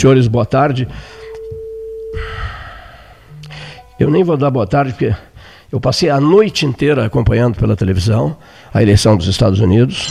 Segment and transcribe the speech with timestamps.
[0.00, 0.88] Senhores, boa tarde.
[3.98, 5.14] Eu nem vou dar boa tarde porque
[5.70, 8.34] eu passei a noite inteira acompanhando pela televisão
[8.72, 10.08] a eleição dos Estados Unidos,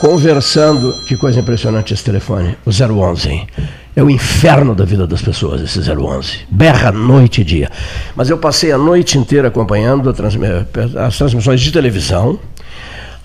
[0.00, 0.94] conversando.
[1.06, 3.46] Que coisa impressionante esse telefone, o 011.
[3.94, 6.46] É o inferno da vida das pessoas, esse 011.
[6.48, 7.70] Berra noite e dia.
[8.16, 12.40] Mas eu passei a noite inteira acompanhando as transmissões de televisão,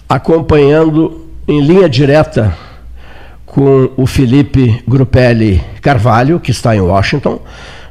[0.09, 2.66] acompanhando em linha direta
[3.47, 7.39] com o Felipe Grupelli Carvalho, que está em Washington,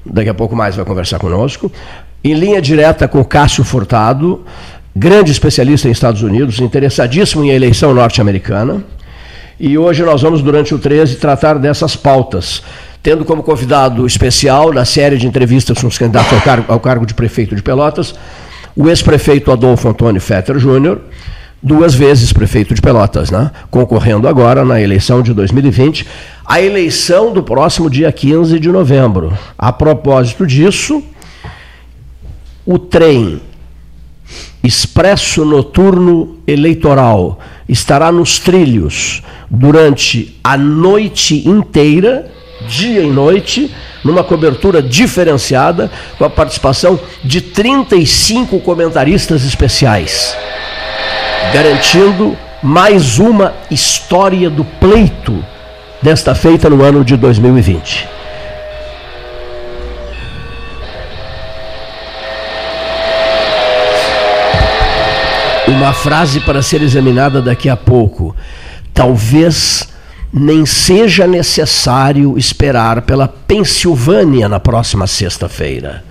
[0.04, 1.72] daqui a pouco mais vai conversar conosco,
[2.22, 4.44] em linha direta com Cássio Furtado,
[4.94, 8.84] grande especialista em Estados Unidos, interessadíssimo em eleição norte-americana.
[9.58, 12.62] E hoje nós vamos, durante o 13, tratar dessas pautas,
[13.02, 17.06] tendo como convidado especial, na série de entrevistas com os candidatos ao cargo, ao cargo
[17.06, 18.14] de prefeito de Pelotas,
[18.76, 21.00] o ex-prefeito Adolfo Antônio Fetter Júnior
[21.66, 23.50] duas vezes prefeito de Pelotas, né?
[23.72, 26.06] concorrendo agora na eleição de 2020,
[26.44, 29.36] a eleição do próximo dia 15 de novembro.
[29.58, 31.02] A propósito disso,
[32.64, 33.40] o trem
[34.62, 42.30] Expresso Noturno Eleitoral estará nos trilhos durante a noite inteira,
[42.68, 43.74] dia e noite,
[44.04, 50.36] numa cobertura diferenciada, com a participação de 35 comentaristas especiais
[51.56, 55.42] garantindo mais uma história do pleito
[56.02, 58.06] desta feita no ano de 2020.
[65.68, 68.36] Uma frase para ser examinada daqui a pouco.
[68.92, 69.88] Talvez
[70.30, 76.04] nem seja necessário esperar pela Pensilvânia na próxima sexta-feira.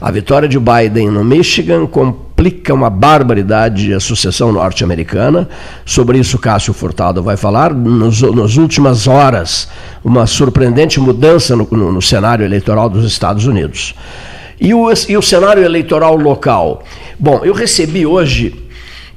[0.00, 5.46] A vitória de Biden no Michigan complica uma barbaridade a sucessão norte-americana.
[5.84, 7.74] Sobre isso, Cássio Furtado vai falar.
[7.74, 9.68] Nos, nas últimas horas,
[10.02, 13.94] uma surpreendente mudança no, no, no cenário eleitoral dos Estados Unidos.
[14.58, 16.82] E o, e o cenário eleitoral local?
[17.18, 18.54] Bom, eu recebi hoje,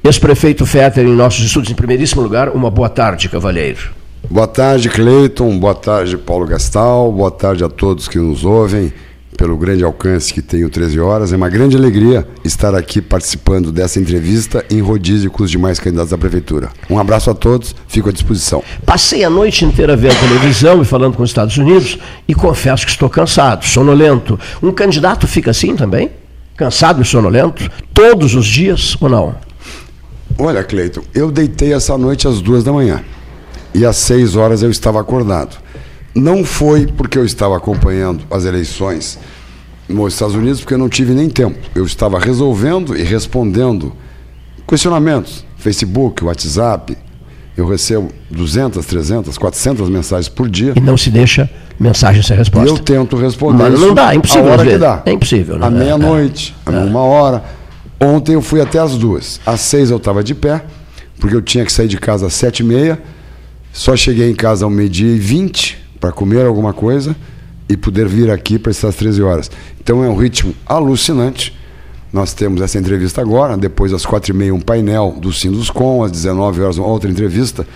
[0.02, 3.90] ex-prefeito Fetter, em nossos estudos, em primeiríssimo lugar, uma boa tarde, cavalheiro.
[4.28, 5.58] Boa tarde, Cleiton.
[5.58, 7.10] Boa tarde, Paulo Gastal.
[7.10, 8.92] Boa tarde a todos que nos ouvem
[9.36, 11.32] pelo grande alcance que tem o 13 Horas.
[11.32, 16.12] É uma grande alegria estar aqui participando dessa entrevista em rodízio com os demais candidatos
[16.12, 16.70] à Prefeitura.
[16.88, 18.62] Um abraço a todos, fico à disposição.
[18.84, 22.92] Passei a noite inteira vendo televisão e falando com os Estados Unidos e confesso que
[22.92, 24.38] estou cansado, sonolento.
[24.62, 26.10] Um candidato fica assim também?
[26.56, 27.70] Cansado e sonolento?
[27.92, 29.34] Todos os dias ou não?
[30.38, 33.02] Olha, Cleiton, eu deitei essa noite às duas da manhã
[33.74, 35.63] e às seis horas eu estava acordado.
[36.14, 39.18] Não foi porque eu estava acompanhando as eleições
[39.88, 41.58] nos Estados Unidos, porque eu não tive nem tempo.
[41.74, 43.92] Eu estava resolvendo e respondendo
[44.66, 46.96] questionamentos, Facebook, WhatsApp.
[47.56, 50.72] Eu recebo 200, 300, 400 mensagens por dia.
[50.74, 51.48] E não se deixa
[51.78, 52.68] mensagem sem resposta.
[52.68, 53.70] E eu tento responder.
[53.70, 54.48] Mas não dá, é impossível.
[54.48, 55.02] A hora que dá.
[55.04, 55.58] É impossível.
[55.58, 55.66] Né?
[55.66, 56.70] À meia-noite, é.
[56.70, 57.44] uma hora.
[58.00, 59.40] Ontem eu fui até as duas.
[59.46, 60.64] Às seis eu estava de pé,
[61.18, 63.00] porque eu tinha que sair de casa às sete e meia.
[63.72, 67.16] Só cheguei em casa ao meio-dia e vinte para comer alguma coisa
[67.66, 69.50] e poder vir aqui para essas 13 horas.
[69.80, 71.56] Então é um ritmo alucinante.
[72.12, 76.12] Nós temos essa entrevista agora, depois às quatro e meia um painel do Sinduscom, às
[76.12, 77.66] 19 horas uma outra entrevista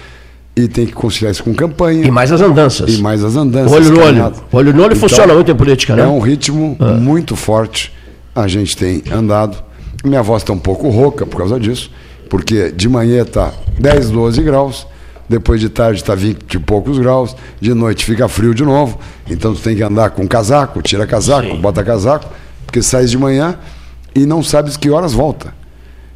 [0.55, 2.07] e tem que conciliar isso com campanha.
[2.07, 2.99] E mais as andanças.
[2.99, 3.73] E mais as andanças.
[3.73, 4.33] Olho no olho.
[4.53, 6.03] Olho no olho então, funciona muito em política, né?
[6.03, 6.93] É um ritmo ah.
[6.93, 7.95] muito forte.
[8.35, 9.57] A gente tem andado.
[10.05, 11.91] Minha voz está um pouco rouca por causa disso,
[12.29, 14.87] porque de manhã está 10, 12 graus
[15.29, 18.99] depois de tarde está 20 e poucos graus, de noite fica frio de novo,
[19.29, 21.61] então tu tem que andar com casaco, tira casaco, Sim.
[21.61, 22.27] bota casaco,
[22.65, 23.59] porque sai de manhã
[24.15, 25.53] e não sabes que horas volta.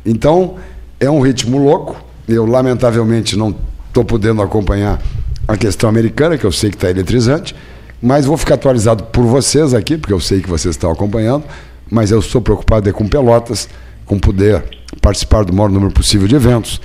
[0.04, 0.56] Então,
[0.98, 3.54] é um ritmo louco, eu lamentavelmente não
[3.88, 5.00] estou podendo acompanhar
[5.46, 7.54] a questão americana, que eu sei que está eletrizante,
[8.00, 11.44] mas vou ficar atualizado por vocês aqui, porque eu sei que vocês estão acompanhando,
[11.90, 13.68] mas eu estou preocupado é com Pelotas,
[14.06, 14.64] com poder
[15.00, 16.80] participar do maior número possível de eventos,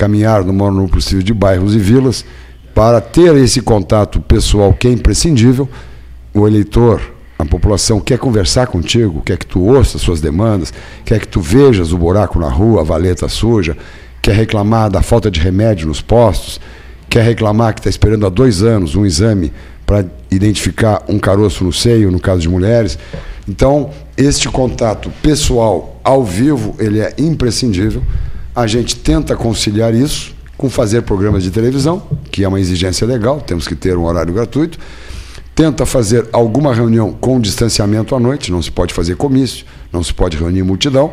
[0.00, 2.24] caminhar no possível de bairros e vilas
[2.74, 5.68] para ter esse contato pessoal que é imprescindível.
[6.32, 7.02] O eleitor,
[7.38, 10.72] a população quer conversar contigo, quer que tu ouça suas demandas,
[11.04, 13.76] quer que tu vejas o buraco na rua, a valeta suja,
[14.22, 16.58] quer reclamar da falta de remédio nos postos,
[17.10, 19.52] quer reclamar que está esperando há dois anos um exame
[19.84, 22.98] para identificar um caroço no seio, no caso de mulheres.
[23.46, 28.02] Então, este contato pessoal ao vivo, ele é imprescindível.
[28.54, 33.40] A gente tenta conciliar isso com fazer programas de televisão, que é uma exigência legal,
[33.40, 34.78] temos que ter um horário gratuito.
[35.54, 40.12] Tenta fazer alguma reunião com distanciamento à noite, não se pode fazer comício, não se
[40.12, 41.12] pode reunir multidão.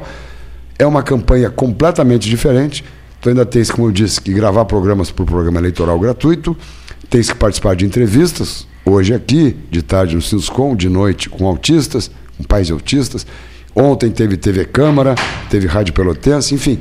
[0.79, 2.83] É uma campanha completamente diferente.
[3.21, 6.55] Tu ainda tens, como eu disse, que gravar programas para o programa eleitoral gratuito,
[7.09, 12.11] tem que participar de entrevistas, hoje aqui, de tarde no Sinscom, de noite com autistas,
[12.37, 13.25] com pais de autistas.
[13.75, 15.15] Ontem teve TV Câmara,
[15.49, 16.79] teve Rádio Pelotense, enfim.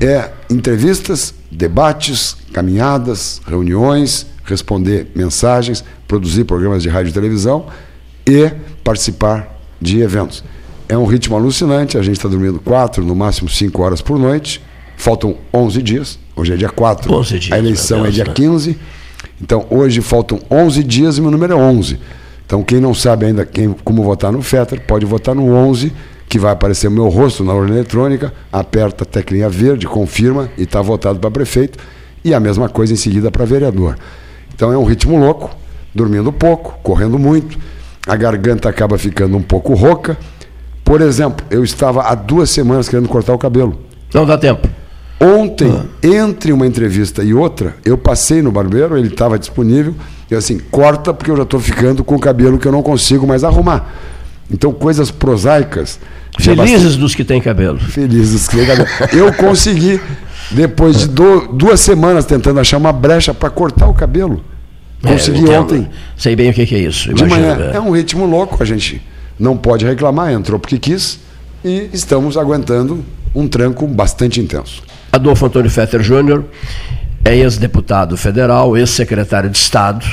[0.00, 7.66] É entrevistas, debates, caminhadas, reuniões, responder mensagens, produzir programas de rádio e televisão
[8.26, 8.50] e
[8.82, 10.44] participar de eventos.
[10.88, 14.62] É um ritmo alucinante, a gente está dormindo quatro, no máximo cinco horas por noite.
[14.96, 18.32] Faltam 11 dias, hoje é dia 4, 11 dias, a eleição Deus, é dia né?
[18.32, 18.78] 15.
[19.40, 21.98] Então, hoje faltam 11 dias e meu número é 11.
[22.44, 25.92] Então, quem não sabe ainda quem, como votar no FETER, pode votar no 11,
[26.28, 30.64] que vai aparecer o meu rosto na urna eletrônica, aperta a teclinha verde, confirma e
[30.64, 31.78] está votado para prefeito.
[32.24, 33.96] E a mesma coisa em seguida para vereador.
[34.54, 35.50] Então, é um ritmo louco,
[35.94, 37.58] dormindo pouco, correndo muito,
[38.06, 40.18] a garganta acaba ficando um pouco rouca.
[40.84, 43.78] Por exemplo, eu estava há duas semanas querendo cortar o cabelo.
[44.12, 44.68] Não dá tempo.
[45.20, 49.94] Ontem, entre uma entrevista e outra, eu passei no barbeiro, ele estava disponível,
[50.30, 52.82] e eu assim, corta porque eu já estou ficando com o cabelo que eu não
[52.82, 53.92] consigo mais arrumar.
[54.50, 55.98] Então, coisas prosaicas.
[56.38, 57.78] Felizes dos que têm cabelo.
[57.78, 58.88] Felizes que têm cabelo.
[59.12, 60.00] Eu consegui,
[60.50, 64.44] depois de do- duas semanas tentando achar uma brecha para cortar o cabelo.
[65.02, 65.62] Consegui É, eu entendo.
[65.62, 65.88] ontem.
[66.16, 67.12] Sei bem o que que é isso.
[67.14, 67.70] De imagino, manhã.
[67.72, 67.76] é.
[67.76, 69.00] É um ritmo louco, a gente
[69.38, 71.20] não pode reclamar, entrou porque quis
[71.64, 73.04] e estamos aguentando
[73.34, 74.82] um tranco bastante intenso.
[75.12, 76.44] Adolfo Antônio Fetter Júnior
[77.24, 80.04] é ex-deputado federal, ex-secretário de Estado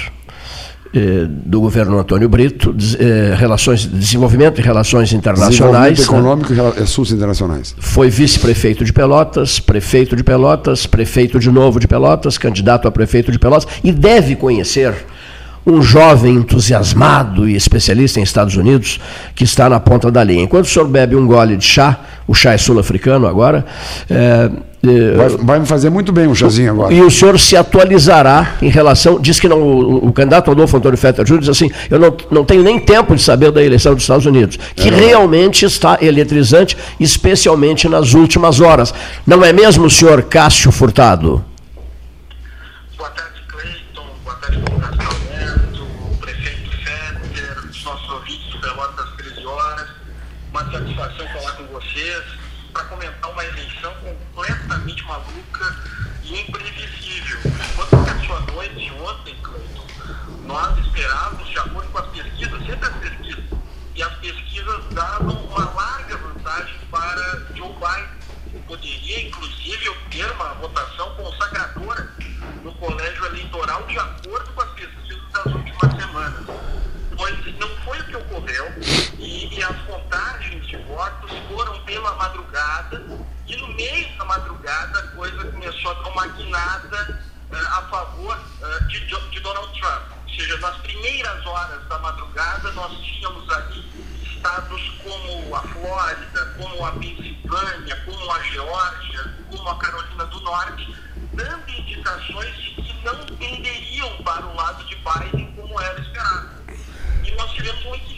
[0.96, 5.98] eh, do governo Antônio Brito, des- eh, relações, desenvolvimento e relações internacionais.
[5.98, 6.04] Desenvolvimento né?
[6.06, 7.76] econômico e assuntos internacionais.
[7.78, 13.32] Foi vice-prefeito de Pelotas, prefeito de Pelotas, prefeito de novo de Pelotas, candidato a prefeito
[13.32, 14.94] de Pelotas e deve conhecer
[15.68, 19.00] um jovem entusiasmado e especialista em Estados Unidos
[19.34, 20.44] que está na ponta da linha.
[20.44, 23.66] Enquanto o senhor bebe um gole de chá, o chá é sul-africano agora,
[24.10, 24.50] é,
[25.16, 26.94] Vai, vai me fazer muito bem um chazinho agora.
[26.94, 29.20] e o senhor se atualizará em relação.
[29.20, 32.46] Diz que não, o, o candidato Adolfo Antônio Fetter Júnior diz assim: eu não, não
[32.46, 37.88] tenho nem tempo de saber da eleição dos Estados Unidos, que realmente está eletrizante, especialmente
[37.90, 38.94] nas últimas horas.
[39.26, 41.44] Não é mesmo, senhor Cássio Furtado?
[42.98, 44.08] Boa tarde, Cleiton.
[44.24, 44.60] Boa tarde,
[83.76, 89.00] meio da madrugada a coisa começou a dar uma guinada eh, a favor eh, de,
[89.06, 90.04] de Donald Trump.
[90.24, 93.86] Ou seja, nas primeiras horas da madrugada nós tínhamos ali
[94.24, 100.96] estados como a Flórida, como a Pensilvânia, como a Geórgia, como a Carolina do Norte,
[101.34, 106.50] dando indicações de que não tenderiam para o lado de Biden como era esperado.
[107.24, 108.15] E nós tivemos um.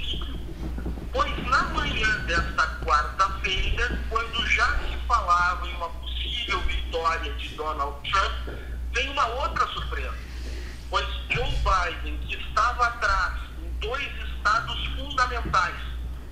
[1.18, 7.98] Pois na manhã desta quarta-feira, quando já se falava em uma possível vitória de Donald
[8.08, 8.60] Trump,
[8.94, 10.16] vem uma outra surpresa.
[10.92, 15.76] Pois Joe Biden, que estava atrás em dois estados fundamentais,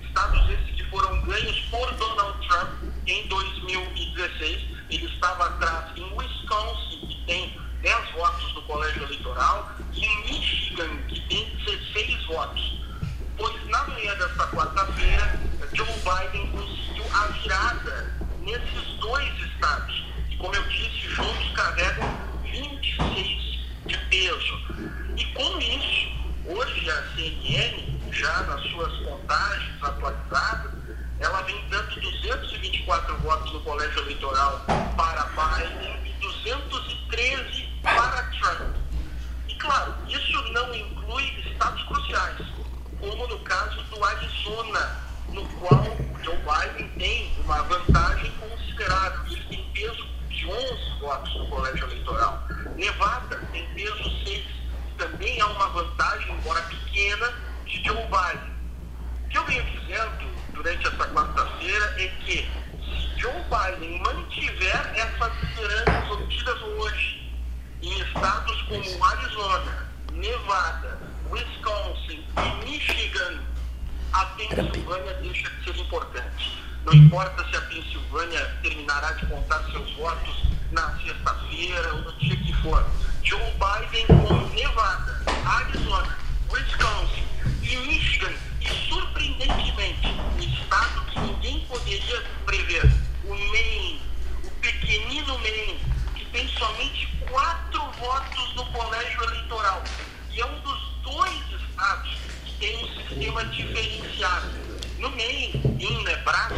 [0.02, 2.70] estados esses que foram ganhos por Donald Trump
[3.08, 10.06] em 2016, ele estava atrás em Wisconsin, que tem 10 votos no colégio eleitoral, e
[10.06, 12.75] em Michigan, que tem 16 votos.
[13.36, 15.38] Pois na manhã desta quarta-feira,
[15.74, 22.08] Joe Biden conseguiu a virada nesses dois estados, que, como eu disse, juntos carregam
[22.44, 24.60] 26 de peso.
[25.16, 26.08] E com isso,
[26.46, 30.72] hoje a CNN, já nas suas contagens atualizadas,
[31.20, 34.64] ela vem dando 224 votos no colégio eleitoral
[34.96, 38.76] para Biden e 213 para Trump.
[39.48, 42.55] E claro, isso não inclui estados cruciais,
[43.10, 45.84] como no caso do Arizona, no qual
[46.24, 49.20] Joe Biden tem uma vantagem considerável.
[49.26, 52.48] Ele tem peso de 11 votos no colégio eleitoral.
[52.74, 54.44] Nevada tem peso 6.
[54.98, 57.32] Também há uma vantagem, embora pequena,
[57.64, 58.56] de Joe Biden.
[59.24, 62.50] O que eu venho dizendo durante essa quarta-feira é que
[62.82, 67.32] se Joe Biden mantiver essas lideranças obtidas hoje
[67.82, 73.40] em estados como Arizona, Nevada, Wisconsin e Michigan,
[74.12, 76.62] a Pensilvânia deixa de ser importante.
[76.84, 82.36] Não importa se a Pensilvânia terminará de contar seus votos na sexta-feira ou no dia
[82.36, 82.84] que for.
[83.22, 86.16] Joe Biden com Nevada, Arizona,
[86.50, 87.24] Wisconsin
[87.62, 92.84] e Michigan, e surpreendentemente, um estado que ninguém poderia prever,
[93.24, 94.02] o Maine,
[94.44, 95.80] o pequenino Maine,
[96.14, 99.82] que tem somente quatro votos no colégio eleitoral,
[100.30, 102.10] e é um dos dois estados
[102.44, 104.46] que tem um sistema diferenciado.
[104.98, 106.54] No Maine, em Nebraska,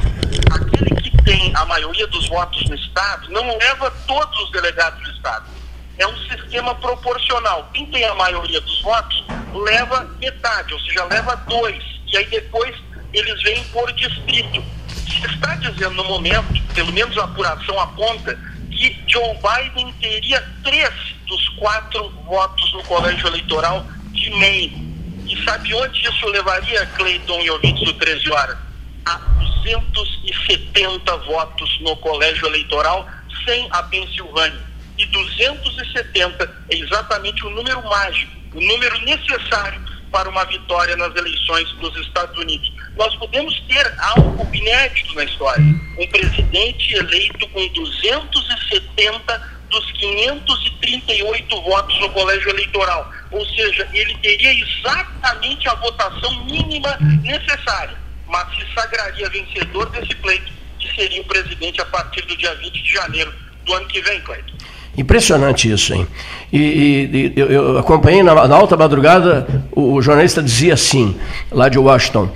[0.51, 5.11] aquele que tem a maioria dos votos no estado não leva todos os delegados do
[5.11, 5.59] estado
[5.99, 7.69] é um sistema proporcional.
[7.75, 11.83] Quem tem a maioria dos votos leva metade, ou seja, leva dois.
[12.07, 12.75] E aí depois
[13.13, 14.63] eles vêm por distrito.
[14.89, 18.39] Se está dizendo no momento, pelo menos a apuração aponta,
[18.71, 20.93] que Joe Biden teria três
[21.27, 23.85] dos quatro votos no colégio eleitoral
[24.21, 24.89] de Maine.
[25.27, 28.57] E sabe onde isso levaria, Cleiton e ouvintes do 13 horas?
[29.05, 29.17] A
[29.63, 33.07] 270 votos no colégio eleitoral
[33.45, 40.45] sem a Pensilvânia e 270 é exatamente o número mágico, o número necessário para uma
[40.45, 42.73] vitória nas eleições dos Estados Unidos.
[42.97, 45.63] Nós podemos ter algo inédito na história:
[45.99, 53.11] um presidente eleito com 270 dos 538 votos no colégio eleitoral.
[53.31, 57.97] Ou seja, ele teria exatamente a votação mínima necessária,
[58.27, 62.83] mas se sagraria vencedor desse pleito, que seria o presidente a partir do dia 20
[62.83, 63.33] de janeiro
[63.65, 64.59] do ano que vem, Cleiton.
[64.97, 66.09] Impressionante isso, hein?
[66.53, 71.17] E, e eu, eu, acompanhei na, na, alta madrugada, o, o, jornalista dizia assim,
[71.53, 72.33] lá de Washington,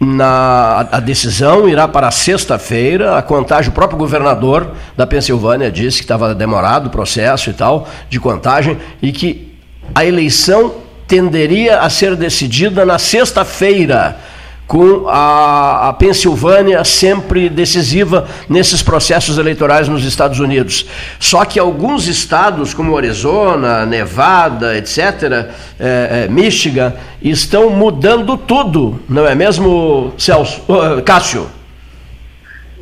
[0.00, 6.04] na, a decisão irá para sexta-feira, a contagem, o próprio governador da Pensilvânia disse que
[6.04, 9.54] estava demorado o processo e tal, de contagem, e que
[9.94, 10.74] a eleição
[11.06, 14.16] tenderia a ser decidida na sexta-feira
[14.66, 20.86] com a, a, Pensilvânia sempre decisiva nesses processos eleitorais nos Estados Unidos.
[21.20, 29.26] Só que alguns estados, como Arizona, Nevada, etc., é, é, Michigan, estão mudando tudo, não
[29.26, 31.50] é mesmo, Celso, uh, Cássio?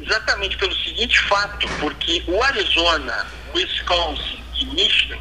[0.00, 5.18] Exatamente pelo seguinte fato, porque o Arizona, Wisconsin e Michigan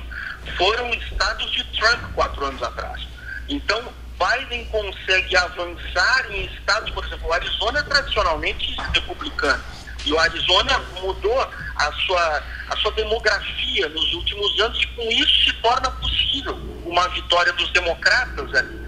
[0.58, 3.02] foram estados de Trump quatro anos atrás.
[3.50, 3.82] Então,
[4.22, 9.64] Biden consegue avançar em estados, por exemplo, o Arizona é tradicionalmente republicano.
[10.06, 15.46] E o Arizona mudou a sua, a sua demografia nos últimos anos e com isso
[15.46, 18.80] se torna possível uma vitória dos democratas ali.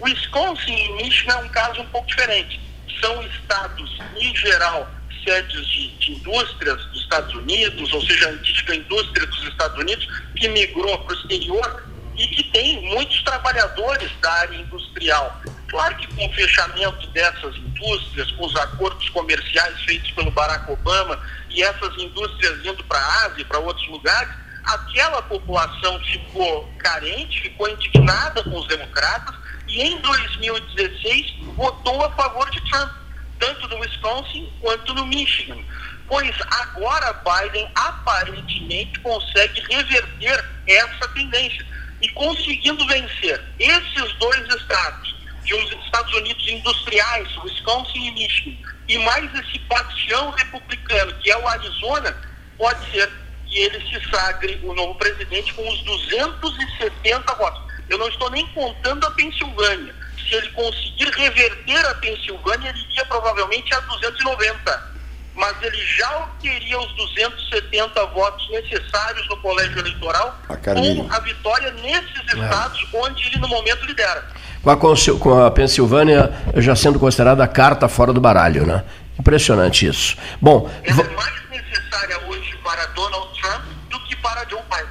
[0.00, 2.60] Wisconsin e Michigan é um caso um pouco diferente.
[3.00, 4.90] São estados, em geral,
[5.24, 10.06] sedes de, de indústrias dos Estados Unidos, ou seja, a antiga indústria dos Estados Unidos,
[10.36, 15.40] que migrou para o exterior e que tem muitos trabalhadores da área industrial.
[15.68, 21.18] Claro que com o fechamento dessas indústrias, com os acordos comerciais feitos pelo Barack Obama
[21.48, 24.32] e essas indústrias indo para a Ásia e para outros lugares,
[24.64, 29.34] aquela população ficou carente, ficou indignada com os democratas
[29.66, 32.92] e em 2016 votou a favor de Trump,
[33.38, 35.58] tanto no Wisconsin quanto no Michigan.
[36.06, 41.64] Pois agora Biden aparentemente consegue reverter essa tendência
[42.02, 48.98] e conseguindo vencer esses dois estados, de uns Estados Unidos industriais, Wisconsin e Michigan, e
[48.98, 52.16] mais esse bastião republicano, que é o Arizona,
[52.58, 53.10] pode ser
[53.46, 57.62] que ele se sagre o novo presidente com os 270 votos.
[57.88, 59.94] Eu não estou nem contando a Pensilvânia.
[60.28, 64.91] Se ele conseguir reverter a Pensilvânia, ele iria provavelmente a 290
[65.34, 71.70] mas ele já obteria os 270 votos necessários no colégio eleitoral a com a vitória
[71.82, 72.38] nesses é.
[72.38, 72.96] estados é.
[72.98, 74.24] onde ele no momento lidera.
[74.62, 74.76] Com a,
[75.18, 78.84] com a Pensilvânia já sendo considerada a carta fora do baralho, né?
[79.18, 80.16] Impressionante isso.
[80.40, 84.86] Bom, ela é mais necessária hoje para Donald Trump do que para Joe Biden.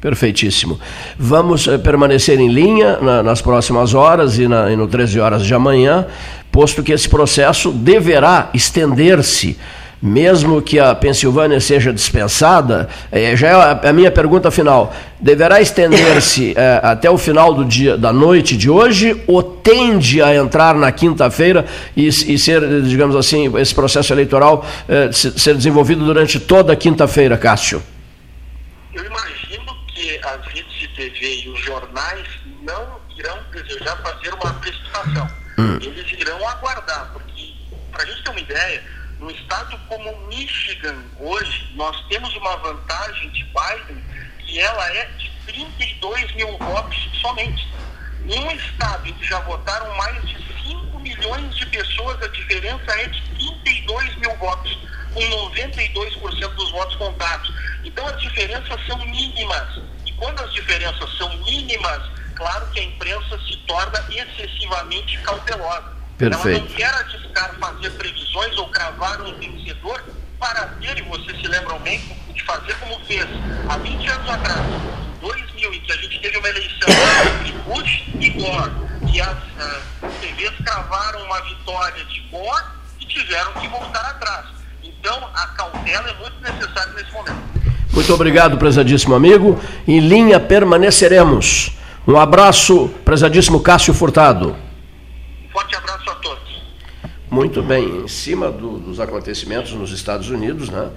[0.00, 0.78] Perfeitíssimo.
[1.18, 5.44] Vamos eh, permanecer em linha na, nas próximas horas e, na, e no 13 horas
[5.44, 6.06] de amanhã,
[6.52, 9.58] posto que esse processo deverá estender-se
[10.00, 16.54] mesmo que a Pensilvânia seja dispensada, é, já é a, minha pergunta final, deverá estender-se
[16.56, 20.92] é, até o final do dia, da noite de hoje ou tende a entrar na
[20.92, 21.64] quinta-feira
[21.96, 27.36] e, e, ser, digamos assim, esse processo eleitoral é, ser desenvolvido durante toda a quinta-feira,
[27.38, 27.82] Cássio?
[28.92, 32.26] Eu imagino que as redes de TV e os jornais
[32.62, 35.28] não irão desejar fazer uma antecipação.
[35.58, 35.78] Hum.
[35.80, 37.54] Eles irão aguardar, porque,
[37.92, 38.82] para a gente ter uma ideia,
[39.24, 44.04] no estado como Michigan, hoje, nós temos uma vantagem de Biden
[44.40, 47.66] que ela é de 32 mil votos somente.
[48.26, 53.00] Em um estado em que já votaram mais de 5 milhões de pessoas, a diferença
[53.00, 54.78] é de 32 mil votos,
[55.14, 57.50] com 92% dos votos contados.
[57.82, 59.80] Então as diferenças são mínimas.
[60.04, 62.02] E quando as diferenças são mínimas,
[62.34, 65.93] claro que a imprensa se torna excessivamente cautelosa.
[66.18, 66.58] Perfeito.
[66.58, 70.02] Ela não quer arriscar fazer previsões ou cravar um vencedor
[70.38, 72.00] para ter, e vocês se lembram bem,
[72.32, 73.26] de fazer como fez
[73.68, 76.88] há 20 anos atrás, em 2000, em que a gente teve uma eleição
[77.40, 78.70] entre Bush e Gore,
[79.10, 82.64] que as uh, TVs cravaram uma vitória de Gore
[83.00, 84.46] e tiveram que voltar atrás.
[84.82, 87.54] Então, a cautela é muito necessária nesse momento.
[87.92, 89.60] Muito obrigado, prezadíssimo amigo.
[89.86, 91.70] Em linha permaneceremos.
[92.06, 94.56] Um abraço, prezadíssimo Cássio Furtado.
[95.44, 96.03] Um forte abraço.
[97.34, 100.88] Muito bem, em cima do, dos acontecimentos nos Estados Unidos, né?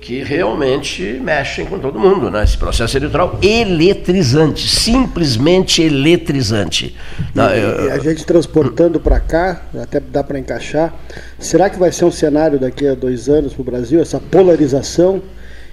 [0.00, 2.44] que realmente mexem com todo mundo, né?
[2.44, 6.94] Esse processo eleitoral eletrizante, simplesmente eletrizante.
[7.34, 7.90] Não, eu...
[7.90, 10.94] a gente transportando para cá, até dá para encaixar.
[11.38, 15.22] Será que vai ser um cenário daqui a dois anos para o Brasil essa polarização?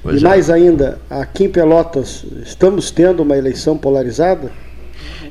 [0.01, 0.27] Pois e é.
[0.27, 4.49] mais ainda, aqui em Pelotas, estamos tendo uma eleição polarizada?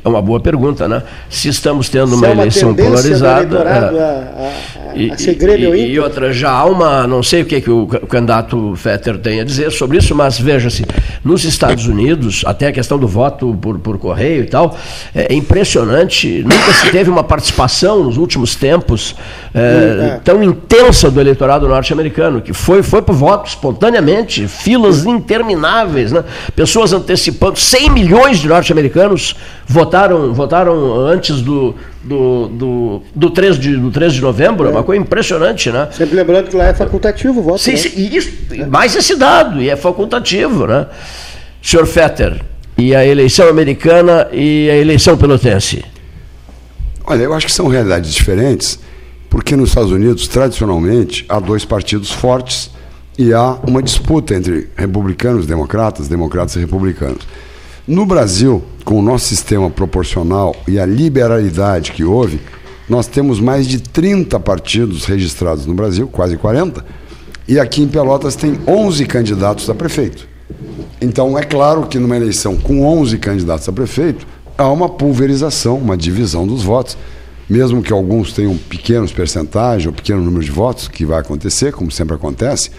[0.05, 1.03] É uma boa pergunta, né?
[1.29, 3.59] Se estamos tendo uma, é uma eleição polarizada.
[3.59, 7.07] É, a, a, a, e, e, e, outra, já há uma.
[7.07, 10.85] Não sei o que, que o candidato Fetter tem a dizer sobre isso, mas veja-se,
[11.24, 14.76] nos Estados Unidos, até a questão do voto por, por correio e tal,
[15.14, 16.42] é impressionante.
[16.42, 19.14] Nunca se teve uma participação nos últimos tempos
[19.55, 20.20] é, é.
[20.22, 26.24] tão intensa do eleitorado norte-americano, que foi, foi para o voto espontaneamente, filas intermináveis, né?
[26.55, 29.80] pessoas antecipando, 100 milhões de norte-americanos votaram,
[30.33, 35.01] votaram antes do, do, do, do, 3 de, do 3 de novembro, é uma coisa
[35.01, 35.88] impressionante, né?
[35.93, 37.59] Sempre lembrando que lá é facultativo o voto.
[37.59, 37.77] Sim, né?
[37.77, 38.33] sim isso,
[38.69, 40.87] mais esse dado, e é facultativo, né?
[41.62, 42.40] Senhor Fetter,
[42.79, 45.85] e a eleição americana e a eleição pelotense?
[47.05, 48.79] Olha, eu acho que são realidades diferentes
[49.31, 52.69] porque nos Estados Unidos, tradicionalmente, há dois partidos fortes
[53.16, 57.27] e há uma disputa entre republicanos, democratas, democratas e republicanos.
[57.87, 62.40] No Brasil, com o nosso sistema proporcional e a liberalidade que houve,
[62.88, 66.85] nós temos mais de 30 partidos registrados no Brasil, quase 40,
[67.49, 70.29] e aqui em Pelotas tem 11 candidatos a prefeito.
[71.01, 74.27] Então, é claro que numa eleição com 11 candidatos a prefeito,
[74.59, 76.97] há uma pulverização, uma divisão dos votos
[77.51, 81.90] mesmo que alguns tenham pequenos percentagens ou pequeno número de votos, que vai acontecer, como
[81.90, 82.71] sempre acontece,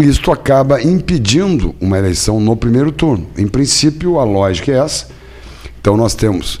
[0.00, 3.26] isto acaba impedindo uma eleição no primeiro turno.
[3.36, 5.08] Em princípio, a lógica é essa.
[5.80, 6.60] Então, nós temos,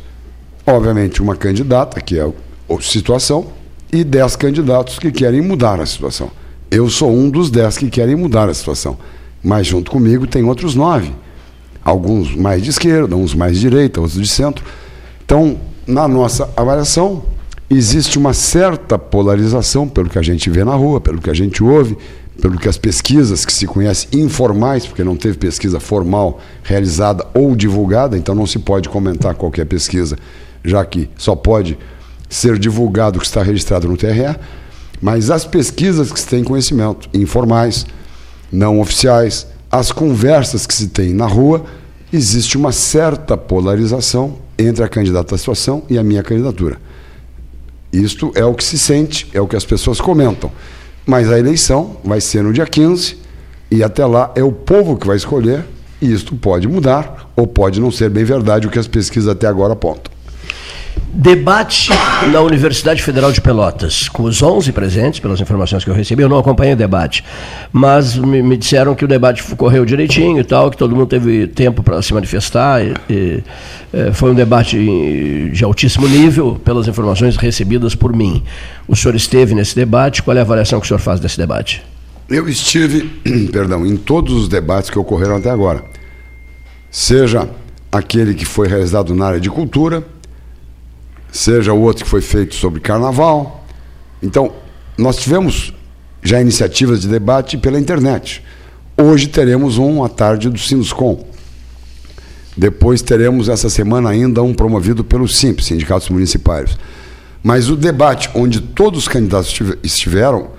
[0.66, 3.48] obviamente, uma candidata, que é a situação,
[3.92, 6.30] e dez candidatos que querem mudar a situação.
[6.70, 8.96] Eu sou um dos dez que querem mudar a situação.
[9.42, 11.12] Mas, junto comigo, tem outros nove.
[11.84, 14.64] Alguns mais de esquerda, uns mais de direita, outros de centro.
[15.24, 17.24] Então, na nossa avaliação,
[17.68, 21.62] existe uma certa polarização pelo que a gente vê na rua, pelo que a gente
[21.62, 21.96] ouve,
[22.40, 27.54] pelo que as pesquisas que se conhecem informais, porque não teve pesquisa formal realizada ou
[27.54, 30.16] divulgada, então não se pode comentar qualquer pesquisa,
[30.64, 31.78] já que só pode
[32.28, 34.36] ser divulgado o que está registrado no TRE,
[35.00, 37.86] mas as pesquisas que se tem conhecimento, informais,
[38.52, 41.64] não oficiais, as conversas que se tem na rua,
[42.12, 46.76] existe uma certa polarização entre a candidata à situação e a minha candidatura.
[47.92, 50.50] Isto é o que se sente, é o que as pessoas comentam.
[51.10, 53.16] Mas a eleição vai ser no dia 15
[53.68, 55.64] e até lá é o povo que vai escolher
[56.00, 59.48] e isto pode mudar ou pode não ser bem verdade o que as pesquisas até
[59.48, 60.12] agora apontam.
[61.12, 61.90] Debate
[62.30, 66.28] na Universidade Federal de Pelotas, com os 11 presentes, pelas informações que eu recebi, eu
[66.28, 67.24] não acompanhei o debate,
[67.72, 71.48] mas me, me disseram que o debate correu direitinho e tal, que todo mundo teve
[71.48, 72.84] tempo para se manifestar.
[72.84, 73.42] E, e,
[73.92, 74.78] é, foi um debate
[75.52, 78.44] de altíssimo nível, pelas informações recebidas por mim.
[78.86, 81.82] O senhor esteve nesse debate, qual é a avaliação que o senhor faz desse debate?
[82.28, 83.10] Eu estive,
[83.50, 85.84] perdão, em todos os debates que ocorreram até agora.
[86.88, 87.48] Seja
[87.90, 90.04] aquele que foi realizado na área de cultura,
[91.32, 93.64] seja o outro que foi feito sobre carnaval.
[94.22, 94.52] Então,
[94.98, 95.72] nós tivemos
[96.22, 98.44] já iniciativas de debate pela internet.
[98.96, 101.24] Hoje teremos um à tarde do Sinuscom.
[102.56, 106.76] Depois teremos essa semana ainda um promovido pelo SIMP, Sindicatos Municipais.
[107.42, 110.50] Mas o debate onde todos os candidatos estiveram,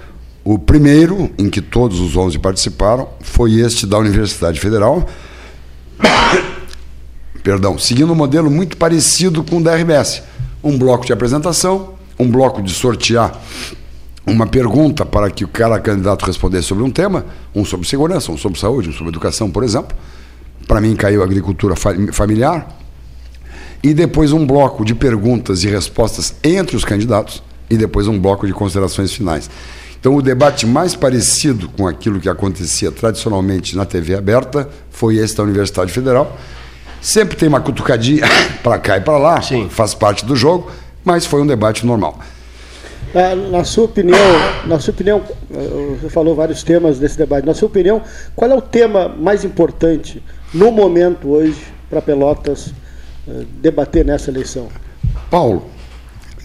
[0.43, 5.07] o primeiro em que todos os 11 participaram foi este da Universidade Federal.
[7.43, 10.23] Perdão, seguindo um modelo muito parecido com o da RBS
[10.63, 13.39] um bloco de apresentação, um bloco de sortear
[14.25, 18.37] uma pergunta para que o cara candidato respondesse sobre um tema, um sobre segurança, um
[18.37, 19.95] sobre saúde, um sobre educação, por exemplo.
[20.67, 22.77] Para mim caiu agricultura familiar.
[23.83, 28.45] E depois um bloco de perguntas e respostas entre os candidatos e depois um bloco
[28.45, 29.49] de considerações finais.
[29.99, 35.35] Então, o debate mais parecido com aquilo que acontecia tradicionalmente na TV aberta foi esse
[35.35, 36.37] da Universidade Federal.
[37.01, 38.23] Sempre tem uma cutucadinha
[38.61, 39.67] para cá e para lá, Sim.
[39.69, 40.71] faz parte do jogo,
[41.03, 42.19] mas foi um debate normal.
[43.13, 44.17] Na, na sua opinião,
[44.65, 45.21] na sua opinião,
[45.99, 47.45] você falou vários temas desse debate.
[47.45, 48.01] Na sua opinião,
[48.35, 51.59] qual é o tema mais importante no momento hoje
[51.89, 52.73] para Pelotas
[53.27, 54.69] eh, debater nessa eleição?
[55.29, 55.65] Paulo,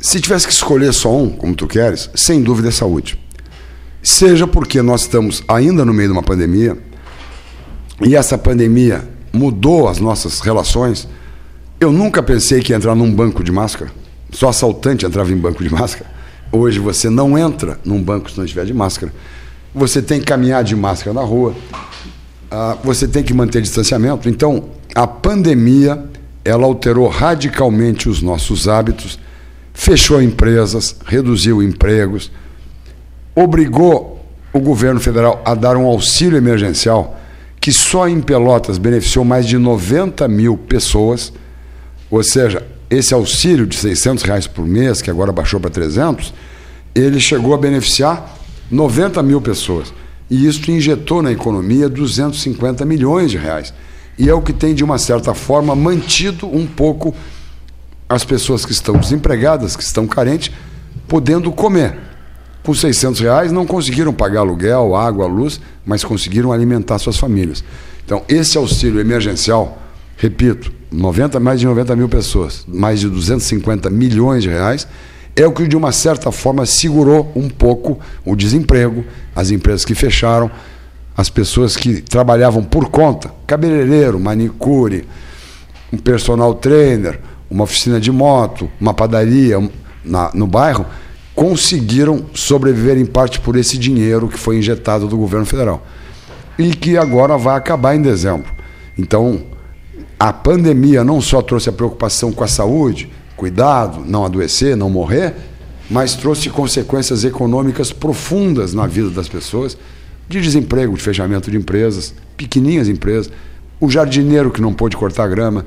[0.01, 3.19] se tivesse que escolher só um, como tu queres, sem dúvida é saúde.
[4.03, 6.77] Seja porque nós estamos ainda no meio de uma pandemia
[8.05, 11.07] e essa pandemia mudou as nossas relações.
[11.79, 13.91] Eu nunca pensei que ia entrar num banco de máscara.
[14.33, 16.11] Só assaltante entrava em banco de máscara.
[16.51, 19.13] Hoje você não entra num banco se não estiver de máscara.
[19.75, 21.55] Você tem que caminhar de máscara na rua.
[22.51, 24.29] Ah, você tem que manter distanciamento.
[24.29, 26.03] Então, a pandemia
[26.45, 29.19] ela alterou radicalmente os nossos hábitos,
[29.75, 32.31] fechou empresas, reduziu empregos,
[33.35, 37.21] obrigou o governo federal a dar um auxílio emergencial
[37.67, 41.33] que só em Pelotas beneficiou mais de 90 mil pessoas,
[42.09, 46.33] ou seja, esse auxílio de 600 reais por mês, que agora baixou para 300,
[46.95, 48.39] ele chegou a beneficiar
[48.71, 49.93] 90 mil pessoas.
[50.31, 53.75] E isso injetou na economia 250 milhões de reais.
[54.17, 57.13] E é o que tem, de uma certa forma, mantido um pouco
[58.09, 60.53] as pessoas que estão desempregadas, que estão carentes,
[61.09, 61.99] podendo comer.
[62.67, 67.63] Com 600 reais não conseguiram pagar aluguel, água, luz, mas conseguiram alimentar suas famílias.
[68.05, 69.79] Então, esse auxílio emergencial,
[70.17, 74.89] repito, 90, mais de 90 mil pessoas, mais de 250 milhões de reais,
[75.37, 79.95] é o que, de uma certa forma, segurou um pouco o desemprego, as empresas que
[79.95, 80.51] fecharam,
[81.17, 85.07] as pessoas que trabalhavam por conta, cabeleireiro, manicure,
[85.93, 89.57] um personal trainer, uma oficina de moto, uma padaria
[90.05, 90.85] na, no bairro,
[91.37, 95.87] conseguiram sobreviver em parte por esse dinheiro que foi injetado do governo federal
[96.59, 98.51] e que agora vai acabar em dezembro.
[98.99, 99.43] Então,
[100.19, 105.35] a pandemia não só trouxe a preocupação com a saúde, cuidado, não adoecer, não morrer,
[105.91, 109.77] mas trouxe consequências econômicas profundas na vida das pessoas,
[110.27, 113.31] de desemprego, de fechamento de empresas, pequenininhas empresas,
[113.79, 115.67] o jardineiro que não pôde cortar grama,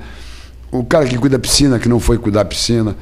[0.72, 2.98] o cara que cuida da piscina que não foi cuidar da piscina,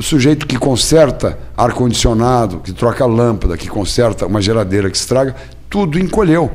[0.00, 5.36] o sujeito que conserta ar-condicionado, que troca lâmpada, que conserta uma geladeira que estraga,
[5.68, 6.50] tudo encolheu,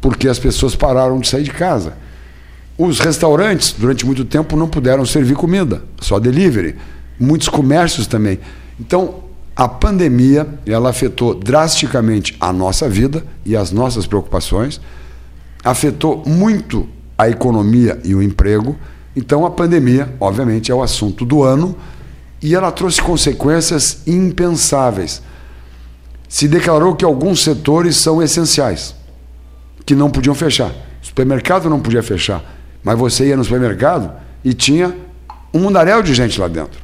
[0.00, 1.92] porque as pessoas pararam de sair de casa.
[2.78, 6.74] Os restaurantes, durante muito tempo, não puderam servir comida, só delivery.
[7.18, 8.40] Muitos comércios também.
[8.80, 14.80] Então, a pandemia, ela afetou drasticamente a nossa vida e as nossas preocupações,
[15.62, 16.88] afetou muito
[17.18, 18.74] a economia e o emprego.
[19.14, 21.76] Então, a pandemia, obviamente, é o assunto do ano
[22.42, 25.22] e ela trouxe consequências impensáveis.
[26.28, 28.94] Se declarou que alguns setores são essenciais,
[29.84, 30.70] que não podiam fechar.
[31.02, 32.42] Supermercado não podia fechar,
[32.82, 34.12] mas você ia no supermercado
[34.44, 34.96] e tinha
[35.52, 36.80] um mundaréu de gente lá dentro.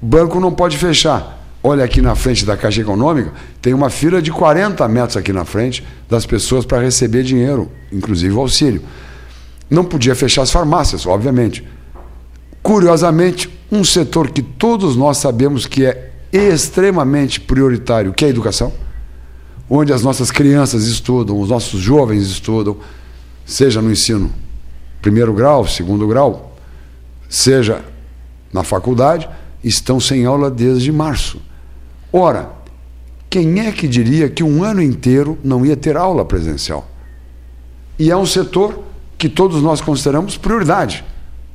[0.00, 1.34] Banco não pode fechar.
[1.62, 5.44] Olha aqui na frente da Caixa Econômica, tem uma fila de 40 metros aqui na
[5.44, 8.82] frente das pessoas para receber dinheiro, inclusive o auxílio.
[9.68, 11.66] Não podia fechar as farmácias, obviamente.
[12.66, 18.72] Curiosamente, um setor que todos nós sabemos que é extremamente prioritário, que é a educação,
[19.70, 22.76] onde as nossas crianças estudam, os nossos jovens estudam,
[23.44, 24.32] seja no ensino
[25.00, 26.56] primeiro grau, segundo grau,
[27.28, 27.84] seja
[28.52, 29.28] na faculdade,
[29.62, 31.40] estão sem aula desde março.
[32.12, 32.50] Ora,
[33.30, 36.84] quem é que diria que um ano inteiro não ia ter aula presencial?
[37.96, 38.82] E é um setor
[39.16, 41.04] que todos nós consideramos prioridade,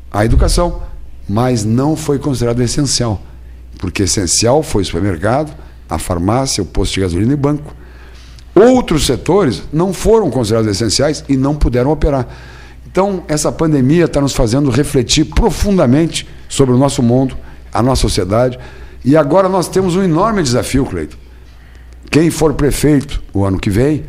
[0.10, 0.90] a educação,
[1.32, 3.22] mas não foi considerado essencial,
[3.80, 5.56] porque essencial foi o supermercado,
[5.90, 7.74] a farmácia, o posto de gasolina e banco.
[8.54, 12.28] Outros setores não foram considerados essenciais e não puderam operar.
[12.86, 17.38] Então, essa pandemia está nos fazendo refletir profundamente sobre o nosso mundo,
[17.74, 18.60] a nossa sociedade.
[19.06, 21.16] E agora nós temos um enorme desafio, Cleiton.
[22.10, 24.04] Quem for prefeito o ano que vem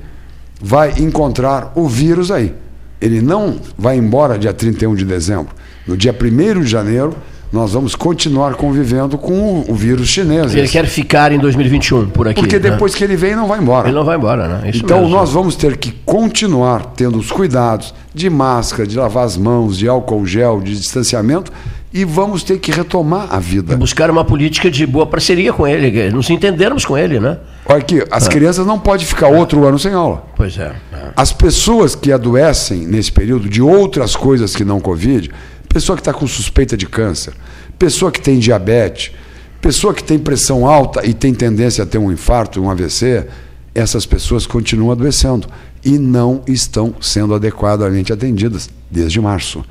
[0.61, 2.52] vai encontrar o vírus aí.
[3.00, 5.54] Ele não vai embora dia 31 de dezembro.
[5.87, 7.14] No dia 1 de janeiro,
[7.53, 10.55] nós vamos continuar convivendo com o vírus chinês.
[10.55, 12.40] Ele quer ficar em 2021 por aqui.
[12.40, 12.71] Porque né?
[12.71, 13.88] depois que ele vem, não vai embora.
[13.88, 14.71] Ele não vai embora, né?
[14.71, 15.14] Isso então mesmo.
[15.14, 19.87] nós vamos ter que continuar tendo os cuidados de máscara, de lavar as mãos, de
[19.87, 21.53] álcool gel, de distanciamento
[21.92, 23.77] e vamos ter que retomar a vida.
[23.77, 27.38] Buscar uma política de boa parceria com ele, nos entendermos com ele, né?
[27.66, 30.25] Olha aqui, as crianças não podem ficar outro ano sem aula.
[30.35, 30.73] Pois é.
[30.92, 31.11] é.
[31.14, 35.31] As pessoas que adoecem nesse período de outras coisas que não Covid,
[35.72, 37.32] pessoa que está com suspeita de câncer,
[37.78, 39.12] pessoa que tem diabetes,
[39.61, 43.26] pessoa que tem pressão alta e tem tendência a ter um infarto, um AVC,
[43.74, 45.48] essas pessoas continuam adoecendo
[45.82, 49.64] e não estão sendo adequadamente atendidas desde março.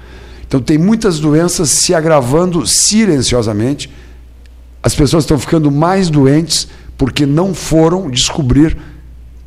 [0.48, 3.90] Então, tem muitas doenças se agravando silenciosamente.
[4.82, 8.76] As pessoas estão ficando mais doentes porque não foram descobrir,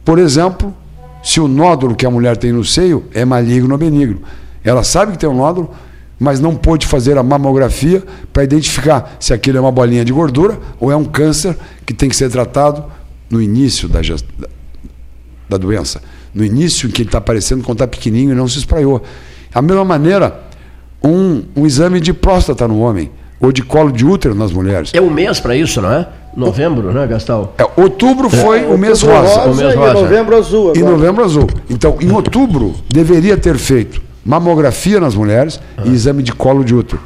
[0.05, 0.75] por exemplo,
[1.23, 4.23] se o nódulo que a mulher tem no seio é maligno ou benigno.
[4.63, 5.75] Ela sabe que tem um nódulo,
[6.25, 10.59] mas não pôde fazer a mamografia para identificar se aquilo é uma bolinha de gordura
[10.81, 12.83] ou é um câncer que tem que ser tratado
[13.29, 14.01] no início da,
[15.47, 16.01] da doença.
[16.35, 19.03] No início, em que ele está aparecendo quando está pequenininho e não se espraiou.
[19.53, 20.41] Da mesma maneira,
[21.03, 24.93] um, um exame de próstata no homem, ou de colo de útero nas mulheres.
[24.95, 26.09] É um mês para isso, não é?
[26.35, 27.51] Novembro, né, Gastão?
[27.59, 29.41] É, outubro foi é, o mês rosa.
[29.41, 29.51] rosa.
[29.51, 29.91] O mês rosa.
[29.91, 30.71] E novembro azul.
[30.71, 30.79] Agora.
[30.79, 31.47] E novembro azul.
[31.69, 35.83] Então, em outubro, deveria ter feito mamografia nas mulheres ah.
[35.85, 37.01] e exame de colo de útero.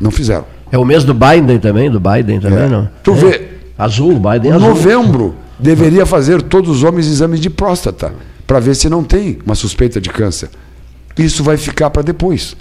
[0.00, 0.44] Não fizeram.
[0.72, 2.68] É o mês do Biden também, do Biden também, é.
[2.68, 2.88] não?
[3.02, 3.14] Tu é.
[3.14, 3.48] vê.
[3.76, 4.68] Azul, Biden azul.
[4.68, 8.12] Novembro, deveria fazer todos os homens exames de próstata
[8.46, 10.50] para ver se não tem uma suspeita de câncer.
[11.18, 12.56] Isso vai ficar para depois.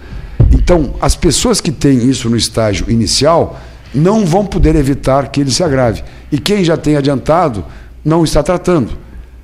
[0.51, 3.59] Então, as pessoas que têm isso no estágio inicial
[3.93, 6.03] não vão poder evitar que ele se agrave.
[6.31, 7.65] E quem já tem adiantado
[8.03, 8.91] não está tratando.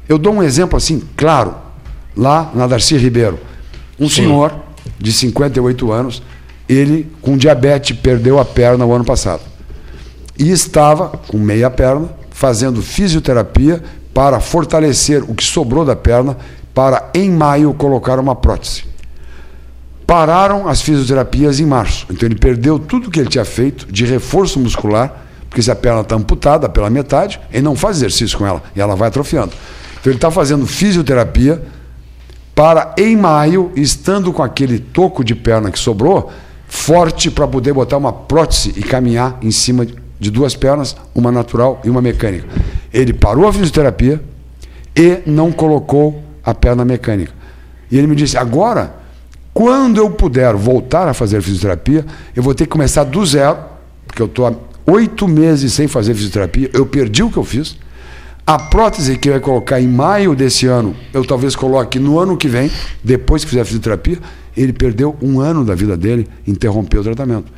[0.08, 1.56] Eu dou um exemplo assim, claro,
[2.16, 3.40] lá na Darcy Ribeiro.
[4.00, 4.16] Um Sim.
[4.16, 4.54] senhor
[5.00, 6.22] de 58 anos,
[6.68, 9.42] ele com diabetes perdeu a perna o ano passado.
[10.38, 13.82] E estava com meia perna, fazendo fisioterapia
[14.14, 16.38] para fortalecer o que sobrou da perna,
[16.74, 18.96] para em maio colocar uma prótese
[20.06, 22.06] pararam as fisioterapias em março.
[22.10, 26.02] Então ele perdeu tudo que ele tinha feito de reforço muscular, porque se a perna
[26.02, 29.54] está amputada pela metade, ele não faz exercício com ela e ela vai atrofiando.
[30.00, 31.62] Então ele está fazendo fisioterapia
[32.56, 36.32] para, em maio, estando com aquele toco de perna que sobrou,
[36.68, 39.86] forte para poder botar uma prótese e caminhar em cima
[40.18, 42.48] de duas pernas, uma natural e uma mecânica.
[42.94, 44.24] Ele parou a fisioterapia
[44.96, 47.34] e não colocou a perna mecânica.
[47.92, 49.06] E ele me disse: agora
[49.56, 53.58] quando eu puder voltar a fazer fisioterapia, eu vou ter que começar do zero,
[54.06, 54.54] porque eu estou há
[54.86, 57.78] oito meses sem fazer fisioterapia, eu perdi o que eu fiz.
[58.48, 62.48] A prótese que ia colocar em maio desse ano, eu talvez coloque no ano que
[62.48, 62.70] vem,
[63.04, 64.20] depois que fizer a fisioterapia,
[64.56, 67.52] ele perdeu um ano da vida dele, interrompeu o tratamento.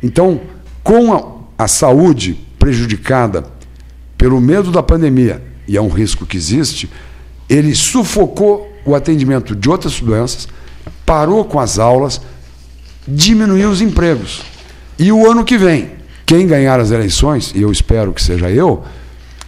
[0.00, 0.40] Então,
[0.84, 3.44] com a, a saúde prejudicada
[4.16, 6.88] pelo medo da pandemia, e é um risco que existe,
[7.48, 10.46] ele sufocou o atendimento de outras doenças,
[11.04, 12.20] parou com as aulas,
[13.06, 14.42] diminuiu os empregos.
[14.98, 15.90] E o ano que vem,
[16.24, 18.84] quem ganhar as eleições, e eu espero que seja eu,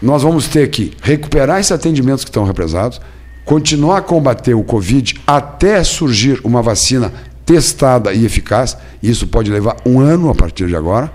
[0.01, 3.01] nós vamos ter que recuperar esses atendimentos que estão represados,
[3.45, 7.13] continuar a combater o Covid até surgir uma vacina
[7.45, 11.13] testada e eficaz, isso pode levar um ano a partir de agora,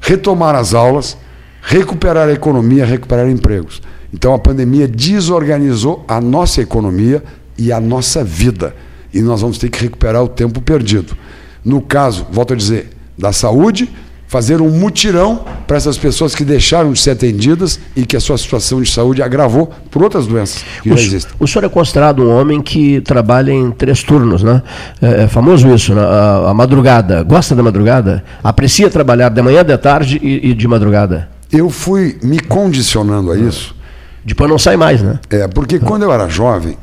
[0.00, 1.16] retomar as aulas,
[1.60, 3.82] recuperar a economia, recuperar empregos.
[4.12, 7.22] Então a pandemia desorganizou a nossa economia
[7.58, 8.74] e a nossa vida
[9.12, 11.16] e nós vamos ter que recuperar o tempo perdido.
[11.64, 13.90] No caso, volto a dizer, da saúde,
[14.32, 18.38] fazer um mutirão para essas pessoas que deixaram de ser atendidas e que a sua
[18.38, 21.34] situação de saúde agravou por outras doenças que o, já existem.
[21.38, 24.62] O senhor é considerado um homem que trabalha em três turnos, né?
[25.02, 26.00] É, é famoso isso, né?
[26.00, 27.22] a, a, madrugada.
[27.22, 28.24] Gosta da madrugada?
[28.42, 31.28] Aprecia trabalhar de manhã, de tarde e, e de madrugada?
[31.52, 33.76] Eu fui me condicionando a isso.
[34.24, 35.20] Depois não sai mais, né?
[35.28, 36.78] É, porque quando eu era jovem,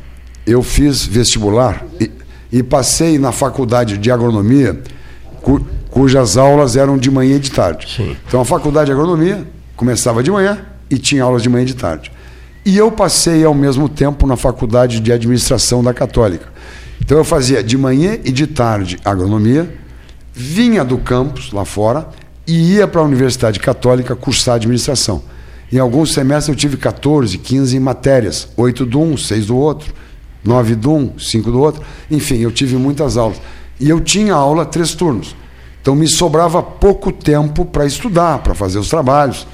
[0.46, 2.12] eu fiz vestibular e,
[2.52, 4.80] e passei na faculdade de agronomia,
[5.90, 7.88] cujas aulas eram de manhã e de tarde.
[7.96, 8.16] Sim.
[8.28, 11.76] Então a faculdade de agronomia começava de manhã e tinha aulas de manhã e de
[11.76, 12.12] tarde.
[12.66, 16.48] E eu passei ao mesmo tempo na faculdade de administração da Católica.
[17.02, 19.74] Então eu fazia de manhã e de tarde agronomia,
[20.34, 22.08] vinha do campus lá fora
[22.46, 25.24] e ia para a Universidade Católica cursar administração.
[25.72, 29.94] Em alguns semestres eu tive 14, 15 matérias, 8 de um, 6 do outro
[30.44, 31.82] nove de um, cinco do outro.
[32.10, 33.40] Enfim, eu tive muitas aulas.
[33.80, 35.36] E eu tinha aula três turnos.
[35.90, 39.48] Então me sobrava pouco tempo para estudar, para fazer os trabalhos.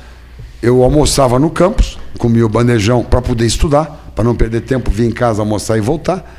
[0.62, 5.06] Eu almoçava no campus, comia o bandejão para poder estudar, para não perder tempo, vir
[5.08, 6.30] em casa almoçar e voltar.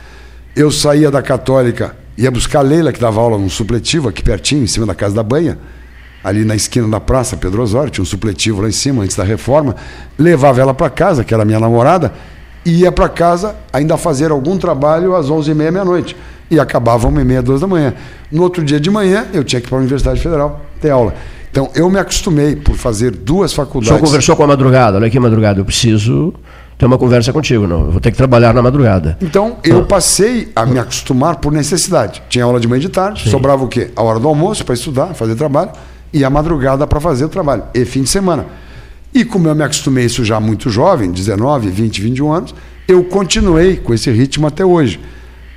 [0.54, 4.64] Eu saía da católica, ia buscar a Leila, que dava aula num supletivo aqui pertinho,
[4.64, 5.58] em cima da casa da banha,
[6.22, 9.24] ali na esquina da praça, Pedro Osório, tinha um supletivo lá em cima, antes da
[9.24, 9.76] reforma.
[10.18, 12.12] Levava ela para casa, que era minha namorada,
[12.66, 16.14] e ia para casa ainda fazer algum trabalho às 11h30, meia-noite.
[16.50, 17.94] E acabava 1h30, 2 da manhã.
[18.30, 21.14] No outro dia de manhã, eu tinha que ir para a Universidade Federal ter aula.
[21.50, 23.90] Então, eu me acostumei por fazer duas faculdades.
[23.90, 24.96] O senhor conversou com a madrugada?
[24.98, 26.34] Olha aqui, madrugada, eu preciso
[26.76, 27.86] ter uma conversa contigo, não.
[27.86, 29.16] Eu vou ter que trabalhar na madrugada.
[29.22, 29.84] Então, eu ah.
[29.84, 32.22] passei a me acostumar por necessidade.
[32.28, 33.30] Tinha aula de manhã e de tarde, Sim.
[33.30, 33.90] sobrava o quê?
[33.96, 35.70] A hora do almoço para estudar, fazer trabalho,
[36.12, 38.46] e a madrugada para fazer o trabalho, e fim de semana.
[39.14, 42.54] E como eu me acostumei isso já muito jovem, 19, 20, 21 anos,
[42.86, 45.00] eu continuei com esse ritmo até hoje.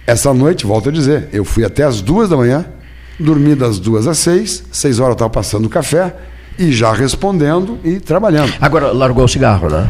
[0.09, 2.65] Essa noite, volto a dizer, eu fui até as duas da manhã,
[3.19, 6.15] dormi das duas às seis, seis horas eu estava passando café
[6.57, 8.51] e já respondendo e trabalhando.
[8.59, 9.87] Agora, largou o cigarro, né?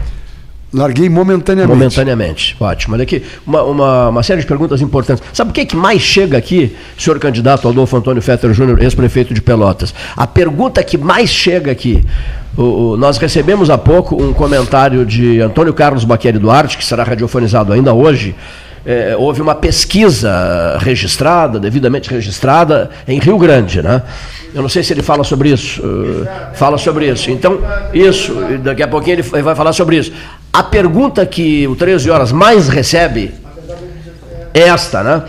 [0.73, 1.73] Larguei momentaneamente.
[1.73, 2.95] Momentaneamente, ótimo.
[2.95, 5.23] Olha aqui, uma, uma, uma, série de perguntas importantes.
[5.31, 9.33] Sabe o que, é que mais chega aqui, senhor candidato Adolfo Antônio Fetter Júnior, ex-prefeito
[9.33, 9.95] de Pelotas?
[10.17, 12.03] A pergunta que mais chega aqui,
[12.57, 17.05] o, o, nós recebemos há pouco um comentário de Antônio Carlos Baqueri Duarte, que será
[17.05, 18.35] radiofonizado ainda hoje,
[18.85, 24.01] é, houve uma pesquisa registrada, devidamente registrada, em Rio Grande, né?
[24.53, 25.81] Eu não sei se ele fala sobre isso.
[25.81, 27.29] Uh, fala sobre isso.
[27.29, 27.59] Então,
[27.93, 30.11] isso, daqui a pouquinho ele vai falar sobre isso.
[30.51, 33.31] A pergunta que o 13 Horas mais recebe
[34.53, 35.23] é esta, né?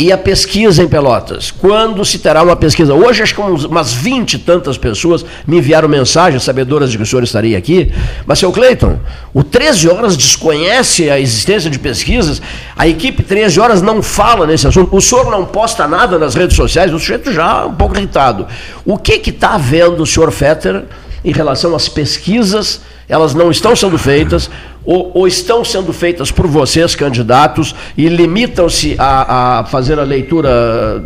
[0.00, 1.50] E a pesquisa em Pelotas?
[1.50, 2.94] Quando se terá uma pesquisa?
[2.94, 7.06] Hoje, acho que umas 20 e tantas pessoas me enviaram mensagens sabedoras de que o
[7.06, 7.92] senhor estaria aqui.
[8.24, 9.00] Mas, seu Cleiton,
[9.34, 12.40] o 13 Horas desconhece a existência de pesquisas,
[12.76, 16.54] a equipe 13 Horas não fala nesse assunto, o senhor não posta nada nas redes
[16.54, 18.46] sociais, o sujeito já um pouco irritado.
[18.84, 20.84] O que está havendo, senhor Fetter,
[21.24, 22.82] em relação às pesquisas?
[23.08, 24.50] Elas não estão sendo feitas
[24.84, 31.02] ou, ou, estão sendo feitas por vocês, candidatos, e limitam-se a, a, fazer a leitura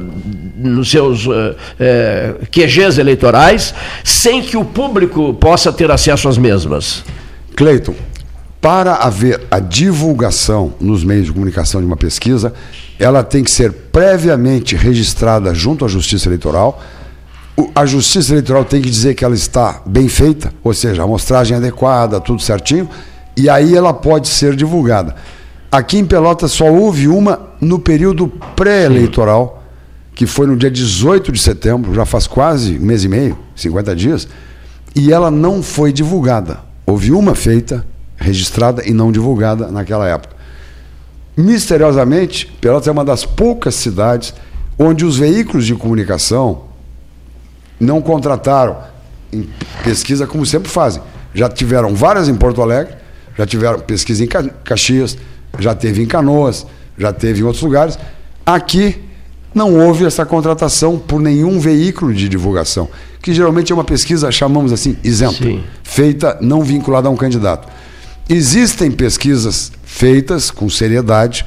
[0.56, 7.04] nos seus é, é, QGs eleitorais, sem que o público possa ter acesso às mesmas?
[7.56, 7.94] Cleiton,
[8.60, 12.54] para haver a divulgação nos meios de comunicação de uma pesquisa,
[12.96, 16.80] ela tem que ser previamente registrada junto à Justiça Eleitoral.
[17.74, 21.56] A Justiça Eleitoral tem que dizer que ela está bem feita, ou seja, a amostragem
[21.56, 22.88] adequada, tudo certinho
[23.36, 25.14] e aí ela pode ser divulgada.
[25.70, 29.62] Aqui em Pelotas só houve uma no período pré-eleitoral,
[30.14, 33.96] que foi no dia 18 de setembro, já faz quase um mês e meio, 50
[33.96, 34.28] dias,
[34.94, 36.60] e ela não foi divulgada.
[36.84, 37.86] Houve uma feita,
[38.16, 40.36] registrada e não divulgada naquela época.
[41.34, 44.34] Misteriosamente, Pelotas é uma das poucas cidades
[44.78, 46.64] onde os veículos de comunicação
[47.82, 48.78] não contrataram
[49.32, 49.48] em
[49.82, 51.02] pesquisa como sempre fazem.
[51.34, 52.94] Já tiveram várias em Porto Alegre,
[53.36, 54.28] já tiveram pesquisa em
[54.64, 55.16] Caxias,
[55.58, 56.66] já teve em Canoas,
[56.96, 57.98] já teve em outros lugares.
[58.46, 59.02] Aqui
[59.54, 62.88] não houve essa contratação por nenhum veículo de divulgação,
[63.20, 65.64] que geralmente é uma pesquisa, chamamos assim, isenta, Sim.
[65.82, 67.68] feita não vinculada a um candidato.
[68.28, 71.44] Existem pesquisas feitas com seriedade,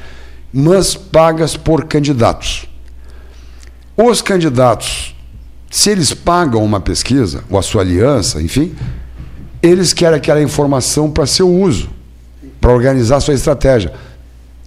[0.54, 2.68] mas pagas por candidatos.
[3.98, 5.15] Os candidatos,
[5.70, 8.74] se eles pagam uma pesquisa, ou a sua aliança, enfim,
[9.62, 11.90] eles querem aquela informação para seu uso,
[12.62, 13.94] para organizar sua estratégia.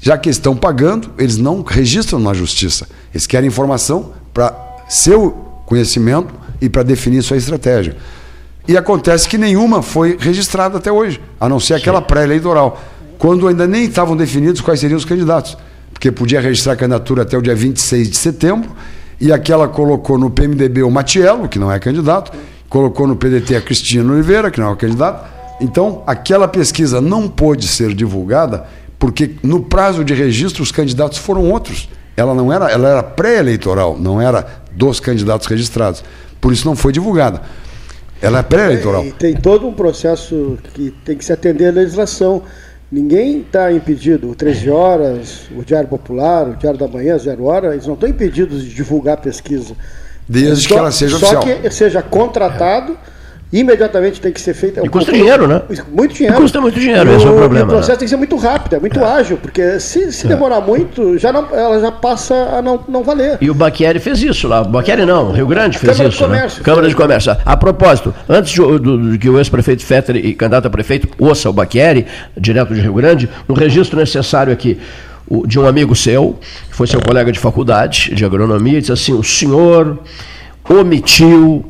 [0.00, 2.86] Já que estão pagando, eles não registram na justiça.
[3.12, 4.54] Eles querem informação para
[4.88, 5.30] seu
[5.66, 7.96] conhecimento e para definir sua estratégia.
[8.66, 12.80] E acontece que nenhuma foi registrada até hoje, a não ser aquela pré-eleitoral,
[13.18, 15.56] quando ainda nem estavam definidos quais seriam os candidatos.
[15.92, 18.70] Porque podia registrar a candidatura até o dia 26 de setembro,
[19.20, 22.32] e aquela colocou no PMDB o Matiello, que não é candidato,
[22.68, 25.28] colocou no PDT a Cristina Oliveira, que não é o candidato.
[25.60, 28.66] Então, aquela pesquisa não pôde ser divulgada
[28.98, 31.88] porque no prazo de registro os candidatos foram outros.
[32.16, 36.02] Ela não era, ela era pré-eleitoral, não era dos candidatos registrados.
[36.40, 37.42] Por isso não foi divulgada.
[38.20, 39.04] Ela é pré-eleitoral.
[39.04, 42.42] E tem todo um processo que tem que se atender à legislação.
[42.90, 47.74] Ninguém está impedido, o 13 horas, o Diário Popular, o Diário da Manhã, zero hora,
[47.74, 49.74] eles não estão impedidos de divulgar a pesquisa.
[50.26, 51.42] Desde só, que ela seja só oficial.
[51.42, 52.92] Só que seja contratado.
[52.92, 53.17] É.
[53.50, 54.84] Imediatamente tem que ser feita.
[54.84, 55.62] E custa dinheiro, né?
[55.90, 56.36] Muito dinheiro.
[56.36, 57.64] E custa muito dinheiro, esse é o problema.
[57.64, 57.96] o processo né?
[57.96, 59.04] tem que ser muito rápido, é muito é.
[59.04, 60.28] ágil, porque se, se é.
[60.28, 63.38] demorar muito, já não, ela já passa a não, não valer.
[63.40, 64.60] E o Baquieri fez isso lá.
[64.60, 66.18] O Baquieri não, o Rio Grande fez Câmara isso.
[66.18, 66.36] De né?
[66.36, 66.64] Comércio, né?
[66.64, 67.36] Câmara de Comércio.
[67.42, 71.48] A propósito, antes de, do, de que o ex-prefeito Fetter e candidato a prefeito ouça
[71.48, 74.78] o Baquieri, direto de Rio Grande, um registro necessário aqui
[75.46, 76.38] de um amigo seu,
[76.68, 79.98] que foi seu colega de faculdade de agronomia, disse assim: o senhor
[80.68, 81.64] omitiu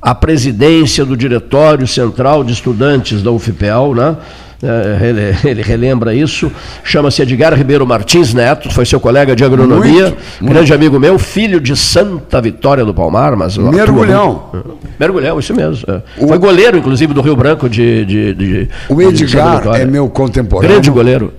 [0.00, 4.16] a presidência do Diretório Central de Estudantes da UFPEL, né?
[4.62, 6.52] É, ele, ele, relembra isso,
[6.84, 10.52] chama-se Edgar Ribeiro Martins Neto, foi seu colega de agronomia, muito, muito.
[10.54, 14.50] grande amigo meu, filho de Santa Vitória do Palmar, mas mergulhão.
[14.98, 15.84] Mergulhão, isso mesmo.
[15.88, 16.02] É.
[16.22, 18.04] O, foi goleiro, inclusive, do Rio Branco de.
[18.04, 20.74] de, de o Edgar de é meu contemporâneo.
[20.74, 21.32] Grande goleiro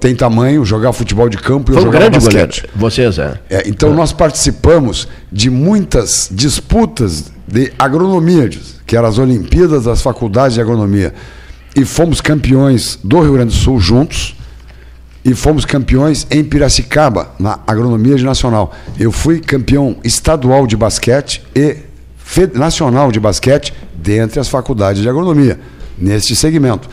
[0.00, 2.62] tem tamanho, jogar futebol de campo e Foi eu um grande basquete.
[2.62, 2.68] goleiro.
[2.76, 3.40] Vocês, é.
[3.50, 3.94] é então é.
[3.94, 8.50] nós participamos de muitas disputas de agronomia,
[8.86, 11.12] que eram as Olimpíadas das faculdades de agronomia.
[11.74, 14.36] E fomos campeões do Rio Grande do Sul juntos.
[15.24, 18.74] E fomos campeões em Piracicaba, na agronomia de nacional.
[18.98, 21.76] Eu fui campeão estadual de basquete e
[22.54, 25.58] nacional de basquete dentre as faculdades de agronomia.
[25.98, 26.88] neste segmento.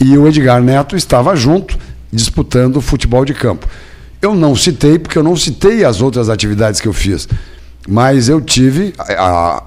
[0.00, 1.78] E o Edgar Neto estava junto,
[2.12, 3.66] disputando futebol de campo.
[4.20, 7.26] Eu não citei, porque eu não citei as outras atividades que eu fiz.
[7.88, 9.62] Mas eu tive, a,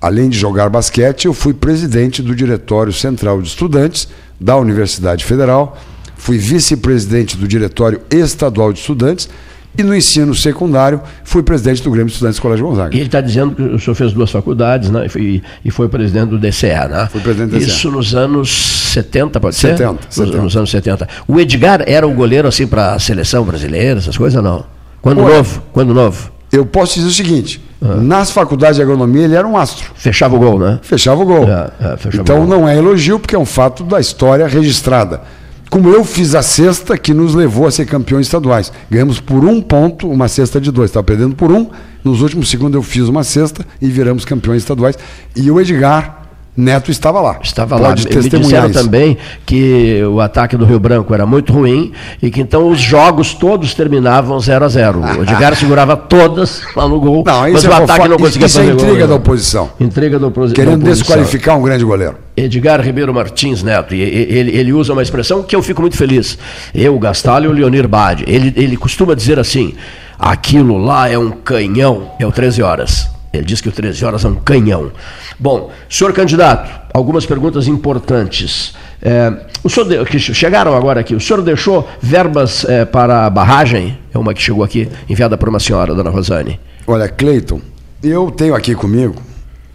[0.00, 4.08] além de jogar basquete, eu fui presidente do Diretório Central de Estudantes
[4.40, 5.78] da Universidade Federal,
[6.16, 9.28] fui vice-presidente do Diretório Estadual de Estudantes
[9.76, 12.94] e no ensino secundário fui presidente do Grêmio Estudantes do Colégio Gonzaga.
[12.94, 15.06] E ele está dizendo que o senhor fez duas faculdades né?
[15.06, 17.08] e, foi, e foi presidente do DCE, né?
[17.10, 17.70] Fui presidente do DCE.
[17.70, 18.50] Isso nos anos
[18.92, 20.24] 70, pode 70, ser?
[20.24, 20.36] 70.
[20.36, 21.08] Nos, nos anos 70.
[21.28, 24.64] O Edgar era o goleiro assim para a seleção brasileira, essas coisas não?
[25.00, 25.62] Quando Olha, novo?
[25.72, 26.30] Quando novo?
[26.52, 29.90] Eu posso dizer o seguinte: nas faculdades de agronomia ele era um astro.
[29.94, 30.78] Fechava o gol, né?
[30.82, 31.48] Fechava o gol.
[31.48, 32.48] É, é, fechava então o gol.
[32.48, 35.22] não é elogio, porque é um fato da história registrada.
[35.70, 38.72] Como eu fiz a sexta que nos levou a ser campeões estaduais.
[38.90, 40.90] Ganhamos por um ponto uma cesta de dois.
[40.90, 41.70] Estava perdendo por um.
[42.02, 44.98] Nos últimos segundos eu fiz uma cesta e viramos campeões estaduais.
[45.36, 46.19] E o Edgar
[46.56, 47.38] Neto estava lá.
[47.42, 48.14] Estava Pode lá.
[48.22, 48.82] Me disseram isso.
[48.82, 53.32] também que o ataque do Rio Branco era muito ruim e que então os jogos
[53.34, 57.68] todos terminavam 0 a 0 O Edgar segurava todas lá no gol, Não, mas isso
[57.68, 58.84] o é ataque não Isso- conseguia isso é fazer gol.
[58.84, 59.06] intriga né?
[59.06, 59.70] da oposição.
[59.80, 60.82] Intriga da Querendo oposição.
[60.92, 62.16] desqualificar um grande goleiro.
[62.36, 66.36] Edgar Ribeiro Martins Neto, ele, ele usa uma expressão que eu fico muito feliz.
[66.74, 68.24] Eu, Gastalho e o Leonir Bade.
[68.26, 69.74] Ele, ele costuma dizer assim:
[70.18, 73.08] aquilo lá é um canhão, é o 13 horas.
[73.32, 74.90] Ele diz que o 13 horas é um canhão.
[75.38, 78.74] Bom, senhor candidato, algumas perguntas importantes.
[79.00, 83.30] É, o senhor de- que chegaram agora aqui, o senhor deixou verbas é, para a
[83.30, 83.96] barragem?
[84.12, 86.58] É uma que chegou aqui, enviada por uma senhora, dona Rosane.
[86.86, 87.60] Olha, Cleiton,
[88.02, 89.14] eu tenho aqui comigo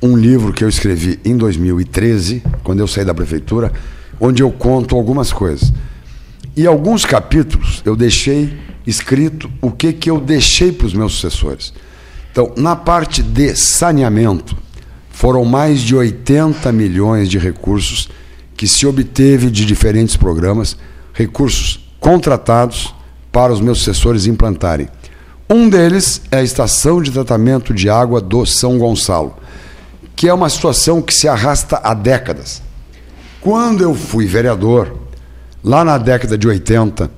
[0.02, 3.72] um livro que eu escrevi em 2013, quando eu saí da prefeitura,
[4.20, 5.72] onde eu conto algumas coisas.
[6.58, 8.54] E alguns capítulos eu deixei
[8.86, 11.74] escrito o que, que eu deixei para os meus sucessores.
[12.36, 14.58] Então, na parte de saneamento,
[15.10, 18.10] foram mais de 80 milhões de recursos
[18.58, 20.76] que se obteve de diferentes programas,
[21.14, 22.94] recursos contratados
[23.32, 24.90] para os meus sucessores implantarem.
[25.50, 29.38] Um deles é a estação de tratamento de água do São Gonçalo,
[30.14, 32.62] que é uma situação que se arrasta há décadas.
[33.40, 34.94] Quando eu fui vereador,
[35.64, 37.10] lá na década de 80,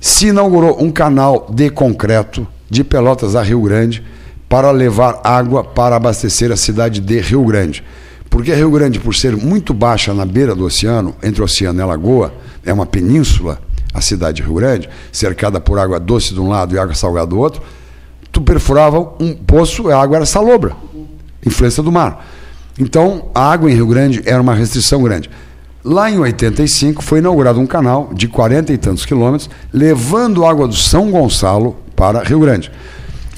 [0.00, 4.02] se inaugurou um canal de concreto de Pelotas a Rio Grande
[4.48, 7.84] para levar água para abastecer a cidade de Rio Grande.
[8.30, 11.82] Porque Rio Grande, por ser muito baixa na beira do oceano, entre o oceano e
[11.82, 12.32] a lagoa,
[12.64, 13.60] é uma península,
[13.92, 17.26] a cidade de Rio Grande, cercada por água doce de um lado e água salgada
[17.26, 17.62] do outro,
[18.30, 20.76] tu perfurava um poço, a água era salobra,
[21.44, 22.26] influência do mar.
[22.78, 25.28] Então, a água em Rio Grande era uma restrição grande.
[25.84, 30.76] Lá em 85 foi inaugurado um canal de 40 e tantos quilômetros, levando água do
[30.76, 32.70] São Gonçalo para Rio Grande.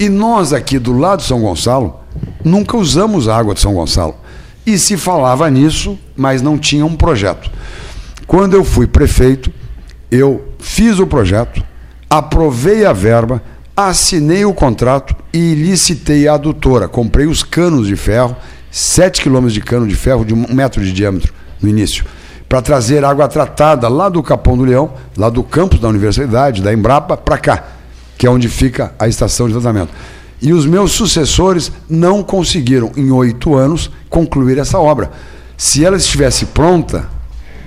[0.01, 1.99] E nós aqui do lado de São Gonçalo
[2.43, 4.15] nunca usamos a água de São Gonçalo.
[4.65, 7.51] E se falava nisso, mas não tinha um projeto.
[8.25, 9.53] Quando eu fui prefeito,
[10.09, 11.63] eu fiz o projeto,
[12.09, 13.43] aprovei a verba,
[13.77, 16.87] assinei o contrato e licitei a adutora.
[16.87, 18.35] Comprei os canos de ferro,
[18.71, 21.31] 7 quilômetros de cano de ferro de um metro de diâmetro
[21.61, 22.05] no início,
[22.49, 26.73] para trazer água tratada lá do Capão do Leão, lá do campus da universidade, da
[26.73, 27.63] Embrapa, para cá,
[28.21, 29.91] que é onde fica a estação de tratamento.
[30.39, 35.11] E os meus sucessores não conseguiram, em oito anos, concluir essa obra.
[35.57, 37.09] Se ela estivesse pronta,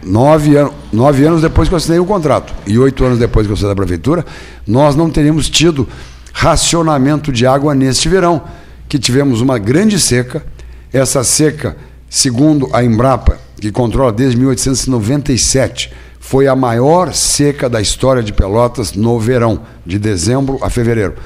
[0.06, 0.52] nove,
[0.92, 3.66] nove anos depois que eu assinei o contrato e oito anos depois que eu saí
[3.66, 4.24] da prefeitura,
[4.64, 5.88] nós não teríamos tido
[6.32, 8.40] racionamento de água neste verão,
[8.88, 10.46] que tivemos uma grande seca.
[10.92, 11.76] Essa seca,
[12.08, 15.90] segundo a Embrapa, que controla desde 1897,
[16.26, 21.16] foi a maior seca da história de Pelotas no verão, de dezembro a fevereiro.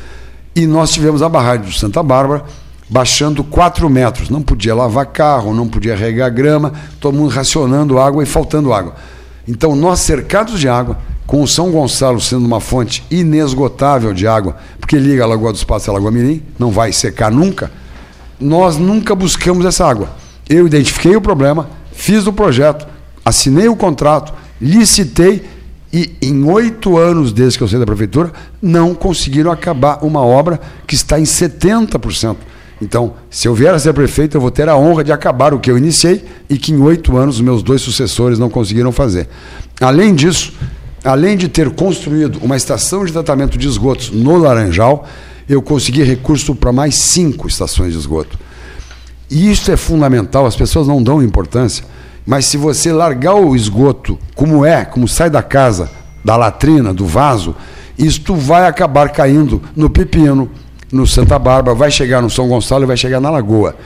[0.57, 2.45] E nós tivemos a barragem de Santa Bárbara
[2.91, 4.29] baixando 4 metros.
[4.29, 8.97] Não podia lavar carro, não podia regar grama, todo mundo racionando água e faltando água.
[9.47, 14.57] Então, nós cercados de água, com o São Gonçalo sendo uma fonte inesgotável de água,
[14.81, 17.71] porque liga a Lagoa dos Passos a Lagoa Mirim, não vai secar nunca,
[18.41, 20.11] nós nunca buscamos essa água.
[20.49, 22.85] Eu identifiquei o problema, fiz o projeto,
[23.25, 25.45] assinei o contrato, licitei
[25.93, 30.61] e em oito anos desde que eu saí da prefeitura, não conseguiram acabar uma obra
[30.87, 32.37] que está em 70%.
[32.81, 35.59] Então, se eu vier a ser prefeito, eu vou ter a honra de acabar o
[35.59, 39.29] que eu iniciei e que em oito anos os meus dois sucessores não conseguiram fazer.
[39.81, 40.53] Além disso,
[41.03, 45.07] além de ter construído uma estação de tratamento de esgotos no Laranjal,
[45.49, 48.39] eu consegui recurso para mais cinco estações de esgoto.
[49.31, 51.85] E isso é fundamental, as pessoas não dão importância,
[52.29, 55.91] mas se você largar o esgoto como é, como sai da casa,
[56.23, 57.57] da latrina, do vaso,
[57.99, 60.51] isto vai acabar caindo no pepino,
[60.93, 63.77] no Santa Bárbara, vai chegar no São Gonçalo e vai chegar na Lagoa.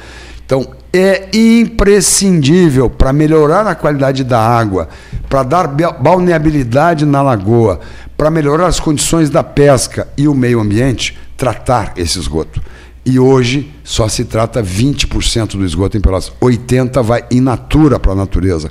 [0.44, 4.88] Então, é imprescindível para melhorar a qualidade da água,
[5.28, 7.78] para dar balneabilidade na lagoa,
[8.16, 12.60] para melhorar as condições da pesca e o meio ambiente, tratar esse esgoto.
[13.04, 18.12] E hoje só se trata 20% do esgoto em Pelotas, 80% vai in natura para
[18.12, 18.70] a natureza.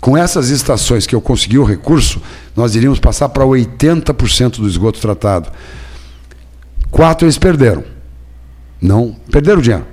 [0.00, 2.20] Com essas estações que eu consegui o recurso,
[2.56, 5.50] nós iríamos passar para 80% do esgoto tratado.
[6.90, 7.84] Quatro eles perderam.
[8.80, 9.86] Não perderam o dinheiro.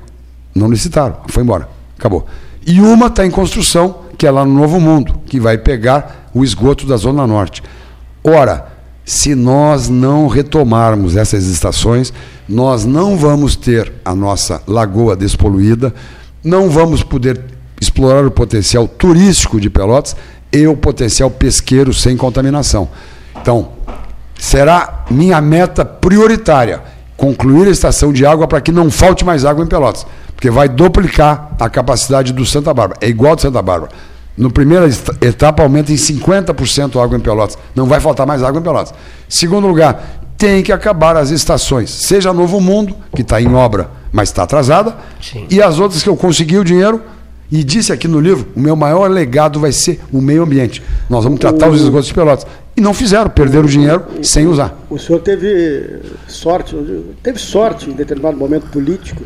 [0.55, 1.17] Não licitaram.
[1.27, 1.69] Foi embora.
[1.97, 2.25] Acabou.
[2.65, 6.43] E uma está em construção, que é lá no Novo Mundo, que vai pegar o
[6.43, 7.61] esgoto da Zona Norte.
[8.23, 8.76] Ora,
[9.07, 12.11] se nós não retomarmos essas estações,
[12.47, 15.93] nós não vamos ter a nossa lagoa despoluída,
[16.43, 17.39] não vamos poder
[17.79, 20.13] explorar o potencial turístico de Pelotas
[20.51, 22.89] e o potencial pesqueiro sem contaminação.
[23.41, 23.69] Então,
[24.37, 26.83] será minha meta prioritária
[27.15, 30.05] concluir a estação de água para que não falte mais água em Pelotas,
[30.35, 32.99] porque vai duplicar a capacidade do Santa Bárbara.
[33.01, 33.93] É igual do Santa Bárbara.
[34.37, 34.87] No primeira
[35.21, 37.57] etapa aumenta em 50% a água em Pelotas.
[37.75, 38.93] Não vai faltar mais água em Pelotas.
[39.27, 44.29] Segundo lugar, tem que acabar as estações, seja Novo Mundo, que está em obra, mas
[44.29, 45.47] está atrasada, Sim.
[45.49, 47.01] e as outras que eu consegui o dinheiro
[47.51, 50.83] e disse aqui no livro: o meu maior legado vai ser o meio ambiente.
[51.09, 51.71] Nós vamos tratar o...
[51.71, 52.45] os esgotos de Pelotas.
[52.75, 54.77] E não fizeram, perderam o dinheiro sem usar.
[54.87, 56.75] O senhor teve sorte,
[57.23, 59.23] teve sorte em determinado momento político.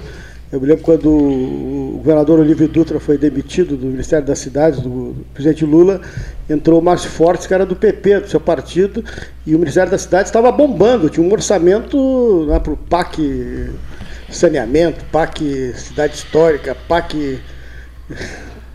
[0.52, 5.16] Eu me lembro quando o governador Olívio Dutra foi demitido do Ministério das Cidades, do
[5.34, 6.02] presidente Lula,
[6.50, 9.02] entrou o Márcio Fortes, que era do PP, do seu partido,
[9.48, 13.70] e o Ministério das Cidades estava bombando, tinha um orçamento né, para o PAC
[14.30, 17.40] saneamento, PAC cidade histórica, PAC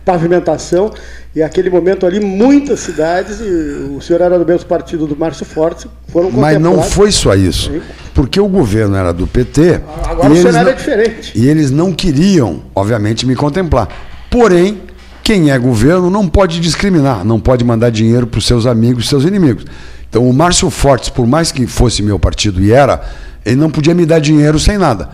[0.07, 0.92] pavimentação,
[1.34, 5.44] e aquele momento ali, muitas cidades, e o senhor era do mesmo partido do Márcio
[5.44, 7.72] Fortes, foram Mas não foi só isso,
[8.14, 9.80] porque o governo era do PT.
[10.04, 11.32] Agora o cenário não, é diferente.
[11.34, 13.88] E eles não queriam, obviamente, me contemplar.
[14.30, 14.80] Porém,
[15.24, 19.24] quem é governo não pode discriminar, não pode mandar dinheiro para os seus amigos, seus
[19.24, 19.64] inimigos.
[20.09, 23.02] Então, o Márcio Fortes, por mais que fosse meu partido e era,
[23.44, 25.09] ele não podia me dar dinheiro sem nada.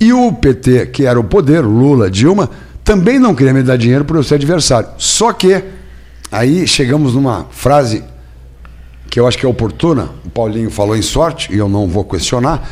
[0.00, 2.48] E o PT, que era o poder, Lula, Dilma,
[2.90, 4.88] também não queria me dar dinheiro por eu ser adversário.
[4.98, 5.62] Só que,
[6.32, 8.02] aí chegamos numa frase
[9.08, 12.02] que eu acho que é oportuna, o Paulinho falou em sorte, e eu não vou
[12.02, 12.68] questionar,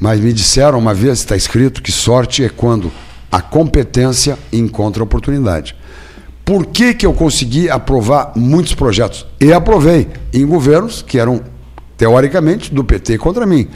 [0.00, 2.90] mas me disseram uma vez, está escrito, que sorte é quando
[3.30, 5.76] a competência encontra oportunidade.
[6.46, 9.26] Por que, que eu consegui aprovar muitos projetos?
[9.38, 11.42] E aprovei em governos que eram,
[11.94, 13.68] teoricamente, do PT contra mim.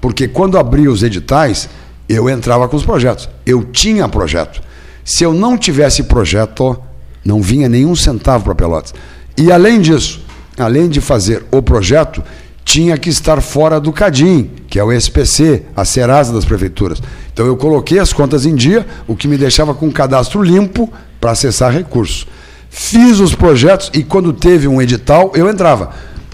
[0.00, 1.68] Porque quando abri os editais,
[2.08, 3.28] eu entrava com os projetos.
[3.46, 4.66] Eu tinha projeto.
[5.08, 6.78] Se eu não tivesse projeto,
[7.24, 8.92] não vinha nenhum centavo para Pelotas.
[9.38, 10.20] E além disso,
[10.58, 12.22] além de fazer o projeto,
[12.62, 17.00] tinha que estar fora do CADIM, que é o SPC, a Serasa das prefeituras.
[17.32, 20.92] Então eu coloquei as contas em dia, o que me deixava com um cadastro limpo
[21.18, 22.26] para acessar recursos.
[22.68, 25.88] Fiz os projetos e quando teve um edital, eu entrava.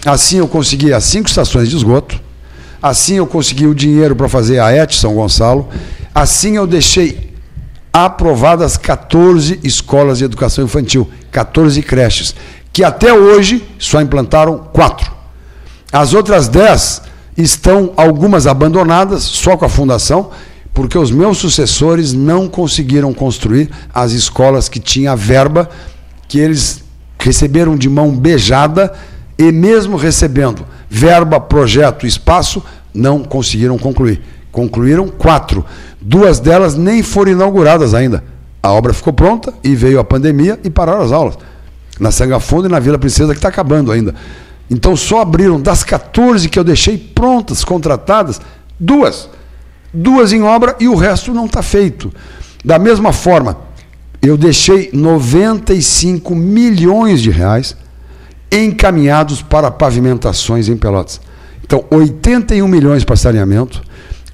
[0.05, 2.19] Assim eu consegui as cinco estações de esgoto,
[2.81, 5.69] assim eu consegui o dinheiro para fazer a ET São Gonçalo,
[6.13, 7.34] assim eu deixei
[8.03, 12.35] aprovadas 14 escolas de educação infantil, 14 creches,
[12.73, 15.09] que até hoje só implantaram quatro.
[15.93, 17.03] As outras 10
[17.37, 20.29] estão algumas abandonadas, só com a fundação,
[20.73, 25.69] porque os meus sucessores não conseguiram construir as escolas que tinha verba,
[26.27, 26.83] que eles
[27.17, 28.91] receberam de mão beijada
[29.37, 32.61] e mesmo recebendo verba, projeto, espaço,
[32.93, 34.21] não conseguiram concluir.
[34.51, 35.65] Concluíram quatro.
[36.07, 38.23] Duas delas nem foram inauguradas ainda.
[38.61, 41.35] A obra ficou pronta e veio a pandemia e pararam as aulas.
[41.99, 44.13] Na Sanga Fundo e na Vila Princesa, que está acabando ainda.
[44.69, 48.39] Então só abriram das 14 que eu deixei prontas, contratadas,
[48.79, 49.27] duas.
[49.91, 52.13] Duas em obra e o resto não está feito.
[52.63, 53.57] Da mesma forma,
[54.21, 57.75] eu deixei 95 milhões de reais
[58.51, 61.19] encaminhados para pavimentações em Pelotas.
[61.63, 63.81] Então, 81 milhões para saneamento,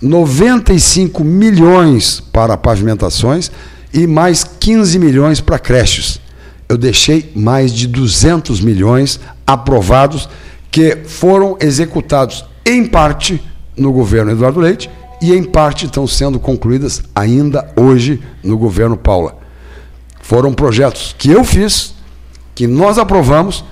[0.01, 3.51] 95 milhões para pavimentações
[3.93, 6.19] e mais 15 milhões para creches.
[6.67, 10.27] Eu deixei mais de 200 milhões aprovados
[10.71, 13.41] que foram executados em parte
[13.75, 14.89] no governo Eduardo Leite
[15.21, 19.37] e em parte estão sendo concluídas ainda hoje no governo Paula.
[20.21, 21.93] Foram projetos que eu fiz,
[22.55, 23.63] que nós aprovamos,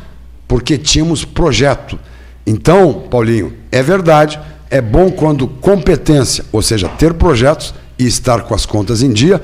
[0.47, 1.97] porque tínhamos projeto.
[2.45, 8.53] Então, Paulinho, é verdade é bom quando competência, ou seja, ter projetos e estar com
[8.53, 9.41] as contas em dia,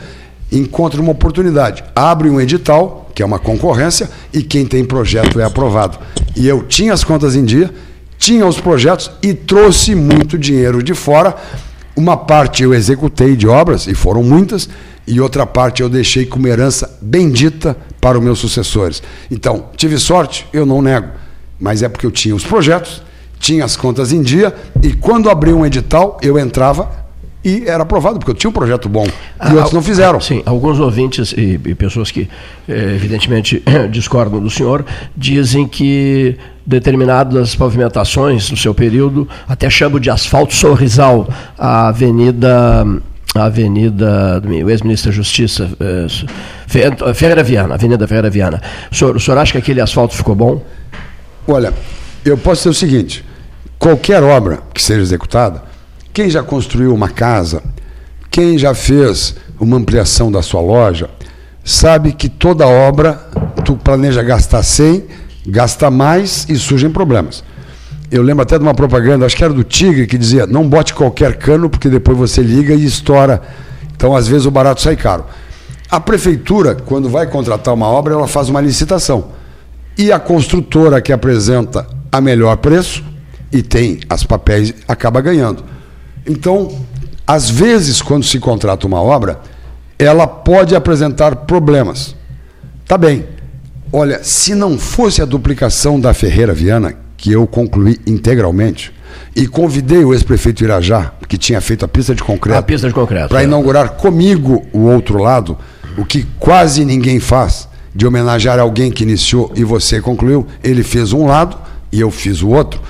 [0.51, 1.84] encontra uma oportunidade.
[1.95, 5.97] Abre um edital, que é uma concorrência, e quem tem projeto é aprovado.
[6.36, 7.73] E eu tinha as contas em dia,
[8.17, 11.36] tinha os projetos e trouxe muito dinheiro de fora
[11.95, 14.67] Uma parte eu executei de obras, e foram muitas,
[15.07, 19.01] e outra parte eu deixei como herança bendita para os meus sucessores.
[19.32, 21.07] Então, tive sorte, eu não nego,
[21.57, 23.01] mas é porque eu tinha os projetos,
[23.40, 27.06] tinha as contas em dia, e quando abri um edital, eu entrava
[27.46, 29.06] e era aprovado, porque eu tinha um projeto bom.
[29.06, 30.20] E ah, outros não fizeram.
[30.20, 32.28] Sim, alguns ouvintes e, e pessoas que,
[32.68, 34.84] eh, evidentemente, discordam do senhor,
[35.16, 42.84] dizem que determinadas pavimentações no seu período, até chamo de asfalto sorrisal, a avenida
[43.36, 48.62] a Avenida do ex-ministro da Justiça, eh, Ferreira Viana, Avenida Ferreira Viana.
[48.90, 50.64] O senhor, o senhor acha que aquele asfalto ficou bom?
[51.46, 51.74] Olha,
[52.26, 53.26] eu posso dizer o seguinte:
[53.78, 55.63] qualquer obra que seja executada,
[56.11, 57.61] quem já construiu uma casa,
[58.32, 61.09] quem já fez uma ampliação da sua loja,
[61.63, 63.13] sabe que toda obra
[63.63, 65.03] tu planeja gastar 100,
[65.47, 67.43] gasta mais e surgem problemas.
[68.11, 70.93] Eu lembro até de uma propaganda, acho que era do Tigre, que dizia: não bote
[70.93, 73.41] qualquer cano, porque depois você liga e estoura.
[73.95, 75.26] Então, às vezes, o barato sai caro.
[75.89, 79.30] A prefeitura, quando vai contratar uma obra, ela faz uma licitação.
[79.97, 83.03] E a construtora que apresenta a melhor preço
[83.51, 85.63] e tem as papéis acaba ganhando.
[86.26, 86.72] Então,
[87.26, 89.39] às vezes, quando se contrata uma obra,
[89.97, 92.16] ela pode apresentar problemas.
[92.88, 93.26] Tá bem.
[93.91, 98.93] Olha, se não fosse a duplicação da Ferreira Viana, que eu concluí integralmente,
[99.36, 102.93] e convidei o ex-prefeito Irajá, que tinha feito a pista de concreto, a pista de
[102.93, 103.43] concreto para é.
[103.45, 105.57] inaugurar comigo o outro lado,
[105.97, 111.13] o que quase ninguém faz, de homenagear alguém que iniciou e você concluiu, ele fez
[111.13, 111.57] um lado
[111.92, 112.82] e eu fiz o outro.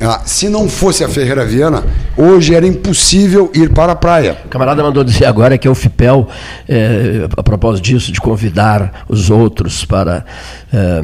[0.00, 1.82] Ah, se não fosse a Ferreira Viana,
[2.16, 4.38] hoje era impossível ir para a praia.
[4.44, 6.28] O camarada mandou dizer agora que a UFPEL,
[6.68, 10.24] é, a propósito disso, de convidar os outros para,
[10.72, 11.02] é,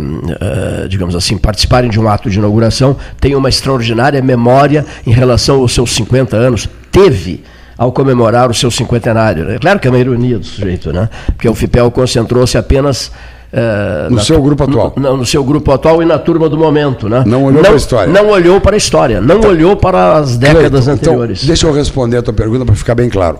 [0.85, 5.59] é, digamos assim, participarem de um ato de inauguração, tem uma extraordinária memória em relação
[5.59, 6.69] aos seus 50 anos.
[6.93, 7.43] Teve
[7.77, 9.51] ao comemorar o seu cinquentenário.
[9.51, 11.09] É claro que é uma ironia do sujeito, né?
[11.27, 13.11] Porque a UFPEL concentrou-se apenas
[13.55, 14.93] Uh, no seu grupo atual.
[14.97, 17.23] No, no, seu grupo atual e na turma do momento, né?
[17.25, 18.13] Não olhou não, para a história.
[18.13, 21.39] Não olhou para a história, não então, olhou para as décadas Cleiton, anteriores.
[21.39, 23.39] Então, deixa eu responder a tua pergunta para ficar bem claro.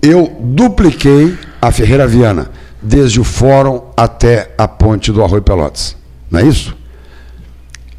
[0.00, 2.48] Eu dupliquei a Ferreira Viana,
[2.80, 5.96] desde o fórum até a ponte do Arroio Pelotas.
[6.30, 6.76] Não é isso?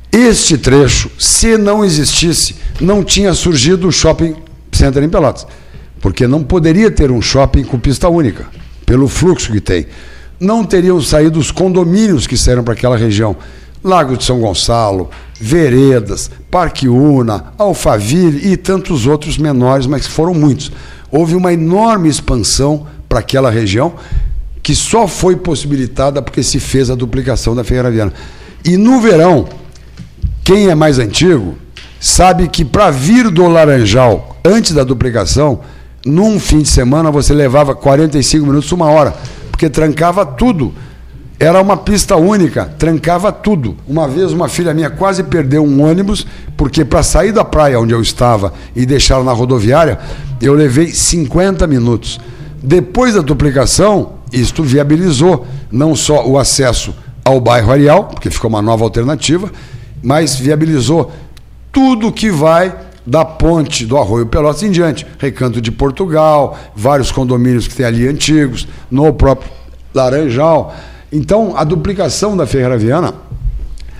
[0.09, 4.35] Este trecho, se não existisse, não tinha surgido o shopping
[4.71, 5.45] center em Pelotas.
[5.99, 8.45] Porque não poderia ter um shopping com pista única,
[8.85, 9.87] pelo fluxo que tem
[10.41, 13.35] não teriam saído os condomínios que saíram para aquela região.
[13.83, 20.71] Lago de São Gonçalo, Veredas, Parque Una, Alphaville e tantos outros menores, mas foram muitos.
[21.11, 23.93] Houve uma enorme expansão para aquela região
[24.63, 28.13] que só foi possibilitada porque se fez a duplicação da Ferreira Viana.
[28.65, 29.47] E no verão,
[30.43, 31.55] quem é mais antigo
[31.99, 35.59] sabe que para vir do Laranjal antes da duplicação,
[36.03, 39.13] num fim de semana você levava 45 minutos, uma hora
[39.61, 40.73] porque trancava tudo.
[41.39, 43.77] Era uma pista única, trancava tudo.
[43.87, 46.25] Uma vez uma filha minha quase perdeu um ônibus,
[46.57, 49.99] porque para sair da praia onde eu estava e deixá-la na rodoviária,
[50.41, 52.19] eu levei 50 minutos.
[52.63, 58.63] Depois da duplicação, isto viabilizou não só o acesso ao bairro Arial, porque ficou uma
[58.63, 59.51] nova alternativa,
[60.01, 61.11] mas viabilizou
[61.71, 62.75] tudo que vai
[63.05, 65.05] da ponte do Arroio Pelotas em diante.
[65.17, 69.51] Recanto de Portugal, vários condomínios que tem ali antigos, no próprio
[69.93, 70.73] Laranjal.
[71.11, 73.13] Então, a duplicação da Ferreira Viana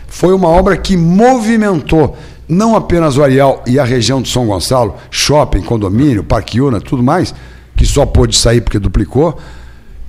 [0.07, 2.15] foi uma obra que movimentou
[2.47, 7.01] não apenas o Areal e a região de São Gonçalo, shopping, condomínio, Parque Una, tudo
[7.01, 7.33] mais,
[7.77, 9.39] que só pôde sair porque duplicou,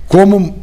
[0.09, 0.61] como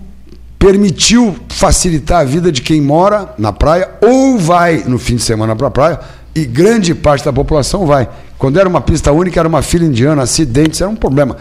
[0.58, 5.56] permitiu facilitar a vida de quem mora na praia ou vai no fim de semana
[5.56, 6.00] para a praia
[6.34, 8.08] e grande parte da população vai.
[8.38, 11.36] Quando era uma pista única, era uma fila indiana, acidentes, era um problema.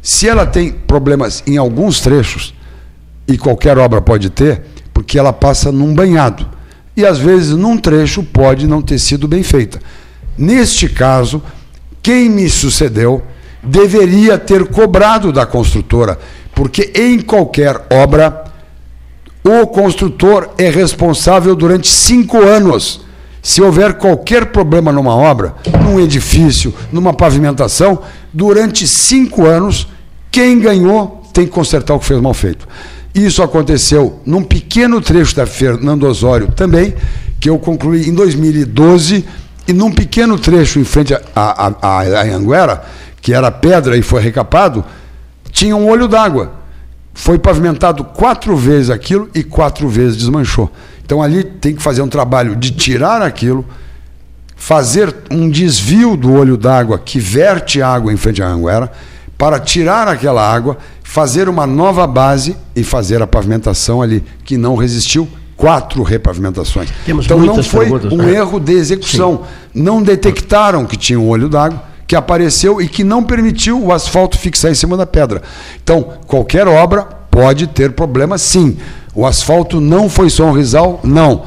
[0.00, 2.54] Se ela tem problemas em alguns trechos,
[3.26, 4.62] e qualquer obra pode ter,
[4.92, 6.46] porque ela passa num banhado.
[6.96, 9.80] E às vezes num trecho pode não ter sido bem feita.
[10.36, 11.42] Neste caso,
[12.02, 13.22] quem me sucedeu
[13.62, 16.18] deveria ter cobrado da construtora,
[16.54, 18.44] porque em qualquer obra,
[19.42, 23.03] o construtor é responsável durante cinco anos
[23.44, 28.00] se houver qualquer problema numa obra, num edifício, numa pavimentação,
[28.32, 29.86] durante cinco anos,
[30.30, 32.66] quem ganhou tem que consertar o que fez mal feito.
[33.14, 36.94] Isso aconteceu num pequeno trecho da Fernando Osório também,
[37.38, 39.26] que eu concluí em 2012,
[39.68, 41.70] e num pequeno trecho em frente a
[42.34, 42.82] Anguera,
[43.20, 44.82] que era pedra e foi recapado,
[45.52, 46.63] tinha um olho d'água.
[47.14, 50.70] Foi pavimentado quatro vezes aquilo e quatro vezes desmanchou.
[51.04, 53.64] Então ali tem que fazer um trabalho de tirar aquilo,
[54.56, 58.90] fazer um desvio do olho d'água que verte água em frente à Anguera,
[59.38, 64.74] para tirar aquela água, fazer uma nova base e fazer a pavimentação ali, que não
[64.74, 66.90] resistiu quatro repavimentações.
[67.04, 68.34] Temos então não foi perguntas, um né?
[68.34, 69.42] erro de execução.
[69.72, 74.38] Não detectaram que tinha um olho d'água, que apareceu e que não permitiu o asfalto
[74.38, 75.42] fixar em cima da pedra.
[75.82, 78.76] Então, qualquer obra pode ter problema sim.
[79.14, 81.00] O asfalto não foi só um risal?
[81.02, 81.42] Não.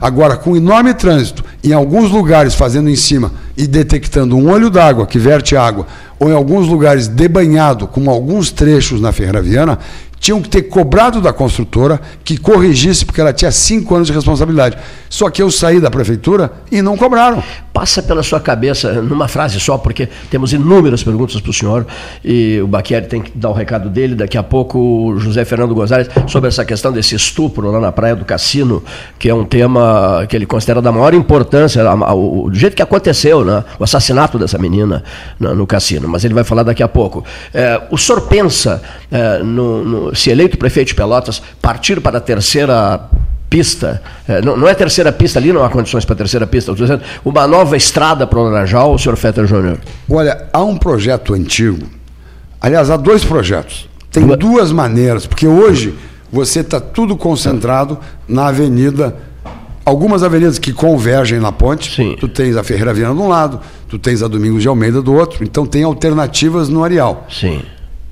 [0.00, 5.06] Agora, com enorme trânsito, em alguns lugares fazendo em cima e detectando um olho d'água
[5.06, 5.88] que verte água,
[6.20, 9.78] ou em alguns lugares debanhado, como alguns trechos na Ferreira Viana,
[10.20, 14.76] tinham que ter cobrado da construtora que corrigisse, porque ela tinha cinco anos de responsabilidade.
[15.08, 17.42] Só que eu saí da prefeitura e não cobraram.
[17.72, 21.86] Passa pela sua cabeça, numa frase só, porque temos inúmeras perguntas para o senhor
[22.24, 24.14] e o Baquieri tem que dar o recado dele.
[24.16, 28.16] Daqui a pouco o José Fernando Gonzalez sobre essa questão desse estupro lá na Praia
[28.16, 28.82] do Cassino,
[29.18, 33.64] que é um tema que ele considera da maior importância, do jeito que aconteceu, né?
[33.78, 35.04] o assassinato dessa menina
[35.38, 36.08] no, no cassino.
[36.08, 37.24] Mas ele vai falar daqui a pouco.
[37.54, 42.20] É, o senhor pensa, é, no- no- se eleito prefeito de Pelotas, partir para a
[42.20, 43.00] terceira
[43.50, 47.46] pista, é, não, é terceira pista ali, não há condições para terceira pista, dizendo, uma
[47.46, 49.78] nova estrada para o Laranjal, o senhor Fetter Júnior.
[50.10, 51.86] Olha, há um projeto antigo.
[52.60, 53.88] Aliás, há dois projetos.
[54.10, 55.94] Tem Duas- duas maneiras, porque hoje
[56.30, 57.98] você está tudo concentrado
[58.28, 59.16] na avenida.
[59.84, 61.94] Algumas avenidas que convergem na ponte.
[61.94, 62.16] Sim.
[62.20, 65.14] Tu tens a Ferreira Viana de um lado, tu tens a Domingos de Almeida do
[65.14, 65.42] outro.
[65.42, 67.26] Então tem alternativas no areal.
[67.30, 67.62] Sim.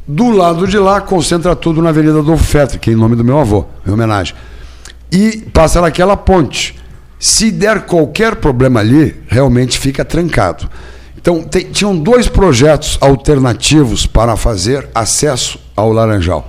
[0.07, 3.25] Do lado de lá, concentra tudo na Avenida Adolfo Fetter, que é em nome do
[3.25, 4.35] meu avô, em homenagem.
[5.11, 6.77] E passa naquela ponte.
[7.19, 10.69] Se der qualquer problema ali, realmente fica trancado.
[11.17, 16.49] Então, tem- tinham dois projetos alternativos para fazer acesso ao Laranjal.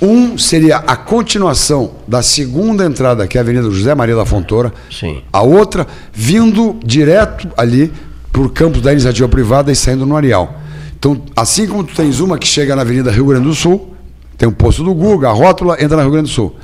[0.00, 4.72] Um seria a continuação da segunda entrada, que é a Avenida José Maria da Fontoura.
[4.90, 5.22] Sim.
[5.32, 7.92] A outra vindo direto ali
[8.32, 10.54] por campos da iniciativa privada e saindo no Areal.
[10.98, 13.94] Então, assim como tu tens uma que chega na Avenida Rio Grande do Sul,
[14.36, 16.56] tem o posto do Guga, a rótula entra na Rio Grande do Sul.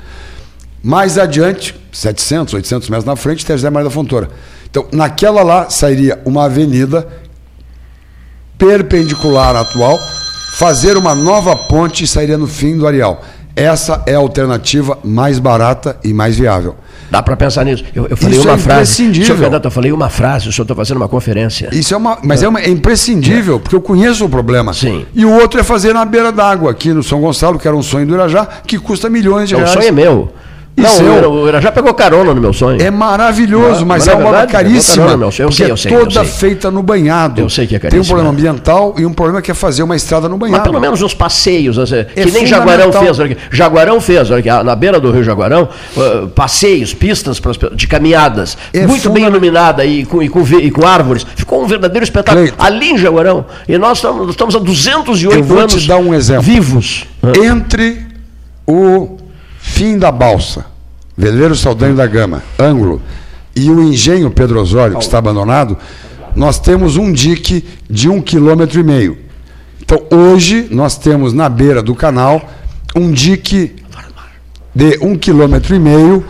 [0.81, 4.29] Mais adiante, 700, 800 metros na frente, tem a José Maria da Fontoura.
[4.69, 7.07] Então, naquela lá sairia uma avenida
[8.57, 9.97] perpendicular à atual,
[10.53, 13.23] fazer uma nova ponte e sairia no fim do areal.
[13.55, 16.75] Essa é a alternativa mais barata e mais viável.
[17.11, 17.83] Dá para pensar nisso.
[17.93, 18.79] Eu, eu falei Isso uma é frase.
[18.81, 19.25] imprescindível.
[19.27, 21.69] Senhor Fernando, eu falei uma frase, o senhor está fazendo uma conferência.
[21.71, 24.73] Isso é uma, mas é, uma, é imprescindível, porque eu conheço o problema.
[24.73, 25.05] Sim.
[25.13, 27.83] E o outro é fazer na beira d'água, aqui no São Gonçalo, que era um
[27.83, 29.73] sonho do Irajá, que custa milhões de Não, o reais.
[29.77, 30.33] sonho é meu.
[30.75, 32.81] Não, o Irajá pegou carona no meu sonho.
[32.81, 35.03] É maravilhoso, mas mas é é uma obra verdade, caríssima.
[35.03, 36.33] eu carona, eu sei, eu é sei, eu toda sei.
[36.33, 37.41] feita no banhado.
[37.41, 38.15] Eu sei que é Tem um caríssima.
[38.15, 40.69] problema ambiental e um problema que é fazer uma estrada no Mas banhado.
[40.69, 43.17] pelo menos uns passeios, assim, É que nem Jaguarão fez.
[43.51, 47.39] Jaguarão fez, olha aqui, na beira do Rio Jaguarão, ah, passeios, pistas
[47.75, 51.25] de caminhadas, É muito bem iluminada e com, e, com, e com árvores.
[51.35, 52.51] Ficou um verdadeiro espetáculo.
[52.57, 53.45] Ali em Jaguarão.
[53.67, 56.41] E nós estamos, estamos há 208 Eu vou te anos dar um exemplo.
[56.43, 57.05] vivos.
[57.43, 58.05] Entre
[58.67, 59.17] o
[59.73, 60.67] fim da balsa,
[61.17, 63.01] Veleiro Saldanho da Gama, ângulo,
[63.55, 65.75] e o engenho Pedro Osório, que está abandonado,
[66.35, 69.17] nós temos um dique de um quilômetro e meio.
[69.81, 72.47] Então, hoje, nós temos na beira do canal
[72.95, 73.75] um dique
[74.75, 76.23] de um quilômetro e meio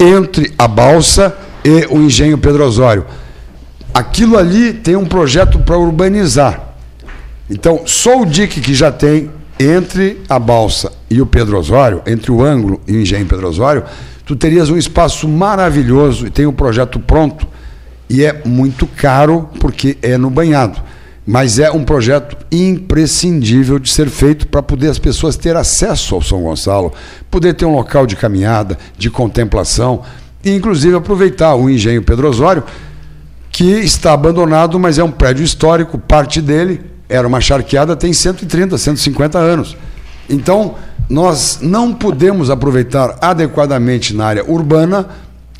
[0.00, 3.04] entre a balsa e o engenho Pedro Osório.
[3.92, 6.74] Aquilo ali tem um projeto para urbanizar.
[7.50, 12.30] Então, só o dique que já tem entre a balsa e o Pedro Osório, entre
[12.30, 13.84] o ângulo e o engenho Pedro Osório,
[14.24, 17.46] tu terias um espaço maravilhoso e tem um projeto pronto.
[18.08, 20.80] E é muito caro porque é no banhado.
[21.26, 26.22] Mas é um projeto imprescindível de ser feito para poder as pessoas ter acesso ao
[26.22, 26.92] São Gonçalo,
[27.30, 30.02] poder ter um local de caminhada, de contemplação,
[30.42, 32.64] e inclusive aproveitar o engenho Pedro Osório,
[33.50, 38.76] que está abandonado, mas é um prédio histórico, parte dele era uma charqueada, tem 130,
[38.76, 39.76] 150 anos.
[40.28, 40.74] Então,
[41.08, 45.08] nós não podemos aproveitar adequadamente na área urbana,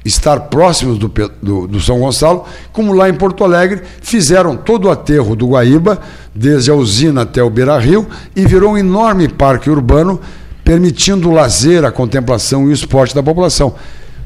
[0.05, 1.09] estar próximos do,
[1.43, 6.01] do, do São Gonçalo, como lá em Porto Alegre fizeram todo o aterro do Guaíba,
[6.35, 10.21] desde a usina até o Beira Rio, e virou um enorme parque urbano,
[10.63, 13.75] permitindo o lazer, a contemplação e o esporte da população.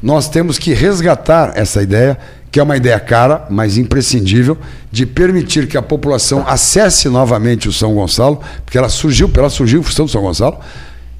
[0.01, 2.19] Nós temos que resgatar essa ideia,
[2.53, 4.55] que é uma ideia cara, mas imprescindível,
[4.91, 9.79] de permitir que a população acesse novamente o São Gonçalo, porque ela surgiu, ela surgiu
[9.79, 10.59] em função do São Gonçalo,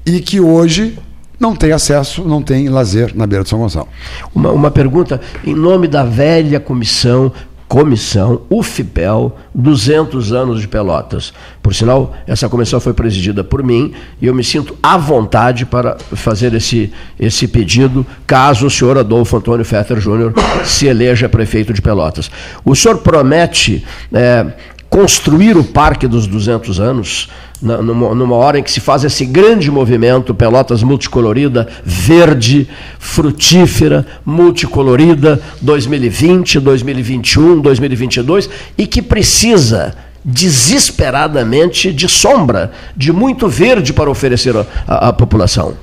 [0.06, 0.96] e que hoje
[1.40, 3.88] não tem acesso, não tem lazer na beira do São Gonçalo.
[4.32, 7.32] Uma, uma pergunta, em nome da velha comissão
[7.68, 11.32] Comissão UFPEL 200 anos de Pelotas.
[11.62, 15.96] Por sinal, essa comissão foi presidida por mim e eu me sinto à vontade para
[16.12, 20.34] fazer esse, esse pedido, caso o senhor Adolfo Antônio Fetter Júnior
[20.64, 22.30] se eleja prefeito de Pelotas.
[22.64, 24.46] O senhor promete é,
[24.88, 27.28] construir o Parque dos 200 anos,
[27.64, 35.40] numa, numa, hora em que se faz esse grande movimento, Pelotas multicolorida, verde, frutífera, multicolorida,
[35.60, 39.94] 2020, 2021, 2022, e que precisa
[40.24, 44.54] desesperadamente de sombra, de muito verde para oferecer
[44.86, 45.74] à população.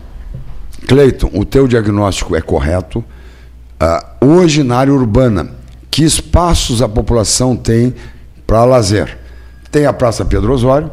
[0.87, 3.03] Cleiton, o teu diagnóstico é correto.
[3.81, 5.51] Uh, hoje, na área urbana,
[5.89, 7.93] que espaços a população tem
[8.47, 9.17] para lazer.
[9.71, 10.91] Tem a Praça Pedro Osório,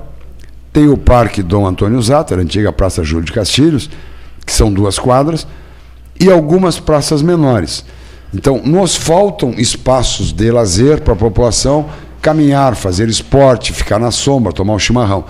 [0.79, 3.91] tem o Parque Dom Antônio Zata, a antiga Praça Júlio de Castilhos,
[4.47, 5.45] que são duas quadras,
[6.21, 7.85] e algumas praças menores.
[8.33, 11.87] Então, nos faltam espaços de lazer para a população
[12.23, 15.25] caminhar, fazer esporte, ficar na sombra, tomar um chimarrão.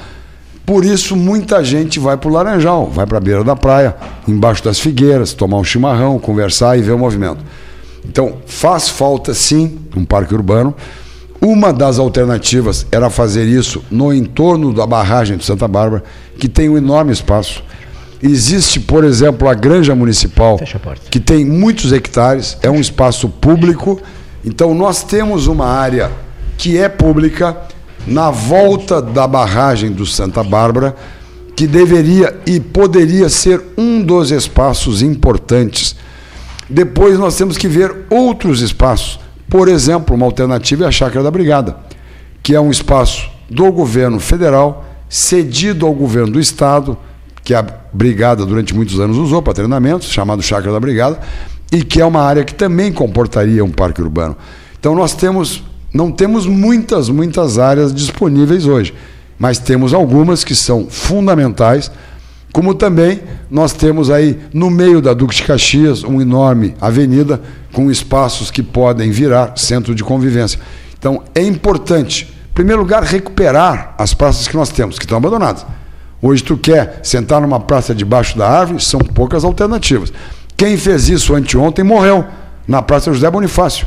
[0.66, 3.96] Por isso, muita gente vai para o Laranjal, vai para a beira da praia,
[4.28, 7.42] embaixo das figueiras, tomar um chimarrão, conversar e ver o movimento.
[8.04, 10.74] Então, faz falta sim um parque urbano.
[11.40, 16.02] Uma das alternativas era fazer isso no entorno da barragem de Santa Bárbara,
[16.36, 17.62] que tem um enorme espaço.
[18.20, 24.00] Existe, por exemplo, a Granja Municipal, a que tem muitos hectares, é um espaço público.
[24.44, 26.10] Então, nós temos uma área
[26.56, 27.56] que é pública
[28.04, 30.96] na volta da barragem do Santa Bárbara,
[31.54, 35.94] que deveria e poderia ser um dos espaços importantes.
[36.68, 41.30] Depois, nós temos que ver outros espaços por exemplo, uma alternativa é a Chácara da
[41.30, 41.76] Brigada,
[42.42, 46.96] que é um espaço do governo federal cedido ao governo do estado,
[47.42, 51.18] que a Brigada durante muitos anos usou para treinamentos, chamado Chácara da Brigada,
[51.72, 54.36] e que é uma área que também comportaria um parque urbano.
[54.78, 58.92] Então nós temos não temos muitas, muitas áreas disponíveis hoje,
[59.38, 61.90] mas temos algumas que são fundamentais
[62.52, 63.20] como também
[63.50, 67.40] nós temos aí no meio da Duque de Caxias uma enorme avenida
[67.72, 70.58] com espaços que podem virar centro de convivência.
[70.98, 75.64] Então é importante, em primeiro lugar, recuperar as praças que nós temos, que estão abandonadas.
[76.20, 80.12] Hoje tu quer sentar numa praça debaixo da árvore, são poucas alternativas.
[80.56, 82.24] Quem fez isso anteontem morreu
[82.66, 83.86] na Praça José Bonifácio.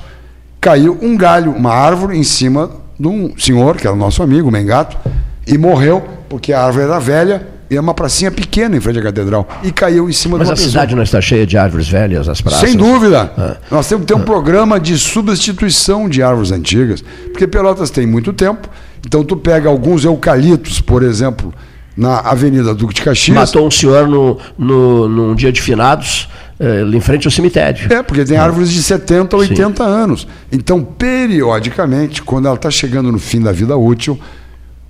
[0.61, 4.97] Caiu um galho, uma árvore em cima de um senhor, que era nosso amigo, Mengato,
[5.45, 9.01] e morreu porque a árvore era velha e é uma pracinha pequena em frente à
[9.01, 9.47] catedral.
[9.63, 12.27] E caiu em cima Mas de uma a cidade não está cheia de árvores velhas,
[12.27, 12.59] as praças?
[12.59, 13.31] Sem dúvida.
[13.37, 13.55] Ah.
[13.71, 14.25] Nós temos que ter um ah.
[14.25, 17.01] programa de substituição de árvores antigas.
[17.31, 18.67] Porque Pelotas tem muito tempo.
[19.07, 21.53] Então tu pega alguns eucaliptos, por exemplo,
[21.95, 23.37] na Avenida Duque de Caxias.
[23.37, 26.27] Matou um senhor no, no, num dia de finados,
[26.59, 27.87] eh, em frente ao cemitério.
[27.89, 28.43] É, porque tem ah.
[28.43, 29.89] árvores de 70 a 80 Sim.
[29.89, 30.27] anos.
[30.51, 34.19] Então, periodicamente, quando ela está chegando no fim da vida útil,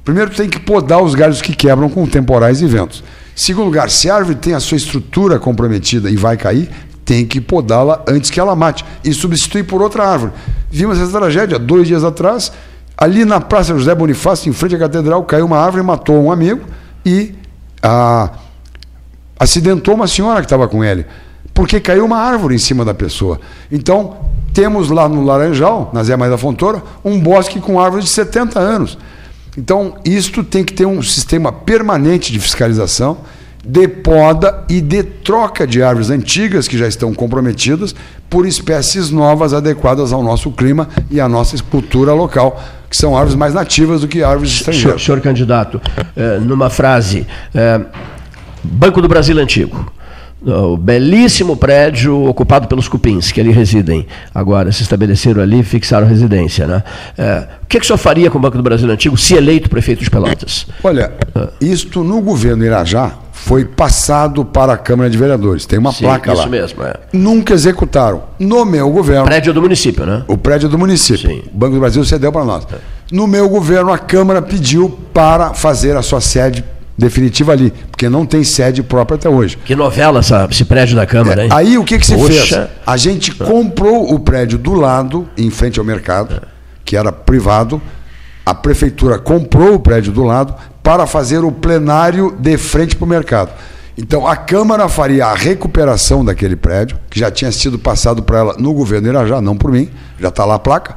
[0.04, 3.04] Primeiro, tem que podar os galhos que quebram com temporais e ventos.
[3.36, 6.70] Segundo lugar, se a árvore tem a sua estrutura comprometida e vai cair,
[7.06, 10.34] tem que podá-la antes que ela mate e substituir por outra árvore.
[10.70, 12.52] Vimos essa tragédia dois dias atrás,
[12.98, 16.62] ali na Praça José Bonifácio, em frente à catedral, caiu uma árvore, matou um amigo
[17.06, 17.34] e
[17.82, 18.30] ah,
[19.40, 21.06] acidentou uma senhora que estava com ele,
[21.54, 23.40] porque caiu uma árvore em cima da pessoa.
[23.72, 24.18] Então,
[24.54, 28.60] temos lá no Laranjal, na Zé Maria da Fontoura, um bosque com árvores de 70
[28.60, 28.98] anos.
[29.58, 33.18] Então, isto tem que ter um sistema permanente de fiscalização,
[33.64, 37.94] de poda e de troca de árvores antigas que já estão comprometidas
[38.30, 43.36] por espécies novas adequadas ao nosso clima e à nossa cultura local, que são árvores
[43.36, 45.02] mais nativas do que árvores estrangeiras.
[45.02, 45.82] Senhor, senhor candidato,
[46.16, 47.82] é, numa frase, é,
[48.64, 49.92] Banco do Brasil Antigo
[50.46, 54.08] o belíssimo prédio ocupado pelos cupins, que ali residem.
[54.34, 56.66] Agora se estabeleceram ali e fixaram residência.
[56.66, 56.84] Né?
[57.18, 59.70] É, o que, que o senhor faria com o Banco do Brasil Antigo se eleito
[59.70, 60.66] prefeito de Pelotas?
[60.84, 61.48] Olha, é.
[61.62, 65.66] isto no governo Irajá foi passado para a Câmara de Vereadores.
[65.66, 66.48] Tem uma Sim, placa isso lá.
[66.48, 66.94] mesmo, é.
[67.14, 68.24] Nunca executaram.
[68.40, 69.24] No meu governo.
[69.24, 70.24] O prédio do município, né?
[70.28, 71.30] O prédio do município.
[71.30, 71.44] Sim.
[71.54, 72.68] O Banco do Brasil cedeu para nós.
[72.72, 72.78] É.
[73.12, 76.64] No meu governo, a Câmara pediu para fazer a sua sede
[77.02, 79.58] definitiva ali, porque não tem sede própria até hoje.
[79.66, 81.52] Que novela essa, esse prédio da Câmara, é, hein?
[81.52, 82.46] Aí o que, que se Poxa.
[82.46, 82.70] fez?
[82.86, 86.42] A gente comprou o prédio do lado, em frente ao mercado,
[86.86, 87.82] que era privado.
[88.46, 93.08] A prefeitura comprou o prédio do lado para fazer o plenário de frente para o
[93.08, 93.52] mercado.
[93.98, 98.56] Então a Câmara faria a recuperação daquele prédio, que já tinha sido passado para ela
[98.58, 99.90] no governo Irajá, não por mim,
[100.20, 100.96] já está lá a placa.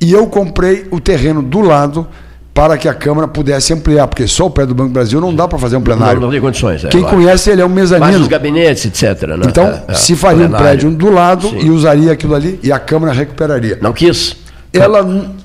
[0.00, 2.06] E eu comprei o terreno do lado
[2.54, 5.34] para que a Câmara pudesse ampliar, porque só o pé do Banco do Brasil não
[5.34, 6.20] dá para fazer um plenário.
[6.20, 6.84] Não, não tem condições.
[6.84, 7.16] É, Quem claro.
[7.16, 8.12] conhece ele é um mezanino.
[8.12, 9.26] Mas os gabinetes, etc.
[9.26, 9.46] Né?
[9.48, 10.56] Então, é, é, se faria plenário.
[10.56, 11.58] um prédio do lado Sim.
[11.58, 13.76] e usaria aquilo ali e a Câmara recuperaria.
[13.82, 14.36] Não quis?
[14.72, 15.02] Ela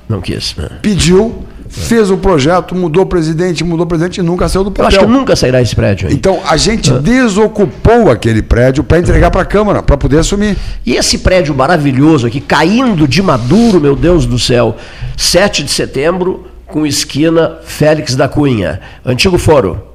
[0.07, 0.55] não quis.
[0.55, 0.69] Né?
[0.83, 4.83] Pediu, fez o projeto, mudou o presidente, mudou o presidente e nunca saiu do papel.
[4.83, 6.13] Eu acho que nunca sairá esse prédio aí.
[6.13, 10.55] Então, a gente desocupou aquele prédio para entregar para a Câmara, para poder assumir.
[10.85, 14.75] E esse prédio maravilhoso aqui, caindo de maduro, meu Deus do céu,
[15.17, 19.89] 7 de setembro, com esquina Félix da Cunha, antigo foro.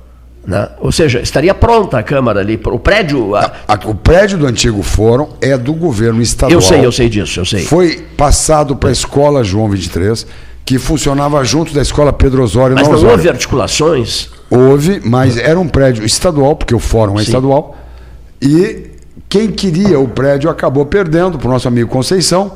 [0.47, 0.69] Né?
[0.79, 3.35] Ou seja, estaria pronta a Câmara ali, o prédio.
[3.35, 3.51] A...
[3.87, 6.59] O prédio do antigo fórum é do governo estadual.
[6.59, 7.65] Eu sei, eu sei disso, eu sei.
[7.65, 10.27] Foi passado para a escola João 23,
[10.65, 13.17] que funcionava junto da escola Pedro Osório Mas não Osório.
[13.17, 14.29] houve articulações?
[14.51, 17.31] Houve, mas era um prédio estadual, porque o fórum é Sim.
[17.31, 17.77] estadual.
[18.41, 18.91] E
[19.29, 22.53] quem queria o prédio acabou perdendo para o nosso amigo Conceição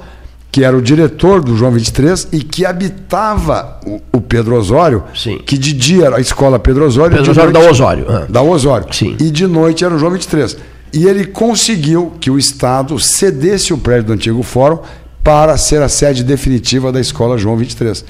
[0.51, 5.39] que era o diretor do João 23 e que habitava o, o Pedro Osório, Sim.
[5.45, 7.17] que de dia era a escola Pedro Osório.
[7.17, 8.07] Pedro Osório noite, da Osório.
[8.09, 8.27] Ah.
[8.29, 8.87] Da Osório.
[8.93, 9.17] Sim.
[9.21, 10.57] E de noite era o João 23.
[10.93, 14.79] E ele conseguiu que o Estado cedesse o prédio do antigo fórum
[15.23, 18.05] para ser a sede definitiva da escola João 23.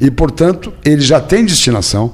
[0.00, 2.12] E, portanto, ele já tem destinação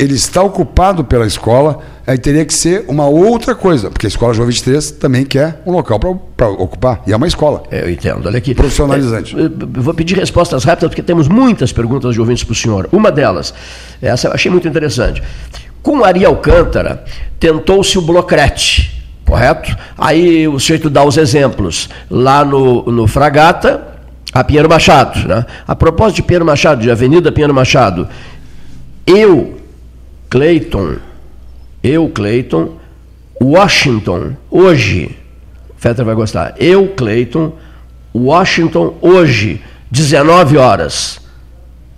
[0.00, 4.32] ele está ocupado pela escola, aí teria que ser uma outra coisa, porque a escola
[4.32, 6.00] João 23 também quer um local
[6.34, 7.64] para ocupar, e é uma escola.
[7.70, 8.54] É, eu entendo, olha aqui.
[8.54, 9.36] Profissionalizante.
[9.38, 9.46] É,
[9.78, 12.88] vou pedir respostas rápidas, porque temos muitas perguntas de ouvintes para o senhor.
[12.90, 13.52] Uma delas,
[14.00, 15.22] essa eu achei muito interessante.
[15.82, 17.04] Com Ari Alcântara,
[17.38, 19.76] tentou-se o blocrete, correto?
[19.98, 21.90] Aí o sujeito dá os exemplos.
[22.10, 23.86] Lá no, no Fragata,
[24.32, 25.28] a Pinheiro Machado.
[25.28, 25.44] Né?
[25.68, 28.08] A propósito de Pinheiro Machado, de Avenida Pinheiro Machado,
[29.06, 29.59] eu
[30.30, 30.98] Clayton,
[31.82, 32.76] eu, Clayton,
[33.42, 35.18] Washington, hoje,
[35.76, 37.52] Fetter vai gostar, eu, Clayton,
[38.14, 39.60] Washington, hoje,
[39.90, 41.20] 19 horas.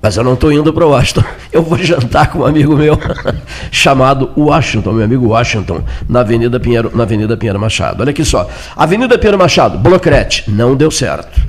[0.00, 1.22] Mas eu não estou indo para Washington.
[1.52, 2.98] Eu vou jantar com um amigo meu
[3.70, 8.00] chamado Washington, meu amigo Washington, na Avenida Pinheiro, na Avenida Pinheiro Machado.
[8.00, 8.48] Olha aqui só.
[8.74, 11.40] Avenida Pinheiro Machado, Blocrete, não deu certo.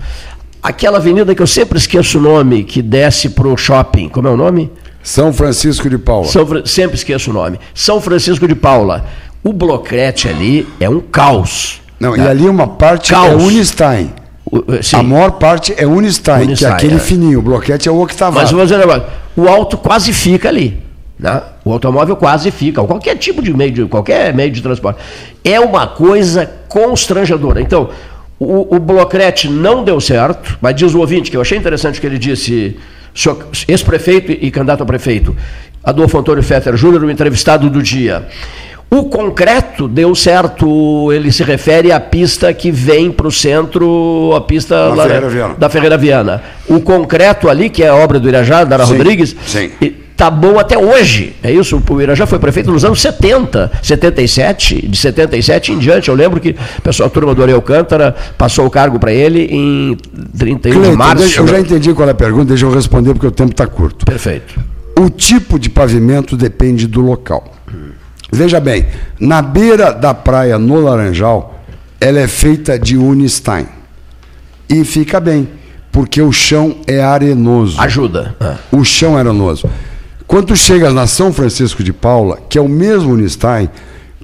[0.62, 4.32] Aquela avenida que eu sempre esqueço o nome, que desce para o shopping, como é
[4.32, 4.70] o nome?
[5.04, 6.26] São Francisco de Paula.
[6.26, 7.60] São, sempre esqueço o nome.
[7.76, 9.06] São Francisco de Paula.
[9.44, 11.82] O Blocrete ali é um caos.
[12.00, 13.44] Não, e ali uma parte é caos.
[13.44, 14.14] é Unistein.
[14.94, 17.00] A maior parte é Unistein, Unistein que é aquele é.
[17.00, 17.40] fininho.
[17.40, 18.40] O bloquete é o octavado.
[18.40, 19.04] Mas vou dizer um negócio.
[19.36, 20.80] O alto quase fica ali.
[21.20, 21.42] Né?
[21.66, 22.82] O automóvel quase fica.
[22.84, 25.02] Qualquer tipo de meio de, qualquer meio de transporte.
[25.44, 27.62] É uma coisa constrangedora.
[27.62, 27.90] Então,
[28.40, 32.02] o, o Blocrete não deu certo, mas diz o ouvinte, que eu achei interessante o
[32.02, 32.78] que ele disse
[33.68, 35.36] ex-prefeito e candidato a prefeito,
[35.84, 38.28] Adolfo Antônio Fetter Júnior, o entrevistado do dia.
[38.90, 44.42] O concreto deu certo, ele se refere à pista que vem para o centro, a
[44.42, 46.44] pista da, Ferreira da Ferreira Viana.
[46.68, 49.72] O concreto ali, que é a obra do Irajá, Dara sim, Rodrigues, sim.
[50.24, 51.36] Tá bom até hoje.
[51.44, 56.08] É isso, o Irajá foi prefeito nos anos 70, 77, de 77 em diante.
[56.08, 59.98] Eu lembro que pessoal, a turma do Ariel Cântara passou o cargo para ele em
[60.38, 61.40] 31 Cleiton, de março.
[61.42, 64.06] Eu já entendi qual é a pergunta, deixa eu responder porque o tempo está curto.
[64.06, 64.58] Perfeito.
[64.98, 67.52] O tipo de pavimento depende do local.
[68.32, 68.86] Veja bem,
[69.20, 71.60] na beira da praia no Laranjal,
[72.00, 73.68] ela é feita de Unistein.
[74.70, 75.50] E fica bem,
[75.92, 77.80] porque o chão é arenoso.
[77.82, 78.36] Ajuda.
[78.72, 79.68] O chão é arenoso.
[80.28, 83.70] Quando tu chegas na São Francisco de Paula, que é o mesmo Unistein,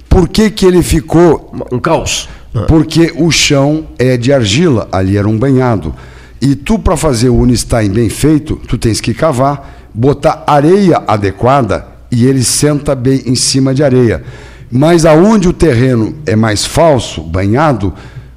[0.08, 1.54] por que, que ele ficou.
[1.70, 2.28] Um caos.
[2.54, 2.62] É.
[2.62, 5.94] Porque o chão é de argila, ali era um banhado.
[6.40, 11.86] E tu, para fazer o Unistein bem feito, tu tens que cavar, botar areia adequada
[12.10, 14.22] e ele senta bem em cima de areia.
[14.70, 17.92] Mas aonde o terreno é mais falso, banhado,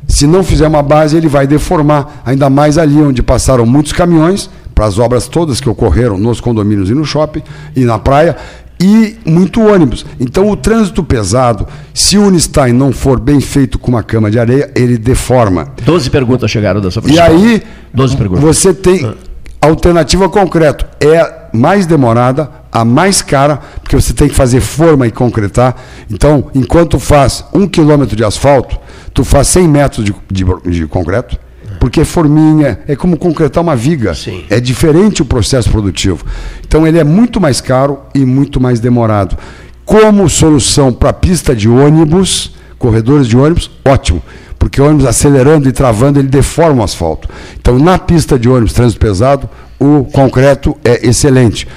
[0.08, 4.50] se não fizer uma base, ele vai deformar, ainda mais ali onde passaram muitos caminhões,
[4.74, 7.44] para as obras todas que ocorreram nos condomínios e no shopping
[7.76, 8.36] e na praia,
[8.80, 10.06] e muito ônibus.
[10.20, 14.40] Então o trânsito pesado, se o Unistein não for bem feito com uma cama de
[14.40, 15.70] areia, ele deforma.
[15.86, 17.64] Doze perguntas chegaram dessa E aí,
[17.94, 18.44] Doze perguntas.
[18.44, 19.14] você tem ah.
[19.62, 20.86] alternativa concreto.
[21.00, 25.76] É mais demorada, a mais cara, porque você tem que fazer forma e concretar.
[26.10, 28.78] Então, enquanto faz um quilômetro de asfalto,
[29.14, 31.38] tu faz 100 metros de, de, de concreto,
[31.84, 34.14] porque forminha é como concretar uma viga.
[34.14, 34.46] Sim.
[34.50, 36.26] É diferente o processo produtivo.
[36.66, 39.38] Então, ele é muito mais caro e muito mais demorado.
[39.84, 44.24] Como solução para pista de ônibus, corredores de ônibus, ótimo
[44.58, 47.28] porque o ônibus acelerando e travando, ele deforma o asfalto.
[47.60, 51.68] Então, na pista de ônibus trânsito pesado, o concreto é excelente.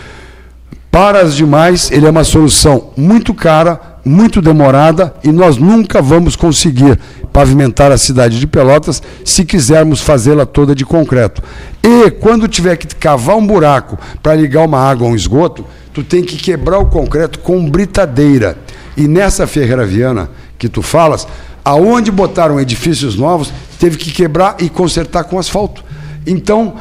[0.89, 6.37] Para as demais, ele é uma solução muito cara, muito demorada e nós nunca vamos
[6.37, 6.99] conseguir
[7.33, 11.43] pavimentar a cidade de Pelotas se quisermos fazê-la toda de concreto.
[11.83, 16.05] E quando tiver que cavar um buraco para ligar uma água a um esgoto, tu
[16.05, 18.57] tem que quebrar o concreto com britadeira.
[18.97, 21.27] E nessa Ferreira Viana que tu falas,
[21.65, 25.85] aonde botaram edifícios novos, teve que quebrar e consertar com asfalto.
[26.27, 26.77] Então,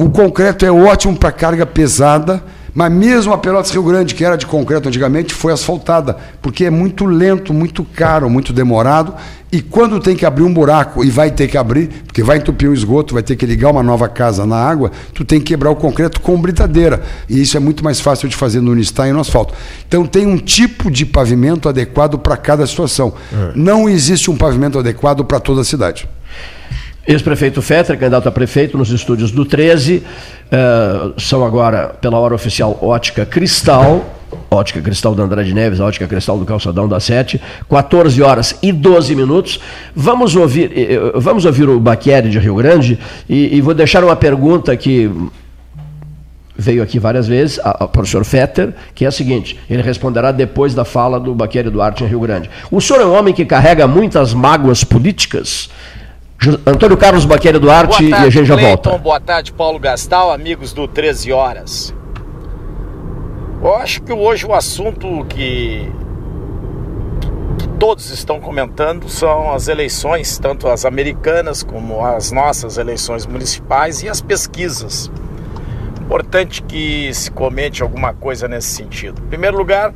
[0.00, 2.42] O concreto é ótimo para carga pesada,
[2.74, 6.70] mas mesmo a Pelotas Rio Grande, que era de concreto antigamente, foi asfaltada, porque é
[6.70, 9.14] muito lento, muito caro, muito demorado.
[9.52, 12.70] E quando tem que abrir um buraco, e vai ter que abrir, porque vai entupir
[12.70, 15.70] o esgoto, vai ter que ligar uma nova casa na água, tu tem que quebrar
[15.70, 17.02] o concreto com britadeira.
[17.28, 19.52] E isso é muito mais fácil de fazer no Unistar e no asfalto.
[19.88, 23.12] Então tem um tipo de pavimento adequado para cada situação.
[23.32, 23.52] É.
[23.56, 26.08] Não existe um pavimento adequado para toda a cidade.
[27.06, 32.78] Ex-prefeito Fetter, candidato a prefeito nos estúdios do 13, uh, são agora, pela hora oficial,
[32.82, 34.04] Ótica Cristal,
[34.50, 39.14] Ótica Cristal da Andrade Neves, Ótica Cristal do Calçadão da Sete, 14 horas e 12
[39.14, 39.60] minutos.
[39.94, 42.98] Vamos ouvir, eh, eh, vamos ouvir o Baqueri de Rio Grande
[43.28, 45.10] e, e vou deixar uma pergunta que
[46.56, 50.84] veio aqui várias vezes, ao professor Fetter, que é a seguinte: ele responderá depois da
[50.84, 52.50] fala do Baqueri Duarte em Rio Grande.
[52.70, 55.70] O senhor é um homem que carrega muitas mágoas políticas?
[56.66, 59.02] Antônio Carlos Baqueira Duarte tarde, e a gente já Clayton, volta.
[59.02, 61.94] Boa tarde, Paulo Gastal, amigos do 13 Horas.
[63.62, 65.86] Eu acho que hoje o assunto que,
[67.58, 74.02] que todos estão comentando são as eleições, tanto as americanas como as nossas eleições municipais
[74.02, 75.10] e as pesquisas.
[76.00, 79.20] Importante que se comente alguma coisa nesse sentido.
[79.22, 79.92] Em primeiro lugar,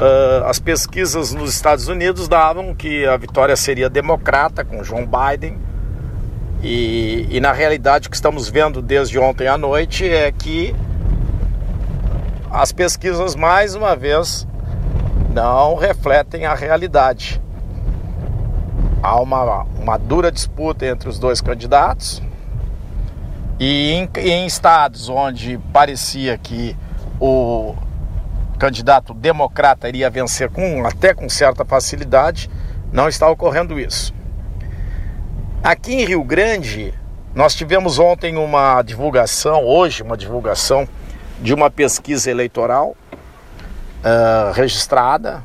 [0.00, 5.58] Uh, as pesquisas nos Estados Unidos davam que a vitória seria democrata com Joe Biden.
[6.62, 10.74] E, e, na realidade o que estamos vendo desde ontem à noite é que
[12.50, 14.46] as pesquisas mais uma vez
[15.34, 17.42] não refletem a realidade.
[19.02, 22.22] Há uma, uma dura disputa entre os dois candidatos
[23.58, 26.76] e em, em estados onde parecia que
[27.20, 27.74] o
[28.62, 32.48] candidato democrata iria vencer com até com certa facilidade,
[32.92, 34.14] não está ocorrendo isso.
[35.64, 36.94] Aqui em Rio Grande,
[37.34, 40.86] nós tivemos ontem uma divulgação, hoje uma divulgação
[41.40, 42.94] de uma pesquisa eleitoral
[44.04, 45.42] uh, registrada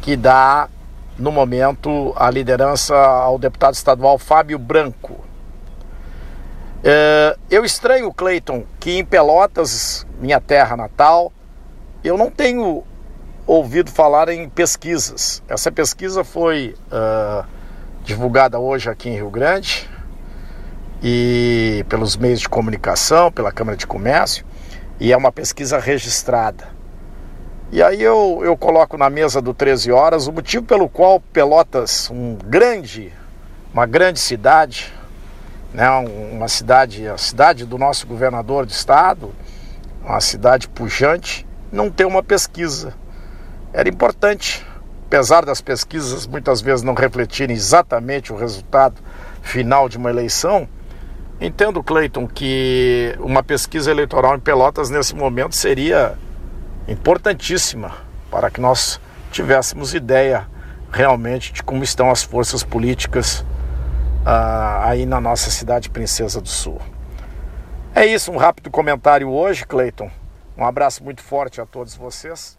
[0.00, 0.66] que dá
[1.18, 5.12] no momento a liderança ao deputado estadual Fábio Branco.
[5.12, 11.30] Uh, eu estranho, Cleiton, que em Pelotas, minha terra natal,
[12.08, 12.82] eu não tenho
[13.46, 15.42] ouvido falar em pesquisas.
[15.48, 17.46] Essa pesquisa foi uh,
[18.02, 19.88] divulgada hoje aqui em Rio Grande
[21.02, 24.44] e pelos meios de comunicação, pela Câmara de Comércio,
[24.98, 26.68] e é uma pesquisa registrada.
[27.70, 32.10] E aí eu, eu coloco na mesa do 13 horas o motivo pelo qual Pelotas,
[32.10, 33.12] um grande,
[33.72, 34.92] uma grande cidade,
[35.74, 39.34] né, uma cidade, a cidade do nosso governador de estado,
[40.02, 42.94] uma cidade pujante, não ter uma pesquisa.
[43.72, 44.66] Era importante,
[45.06, 49.00] apesar das pesquisas muitas vezes não refletirem exatamente o resultado
[49.42, 50.68] final de uma eleição.
[51.40, 56.18] Entendo, Cleiton, que uma pesquisa eleitoral em Pelotas nesse momento seria
[56.88, 57.92] importantíssima
[58.30, 59.00] para que nós
[59.30, 60.48] tivéssemos ideia
[60.90, 63.40] realmente de como estão as forças políticas
[64.22, 66.80] uh, aí na nossa cidade Princesa do Sul.
[67.94, 70.10] É isso, um rápido comentário hoje, Cleiton.
[70.58, 72.58] Um abraço muito forte a todos vocês.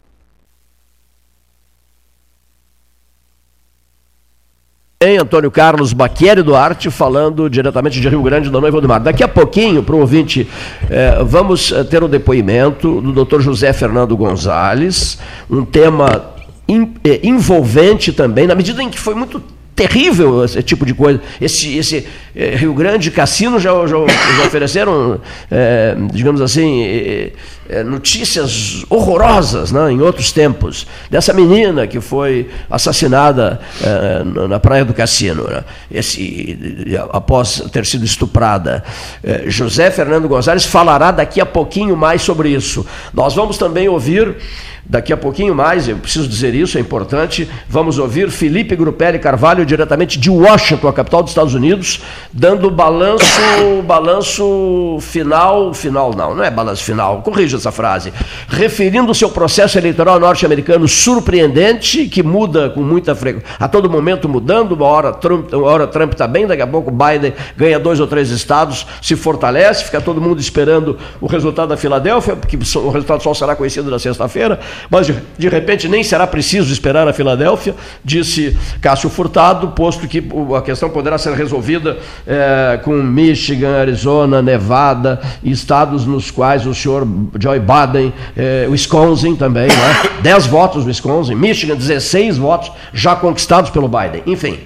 [5.02, 9.00] Em Antônio Carlos Baquieri Duarte, falando diretamente de Rio Grande do Noivo do Mar.
[9.00, 10.48] Daqui a pouquinho, para o ouvinte,
[10.88, 13.40] eh, vamos eh, ter o um depoimento do Dr.
[13.40, 15.18] José Fernando Gonzalez,
[15.50, 16.34] um tema
[16.66, 19.42] in, eh, envolvente também, na medida em que foi muito
[19.80, 21.20] terrível esse tipo de coisa.
[21.40, 23.96] Esse, esse eh, Rio Grande Cassino já, já,
[24.36, 25.18] já ofereceram,
[25.50, 30.86] eh, digamos assim, eh, notícias horrorosas né, em outros tempos.
[31.08, 33.60] Dessa menina que foi assassinada
[34.48, 36.58] na praia do Cassino, né, esse,
[37.12, 38.82] após ter sido estuprada.
[39.46, 42.84] José Fernando Gonzalez falará daqui a pouquinho mais sobre isso.
[43.14, 44.36] Nós vamos também ouvir
[44.90, 49.64] Daqui a pouquinho mais, eu preciso dizer isso, é importante, vamos ouvir Felipe Grupelli Carvalho,
[49.64, 52.02] diretamente de Washington, a capital dos Estados Unidos,
[52.32, 53.40] dando balanço,
[53.86, 58.12] balanço final, final não, não é balanço final, corrija essa frase,
[58.48, 64.28] referindo o seu processo eleitoral norte-americano surpreendente, que muda com muita frequência, a todo momento
[64.28, 68.00] mudando, uma hora Trump uma hora Trump está bem, daqui a pouco Biden ganha dois
[68.00, 72.90] ou três estados, se fortalece, fica todo mundo esperando o resultado da Filadélfia, porque o
[72.90, 74.58] resultado só será conhecido na sexta-feira,
[74.88, 77.74] mas de, de repente nem será preciso esperar a Filadélfia,
[78.04, 80.22] disse Cássio Furtado, posto que
[80.56, 87.06] a questão poderá ser resolvida é, com Michigan, Arizona, Nevada, estados nos quais o senhor
[87.38, 90.10] Joe Biden, é, Wisconsin também, né?
[90.22, 94.22] 10 votos Wisconsin, Michigan, 16 votos já conquistados pelo Biden.
[94.26, 94.58] Enfim,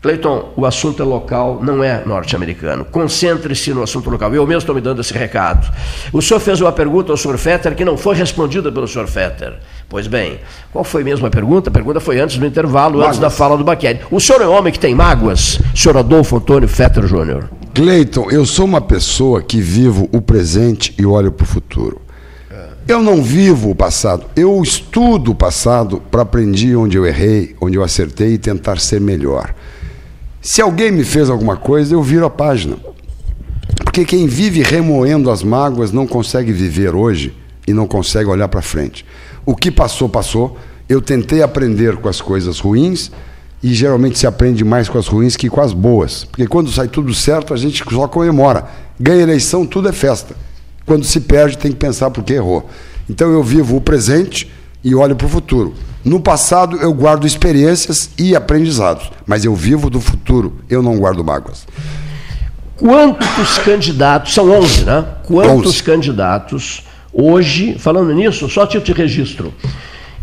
[0.00, 2.84] Cleiton, o assunto é local, não é norte-americano.
[2.84, 4.32] Concentre-se no assunto local.
[4.32, 5.68] Eu mesmo estou me dando esse recado.
[6.12, 7.36] O senhor fez uma pergunta ao Sr.
[7.36, 9.08] Fetter que não foi respondida pelo Sr.
[9.08, 9.54] Fetter.
[9.88, 10.38] Pois bem,
[10.72, 11.68] qual foi mesmo a pergunta?
[11.68, 13.08] A pergunta foi antes do intervalo, mágoas.
[13.08, 14.00] antes da fala do Baqueri.
[14.08, 15.58] O senhor é homem que tem mágoas?
[15.74, 17.50] Senhor Adolfo Antônio Fetter Júnior.
[17.74, 22.00] Cleiton, eu sou uma pessoa que vivo o presente e olho para o futuro.
[22.86, 27.76] Eu não vivo o passado, eu estudo o passado para aprender onde eu errei, onde
[27.76, 29.52] eu acertei e tentar ser melhor.
[30.40, 32.76] Se alguém me fez alguma coisa, eu viro a página.
[33.84, 37.34] Porque quem vive remoendo as mágoas não consegue viver hoje
[37.66, 39.04] e não consegue olhar para frente.
[39.44, 40.56] O que passou, passou.
[40.88, 43.10] Eu tentei aprender com as coisas ruins
[43.62, 46.24] e geralmente se aprende mais com as ruins que com as boas.
[46.24, 48.66] Porque quando sai tudo certo, a gente só comemora.
[48.98, 50.34] Ganha eleição, tudo é festa.
[50.86, 52.68] Quando se perde, tem que pensar por que errou.
[53.10, 54.50] Então eu vivo o presente
[54.82, 55.74] e olho para o futuro.
[56.08, 61.22] No passado eu guardo experiências e aprendizados, mas eu vivo do futuro, eu não guardo
[61.22, 61.66] mágoas.
[62.78, 65.04] Quantos candidatos, são 11, né?
[65.24, 65.82] Quantos 11.
[65.82, 66.82] candidatos
[67.12, 69.52] hoje, falando nisso, só título de registro,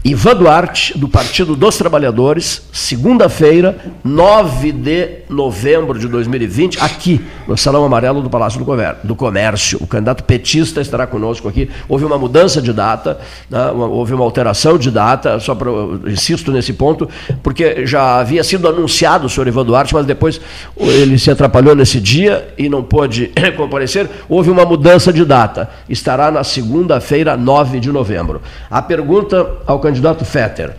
[0.07, 7.83] Ivan Duarte, do Partido dos Trabalhadores, segunda-feira, 9 de novembro de 2020, aqui no Salão
[7.83, 8.63] Amarelo do Palácio
[9.03, 9.79] do Comércio.
[9.81, 11.71] O candidato petista estará conosco aqui.
[11.89, 13.19] Houve uma mudança de data,
[13.49, 13.71] né?
[13.71, 15.71] houve uma alteração de data, só para
[16.05, 17.09] insisto nesse ponto,
[17.41, 20.39] porque já havia sido anunciado o senhor Ivan Duarte, mas depois
[20.77, 24.07] ele se atrapalhou nesse dia e não pôde comparecer.
[24.29, 25.67] Houve uma mudança de data.
[25.89, 28.39] Estará na segunda-feira, 9 de novembro.
[28.69, 30.75] A pergunta ao candidato candidato Fetter,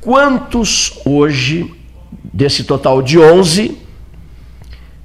[0.00, 1.74] quantos hoje,
[2.32, 3.76] desse total de 11,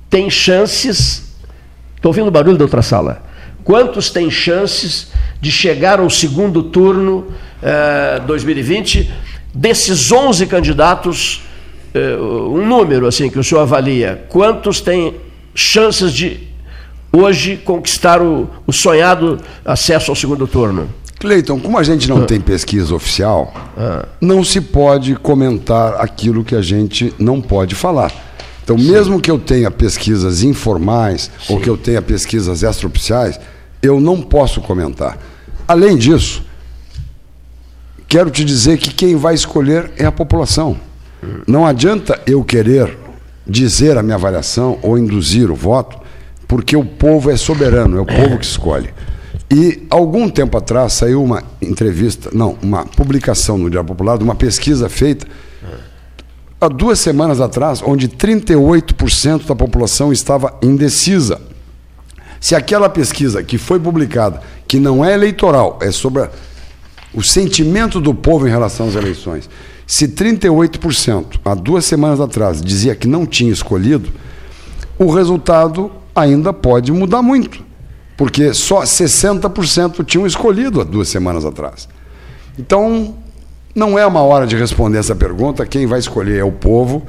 [0.09, 1.35] tem chances.
[1.95, 3.23] Estou ouvindo barulho da outra sala.
[3.63, 5.09] Quantos têm chances
[5.39, 7.27] de chegar ao segundo turno
[7.61, 9.11] eh, 2020?
[9.53, 11.43] Desses 11 candidatos,
[11.93, 15.15] eh, um número assim que o senhor avalia, quantos têm
[15.53, 16.47] chances de
[17.11, 20.89] hoje conquistar o, o sonhado acesso ao segundo turno?
[21.21, 22.25] Cleiton, como a gente não ah.
[22.25, 24.07] tem pesquisa oficial, ah.
[24.19, 28.11] não se pode comentar aquilo que a gente não pode falar.
[28.63, 28.91] Então, Sim.
[28.91, 31.53] mesmo que eu tenha pesquisas informais Sim.
[31.53, 33.39] ou que eu tenha pesquisas extraoficiais,
[33.83, 35.19] eu não posso comentar.
[35.67, 36.43] Além disso,
[38.07, 40.75] quero te dizer que quem vai escolher é a população.
[41.45, 42.97] Não adianta eu querer
[43.45, 45.99] dizer a minha avaliação ou induzir o voto,
[46.47, 48.89] porque o povo é soberano, é o povo que escolhe.
[49.51, 54.33] E algum tempo atrás saiu uma entrevista, não, uma publicação no Diário Popular de uma
[54.33, 55.27] pesquisa feita
[56.61, 61.41] há duas semanas atrás, onde 38% da população estava indecisa.
[62.39, 66.29] Se aquela pesquisa que foi publicada, que não é eleitoral, é sobre
[67.13, 69.49] o sentimento do povo em relação às eleições,
[69.85, 74.09] se 38% há duas semanas atrás dizia que não tinha escolhido,
[74.97, 77.70] o resultado ainda pode mudar muito
[78.21, 81.89] porque só 60% tinham escolhido há duas semanas atrás.
[82.55, 83.15] Então,
[83.73, 87.01] não é uma hora de responder essa pergunta, quem vai escolher é o povo.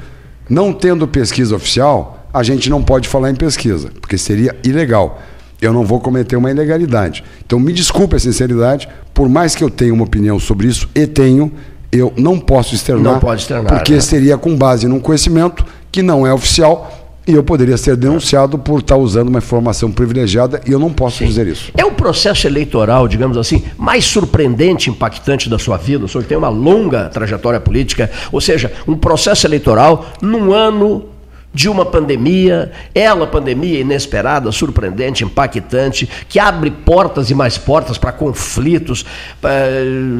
[0.49, 5.21] Não tendo pesquisa oficial, a gente não pode falar em pesquisa, porque seria ilegal.
[5.61, 7.23] Eu não vou cometer uma ilegalidade.
[7.45, 11.07] Então, me desculpe a sinceridade, por mais que eu tenha uma opinião sobre isso, e
[11.07, 11.53] tenho,
[11.93, 14.01] eu não posso externar, não pode externar porque né?
[14.01, 18.81] seria com base num conhecimento que não é oficial e eu poderia ser denunciado por
[18.81, 21.27] estar usando uma informação privilegiada e eu não posso Sim.
[21.27, 21.71] dizer isso.
[21.77, 26.05] É o processo eleitoral, digamos assim, mais surpreendente, impactante da sua vida.
[26.05, 31.12] O senhor tem uma longa trajetória política, ou seja, um processo eleitoral num ano
[31.55, 38.13] de uma pandemia, ela pandemia inesperada, surpreendente, impactante, que abre portas e mais portas para
[38.13, 39.05] conflitos,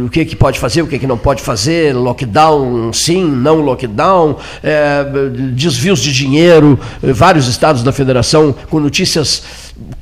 [0.05, 4.37] o que, que pode fazer, o que, que não pode fazer, lockdown sim, não lockdown,
[4.63, 5.05] é,
[5.53, 9.43] desvios de dinheiro, vários estados da federação com notícias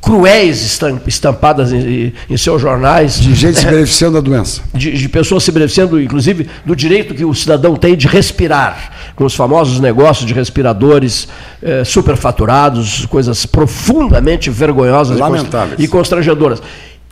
[0.00, 3.20] cruéis estampadas em, em, seus jornais.
[3.20, 4.62] De gente se beneficiando da doença.
[4.74, 9.24] De, de, pessoas se beneficiando, inclusive, do direito que o cidadão tem de respirar, com
[9.24, 11.28] os famosos negócios de respiradores
[11.62, 15.78] eh, superfaturados, coisas profundamente vergonhosas Lamentáveis.
[15.78, 16.62] e constrangedoras.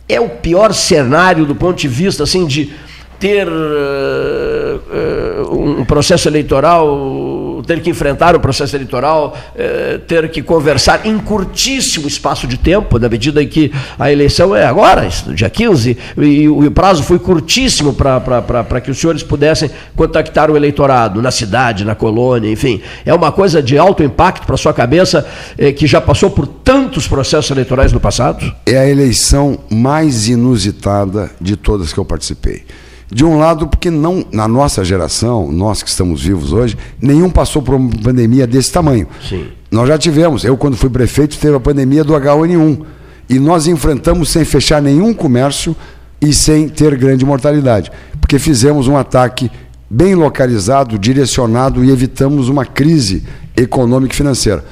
[0.07, 2.73] É o pior cenário do ponto de vista assim de
[3.19, 3.51] ter uh,
[5.51, 6.87] uh, um processo eleitoral,
[7.69, 12.97] ter que enfrentar o processo eleitoral, uh, ter que conversar em curtíssimo espaço de tempo,
[12.97, 17.93] na medida em que a eleição é agora, dia 15, e, o prazo foi curtíssimo
[17.93, 22.81] para que os senhores pudessem contactar o eleitorado na cidade, na colônia, enfim.
[23.05, 25.27] É uma coisa de alto impacto para sua cabeça,
[25.77, 28.51] que já passou por tantos processos eleitorais no passado?
[28.65, 32.63] É a eleição mais inusitada de todas que eu participei.
[33.11, 37.61] De um lado, porque não, na nossa geração, nós que estamos vivos hoje, nenhum passou
[37.61, 39.07] por uma pandemia desse tamanho.
[39.27, 39.47] Sim.
[39.71, 40.43] Nós já tivemos.
[40.43, 42.81] Eu, quando fui prefeito, teve a pandemia do H1N1.
[43.27, 45.75] E nós enfrentamos sem fechar nenhum comércio
[46.21, 47.91] e sem ter grande mortalidade.
[48.19, 49.51] Porque fizemos um ataque
[49.89, 53.23] bem localizado, direcionado e evitamos uma crise
[53.57, 54.63] econômica e financeira.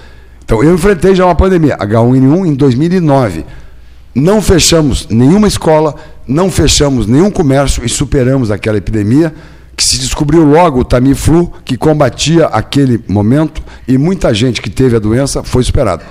[0.46, 3.46] Então, eu enfrentei já uma pandemia, H1N1, em 2009.
[4.18, 5.94] Não fechamos nenhuma escola,
[6.28, 9.32] não fechamos nenhum comércio e superamos aquela epidemia
[9.76, 14.96] que se descobriu logo o Tamiflu, que combatia aquele momento e muita gente que teve
[14.96, 16.04] a doença foi superada.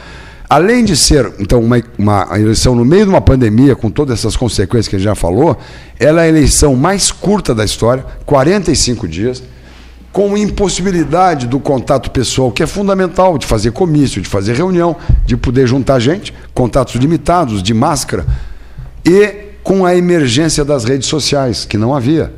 [0.48, 4.36] Além de ser, então, uma, uma eleição no meio de uma pandemia, com todas essas
[4.36, 5.58] consequências que a gente já falou,
[5.98, 9.42] ela é a eleição mais curta da história, 45 dias,
[10.16, 15.36] com impossibilidade do contato pessoal, que é fundamental, de fazer comício, de fazer reunião, de
[15.36, 18.24] poder juntar gente, contatos limitados, de máscara,
[19.04, 22.32] e com a emergência das redes sociais, que não havia.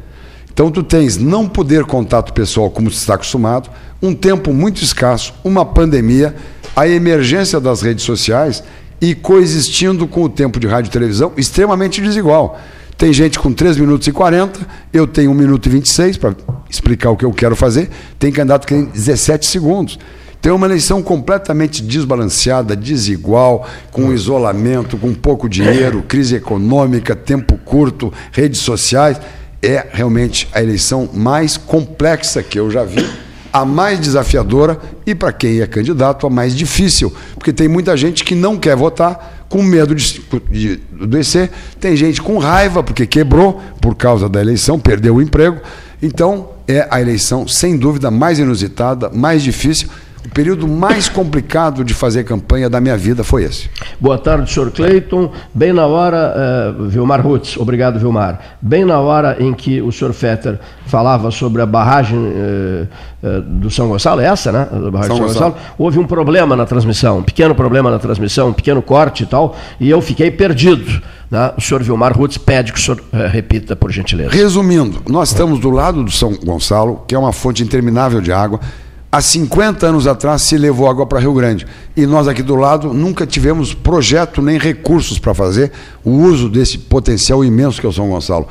[0.53, 3.71] Então tu tens não poder contato pessoal como se está acostumado,
[4.03, 6.35] um tempo muito escasso, uma pandemia,
[6.75, 8.61] a emergência das redes sociais
[9.01, 12.59] e coexistindo com o tempo de rádio e televisão extremamente desigual.
[12.97, 16.35] Tem gente com 3 minutos e 40, eu tenho 1 minuto e 26 para
[16.70, 19.99] explicar o que eu quero fazer, tem candidato que tem 17 segundos.
[20.40, 28.12] Tem uma eleição completamente desbalanceada, desigual, com isolamento, com pouco dinheiro, crise econômica, tempo curto,
[28.31, 29.20] redes sociais.
[29.61, 33.05] É realmente a eleição mais complexa que eu já vi,
[33.53, 38.23] a mais desafiadora e, para quem é candidato, a mais difícil, porque tem muita gente
[38.23, 41.51] que não quer votar com medo de, de adoecer,
[41.81, 45.61] tem gente com raiva porque quebrou por causa da eleição, perdeu o emprego.
[46.01, 49.89] Então, é a eleição, sem dúvida, mais inusitada, mais difícil
[50.24, 53.70] o período mais complicado de fazer campanha da minha vida foi esse.
[54.01, 55.31] Boa tarde, senhor Cleiton.
[55.55, 56.35] Bem na hora,
[56.77, 58.40] uh, Vilmar Rutz, obrigado, Vilmar.
[58.61, 62.89] Bem na hora em que o senhor Fetter falava sobre a barragem uh,
[63.23, 64.69] uh, do São Gonçalo, é essa, né?
[64.90, 65.53] Barragem São, São Gonçalo.
[65.53, 65.74] Gonçalo.
[65.78, 69.57] Houve um problema na transmissão, um pequeno problema na transmissão, um pequeno corte e tal,
[69.81, 71.01] e eu fiquei perdido.
[71.31, 71.53] Né?
[71.57, 73.01] O senhor Vilmar Rutz pede que o senhor
[73.31, 74.31] repita, por gentileza.
[74.31, 78.61] Resumindo, nós estamos do lado do São Gonçalo, que é uma fonte interminável de água
[79.10, 81.66] Há 50 anos atrás se levou água para Rio Grande.
[81.97, 85.72] E nós aqui do lado nunca tivemos projeto nem recursos para fazer
[86.05, 88.47] o uso desse potencial imenso que é o São Gonçalo.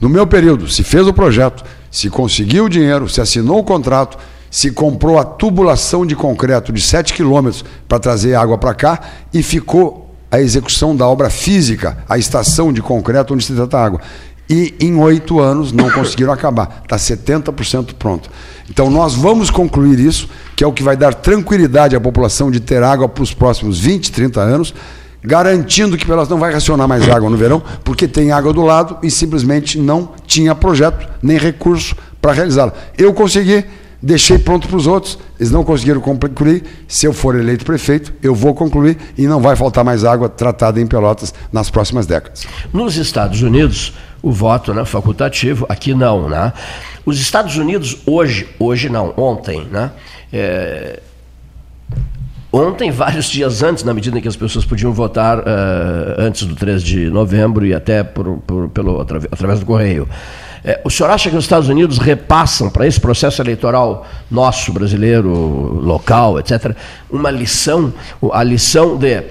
[0.00, 4.16] No meu período, se fez o projeto, se conseguiu o dinheiro, se assinou o contrato,
[4.50, 9.00] se comprou a tubulação de concreto de 7 quilômetros para trazer água para cá
[9.32, 14.00] e ficou a execução da obra física, a estação de concreto onde se trata água
[14.48, 16.82] e em oito anos não conseguiram acabar.
[16.82, 18.30] Está 70% pronto.
[18.70, 22.60] Então nós vamos concluir isso, que é o que vai dar tranquilidade à população de
[22.60, 24.74] ter água para os próximos 20, 30 anos,
[25.22, 28.98] garantindo que Pelotas não vai racionar mais água no verão, porque tem água do lado
[29.02, 32.72] e simplesmente não tinha projeto nem recurso para realizá-la.
[32.98, 33.64] Eu consegui,
[34.00, 36.64] deixei pronto para os outros, eles não conseguiram concluir.
[36.88, 40.80] Se eu for eleito prefeito, eu vou concluir e não vai faltar mais água tratada
[40.80, 42.44] em Pelotas nas próximas décadas.
[42.72, 46.28] Nos Estados Unidos, o voto né, facultativo, aqui não.
[46.28, 46.52] Né?
[47.04, 49.90] Os Estados Unidos, hoje, hoje não, ontem, né?
[50.32, 51.00] É,
[52.52, 55.42] ontem, vários dias antes, na medida em que as pessoas podiam votar uh,
[56.18, 60.08] antes do 3 de novembro e até por, por, pelo, através do correio.
[60.64, 65.28] É, o senhor acha que os Estados Unidos repassam para esse processo eleitoral nosso, brasileiro,
[65.82, 66.76] local, etc.,
[67.10, 67.92] uma lição,
[68.32, 69.24] a lição de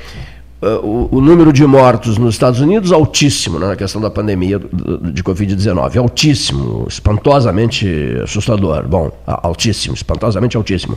[0.62, 4.60] Uh, o, o, número de mortos nos Estados Unidos altíssimo né, na questão da pandemia
[4.60, 5.98] de Covid-19.
[5.98, 7.88] Altíssimo, espantosamente
[8.24, 8.88] assustador.
[8.88, 10.96] Bom, altíssimo, espantosamente altíssimo.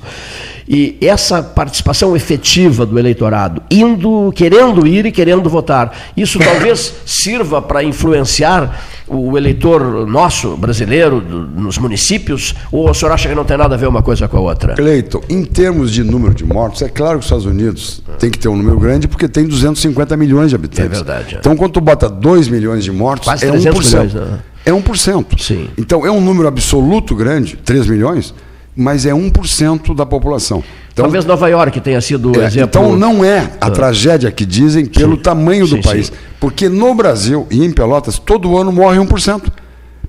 [0.69, 7.63] E essa participação efetiva do eleitorado, indo, querendo ir e querendo votar, isso talvez sirva
[7.63, 13.57] para influenciar o eleitor nosso, brasileiro, nos municípios, ou o senhor acha que não tem
[13.57, 14.75] nada a ver uma coisa com a outra?
[14.75, 18.39] Cleiton, em termos de número de mortos, é claro que os Estados Unidos tem que
[18.39, 20.85] ter um número grande porque tem 250 milhões de habitantes.
[20.85, 21.35] É verdade.
[21.35, 21.39] É.
[21.39, 23.57] Então, quando tu bota 2 milhões de mortos, Quase é 1%.
[23.57, 24.39] Milhões, né?
[24.65, 25.39] É 1%.
[25.39, 25.69] Sim.
[25.77, 28.35] Então, é um número absoluto grande, 3 milhões,
[28.77, 30.63] mas é 1% da população.
[30.93, 32.69] Então, Talvez Nova York tenha sido o é, exemplo.
[32.69, 33.71] Então não é a ah.
[33.71, 35.23] tragédia que dizem pelo sim.
[35.23, 36.07] tamanho do sim, país.
[36.07, 36.13] Sim.
[36.41, 39.43] Porque no Brasil e em Pelotas, todo ano morre 1%.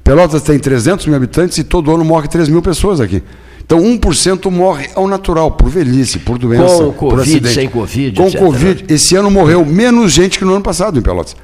[0.03, 3.23] Pelotas tem 300 mil habitantes e todo ano morre 3 mil pessoas aqui.
[3.65, 7.55] Então 1% morre ao natural, por velhice, por doença, Com por COVID, acidente.
[7.55, 8.39] sem Covid, Com etc.
[8.39, 8.85] Covid.
[8.87, 11.35] Esse ano morreu menos gente que no ano passado em Pelotas.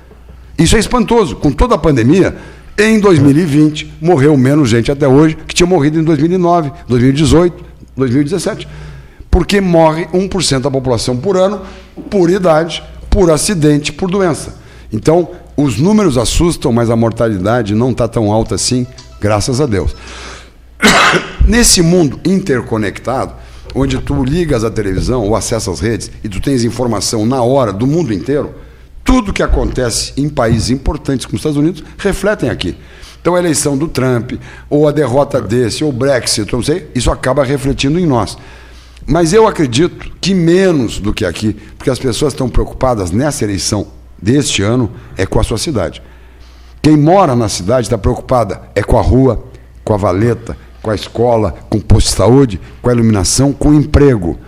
[0.56, 1.36] Isso é espantoso.
[1.36, 2.36] Com toda a pandemia,
[2.78, 7.66] em 2020 morreu menos gente até hoje que tinha morrido em 2009, 2018,
[7.96, 8.68] 2017
[9.32, 11.62] porque morre 1% da população por ano,
[12.10, 14.56] por idade, por acidente, por doença.
[14.92, 18.86] Então, os números assustam, mas a mortalidade não está tão alta assim,
[19.22, 19.96] graças a Deus.
[21.48, 23.34] Nesse mundo interconectado,
[23.74, 27.72] onde tu ligas a televisão ou acessas as redes e tu tens informação na hora
[27.72, 28.54] do mundo inteiro,
[29.12, 32.78] tudo que acontece em países importantes como os Estados Unidos refletem aqui.
[33.20, 34.36] Então a eleição do Trump,
[34.70, 38.38] ou a derrota desse, ou o Brexit, não sei, isso acaba refletindo em nós.
[39.06, 43.88] Mas eu acredito que menos do que aqui, porque as pessoas estão preocupadas nessa eleição
[44.18, 46.02] deste ano é com a sua cidade.
[46.82, 49.44] Quem mora na cidade está preocupada é com a rua,
[49.84, 53.72] com a valeta, com a escola, com o posto de saúde, com a iluminação, com
[53.72, 54.40] o emprego.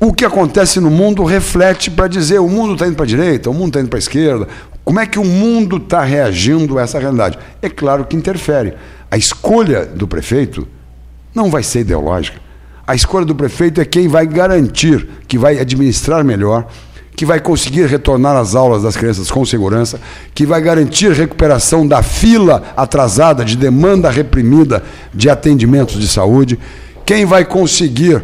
[0.00, 3.50] O que acontece no mundo reflete para dizer o mundo está indo para a direita,
[3.50, 4.46] o mundo está indo para a esquerda.
[4.84, 7.36] Como é que o mundo está reagindo a essa realidade?
[7.60, 8.74] É claro que interfere.
[9.10, 10.68] A escolha do prefeito
[11.34, 12.40] não vai ser ideológica.
[12.86, 16.68] A escolha do prefeito é quem vai garantir que vai administrar melhor,
[17.16, 20.00] que vai conseguir retornar às aulas das crianças com segurança,
[20.32, 26.56] que vai garantir recuperação da fila atrasada de demanda reprimida de atendimentos de saúde,
[27.04, 28.22] quem vai conseguir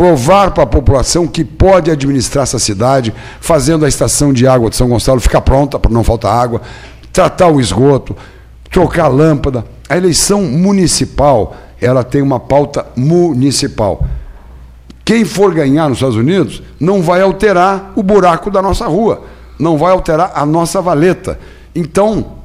[0.00, 4.76] provar para a população que pode administrar essa cidade, fazendo a estação de água de
[4.76, 6.62] São Gonçalo ficar pronta para não faltar água,
[7.12, 8.16] tratar o esgoto,
[8.70, 9.62] trocar a lâmpada.
[9.90, 14.02] A eleição municipal, ela tem uma pauta municipal.
[15.04, 19.24] Quem for ganhar nos Estados Unidos não vai alterar o buraco da nossa rua,
[19.58, 21.38] não vai alterar a nossa valeta.
[21.74, 22.38] Então,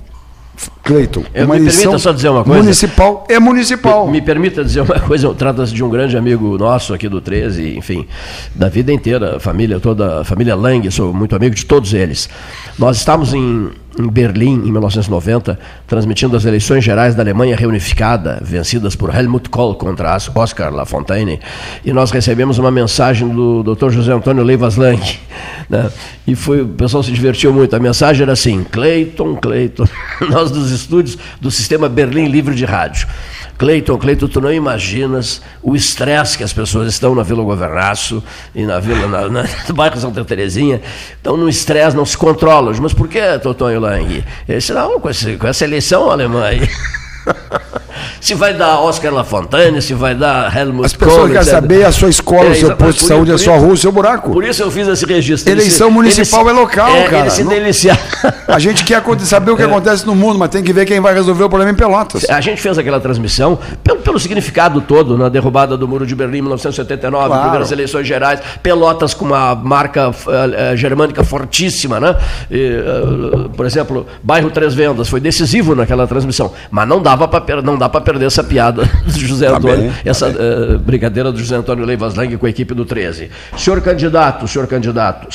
[0.84, 2.62] Cleiton, uma me permita só dizer uma coisa.
[2.62, 4.06] Municipal é municipal.
[4.06, 7.78] Me, me permita dizer uma coisa, trata-se de um grande amigo nosso aqui do 13,
[7.78, 8.08] enfim,
[8.54, 12.30] da vida inteira, a família toda, a família Lang, sou muito amigo de todos eles.
[12.78, 15.58] Nós estávamos em em Berlim, em 1990,
[15.88, 21.40] transmitindo as eleições gerais da Alemanha reunificada, vencidas por Helmut Kohl contra Oscar Lafontaine,
[21.84, 23.90] e nós recebemos uma mensagem do Dr.
[23.90, 25.02] José Antônio Leivas Lang,
[25.70, 25.90] né?
[26.28, 27.76] e foi, o pessoal se divertiu muito.
[27.76, 29.86] A mensagem era assim: Cleiton, Cleiton,
[30.30, 33.08] nós dos estúdios do sistema Berlim Livre de Rádio.
[33.58, 38.22] Cleiton, Cleiton, tu não imaginas o estresse que as pessoas estão na Vila Governaço
[38.54, 40.82] e na Vila, na, na, no bairro Santa Terezinha,
[41.16, 42.74] estão no estresse, não se controlam.
[42.82, 44.24] Mas por que, Totonho Lang?
[44.48, 46.62] Esse, não, com, esse, com essa eleição alemã aí.
[48.20, 52.10] se vai dar Oscar Lafontaine, se vai dar Helmut As pessoas querem saber a sua
[52.10, 54.32] escola, é, o seu posto de saúde, a sua rua, o seu buraco.
[54.32, 55.52] Por isso eu fiz esse registro.
[55.52, 57.30] Eleição municipal é local, é, cara.
[57.30, 58.00] se deliciar.
[58.48, 59.66] A gente quer saber o que é.
[59.66, 62.30] acontece no mundo, mas tem que ver quem vai resolver o problema em Pelotas.
[62.30, 66.40] A gente fez aquela transmissão pelo, pelo significado todo na derrubada do Muro de Berlim
[66.40, 67.42] em 1979, claro.
[67.42, 72.16] primeiras eleições gerais, Pelotas com uma marca uh, germânica fortíssima, né?
[72.50, 77.62] E, uh, por exemplo, bairro Três Vendas foi decisivo naquela transmissão, mas não dava para
[77.62, 81.32] não dá para perder essa piada do José tá Antônio, bem, tá essa uh, brincadeira
[81.32, 83.30] do José Antônio Leivas Lang com a equipe do 13.
[83.58, 85.28] Senhor candidato, senhor candidato,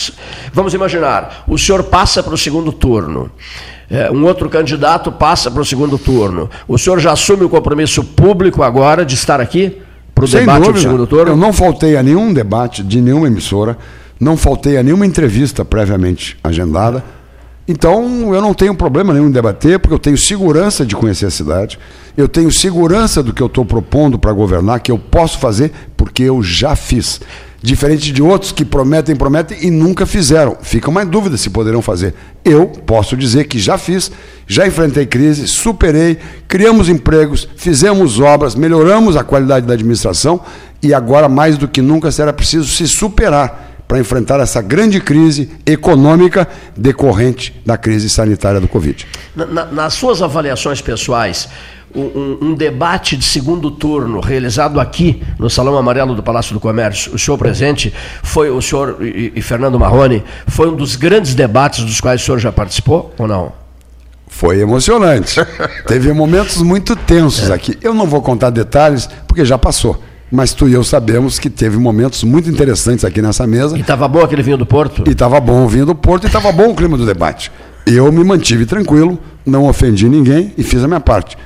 [0.52, 3.31] vamos imaginar, o senhor passa para o segundo turno.
[3.89, 6.48] É, um outro candidato passa para o segundo turno.
[6.68, 9.78] O senhor já assume o compromisso público agora de estar aqui
[10.14, 10.72] para o debate dúvida.
[10.72, 11.32] do segundo turno?
[11.32, 13.77] Eu não faltei a nenhum debate de nenhuma emissora,
[14.20, 17.02] não faltei a nenhuma entrevista previamente agendada.
[17.70, 21.30] Então, eu não tenho problema nenhum em debater, porque eu tenho segurança de conhecer a
[21.30, 21.78] cidade,
[22.16, 26.24] eu tenho segurança do que eu estou propondo para governar, que eu posso fazer, porque
[26.24, 27.20] eu já fiz.
[27.62, 30.56] Diferente de outros que prometem, prometem e nunca fizeram.
[30.60, 32.12] Fica uma dúvida se poderão fazer.
[32.44, 34.10] Eu posso dizer que já fiz,
[34.48, 36.18] já enfrentei crise, superei,
[36.48, 40.40] criamos empregos, fizemos obras, melhoramos a qualidade da administração
[40.82, 45.51] e agora, mais do que nunca, será preciso se superar para enfrentar essa grande crise
[45.67, 46.47] econômica
[46.77, 49.05] decorrente da crise sanitária do Covid.
[49.35, 51.49] Na, na, nas suas avaliações pessoais,
[51.93, 57.12] um, um, debate de segundo turno realizado aqui no Salão Amarelo do Palácio do Comércio,
[57.12, 57.93] o senhor presente,
[58.23, 62.25] foi o senhor e, e Fernando Marrone, foi um dos grandes debates dos quais o
[62.25, 63.53] senhor já participou ou não?
[64.29, 65.41] Foi emocionante.
[65.89, 67.55] Teve momentos muito tensos é.
[67.55, 67.77] aqui.
[67.83, 70.01] Eu não vou contar detalhes, porque já passou
[70.31, 73.77] mas tu e eu sabemos que teve momentos muito interessantes aqui nessa mesa.
[73.77, 75.05] E estava bom aquele vinho do Porto?
[75.07, 77.51] E estava bom o vinho do Porto e estava bom o clima do debate.
[77.86, 81.36] Eu me mantive tranquilo, não ofendi ninguém e fiz a minha parte.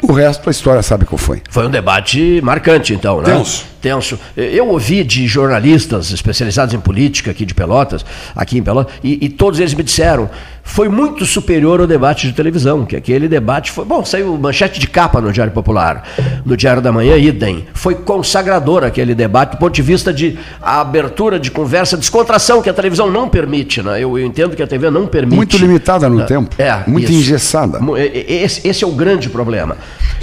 [0.00, 1.42] O resto a história sabe qual foi.
[1.50, 3.34] Foi um debate marcante, então, né?
[3.34, 3.66] Tenso.
[3.80, 4.18] Tenso.
[4.36, 9.28] Eu ouvi de jornalistas especializados em política aqui de Pelotas, aqui em Pelotas, e, e
[9.28, 10.28] todos eles me disseram
[10.68, 13.86] foi muito superior ao debate de televisão, que aquele debate foi.
[13.86, 16.04] Bom, saiu manchete de capa no Diário Popular,
[16.44, 17.66] no Diário da Manhã, idem.
[17.72, 22.74] Foi consagrador aquele debate do ponto de vista de abertura de conversa, descontração, que a
[22.74, 23.94] televisão não permite, né?
[23.94, 25.36] Eu, eu entendo que a TV não permite.
[25.36, 26.54] Muito limitada no é, tempo.
[26.58, 26.84] É.
[26.86, 27.20] Muito isso.
[27.20, 27.80] engessada.
[27.96, 29.76] Esse, esse, é o grande problema.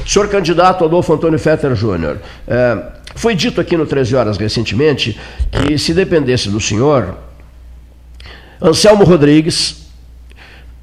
[0.05, 2.77] Senhor candidato Adolfo Antônio Fetter Júnior, é,
[3.15, 5.17] foi dito aqui no 13 Horas recentemente
[5.49, 7.17] que se dependesse do senhor,
[8.61, 9.87] Anselmo Rodrigues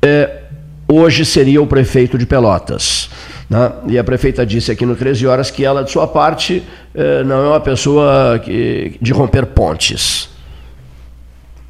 [0.00, 0.42] é,
[0.88, 3.10] hoje seria o prefeito de Pelotas.
[3.48, 3.72] Né?
[3.88, 6.62] E a prefeita disse aqui no 13 Horas que ela, de sua parte,
[6.94, 10.30] é, não é uma pessoa que, de romper pontes.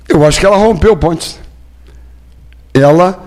[0.09, 1.40] Eu acho que ela rompeu pontes.
[2.72, 3.18] Ela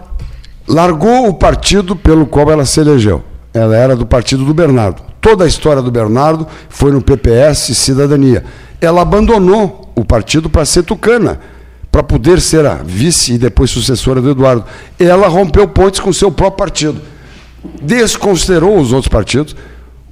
[0.68, 3.24] largou o partido pelo qual ela se elegeu.
[3.56, 5.02] Ela era do partido do Bernardo.
[5.22, 8.44] Toda a história do Bernardo foi no PPS Cidadania.
[8.82, 11.40] Ela abandonou o partido para ser tucana
[11.90, 14.66] para poder ser a vice e depois sucessora do Eduardo.
[15.00, 17.02] Ela rompeu pontes com seu próprio partido.
[17.82, 19.56] Desconsiderou os outros partidos.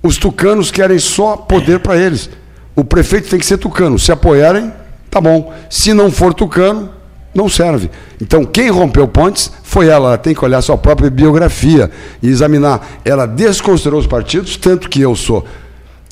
[0.02, 2.30] Os tucanos querem só poder para eles.
[2.74, 4.00] O prefeito tem que ser tucano.
[4.00, 4.72] Se apoiarem,
[5.12, 5.54] tá bom.
[5.70, 6.90] Se não for tucano,
[7.34, 7.90] não serve.
[8.22, 10.10] Então, quem rompeu pontes foi ela.
[10.10, 11.90] Ela tem que olhar sua própria biografia
[12.22, 13.00] e examinar.
[13.04, 15.46] Ela desconsiderou os partidos, tanto que eu sou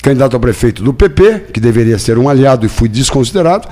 [0.02, 3.68] candidato a prefeito do PP, que deveria ser um aliado e fui desconsiderado.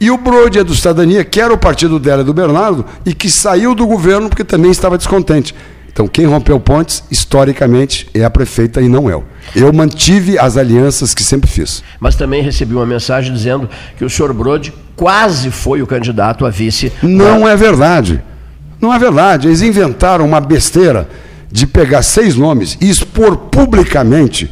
[0.00, 3.14] E o Brode é do Cidadania, que era o partido dela e do Bernardo, e
[3.14, 5.54] que saiu do governo porque também estava descontente.
[5.90, 9.24] Então, quem rompeu pontes, historicamente, é a prefeita e não eu.
[9.54, 11.82] Eu mantive as alianças que sempre fiz.
[11.98, 13.66] Mas também recebi uma mensagem dizendo
[13.96, 16.92] que o senhor Brode quase foi o candidato a vice.
[17.02, 18.22] Não é verdade.
[18.80, 19.46] Não é verdade.
[19.46, 21.08] Eles inventaram uma besteira
[21.52, 24.50] de pegar seis nomes e expor publicamente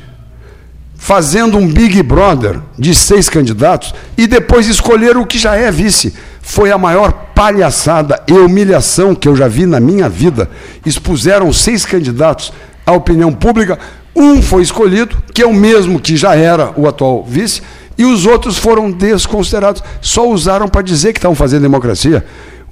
[1.04, 6.14] fazendo um Big Brother de seis candidatos e depois escolher o que já é vice.
[6.40, 10.48] Foi a maior palhaçada e humilhação que eu já vi na minha vida.
[10.84, 12.54] Expuseram seis candidatos
[12.86, 13.78] à opinião pública.
[14.16, 17.60] Um foi escolhido, que é o mesmo que já era o atual vice,
[17.96, 19.82] e os outros foram desconsiderados.
[20.00, 22.24] Só usaram para dizer que estavam fazendo democracia.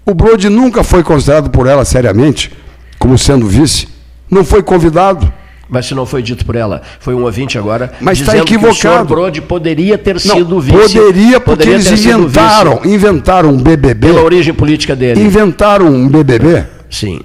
[0.04, 2.52] O Brode nunca foi considerado por ela seriamente
[2.98, 3.88] como sendo vice.
[4.30, 5.32] Não foi convidado
[5.72, 7.90] mas se não foi dito por ela, foi um ouvinte agora.
[7.98, 9.06] Mas está equivocado.
[9.06, 10.76] Que o Brode poderia ter não, sido vice.
[10.76, 14.08] Poderia, porque poderia eles inventaram, inventaram um BBB.
[14.08, 15.22] Pela origem política dele.
[15.22, 16.66] Inventaram um BBB.
[16.90, 17.20] Sim.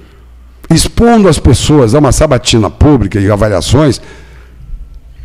[0.70, 4.00] Expondo as pessoas a uma sabatina pública e avaliações.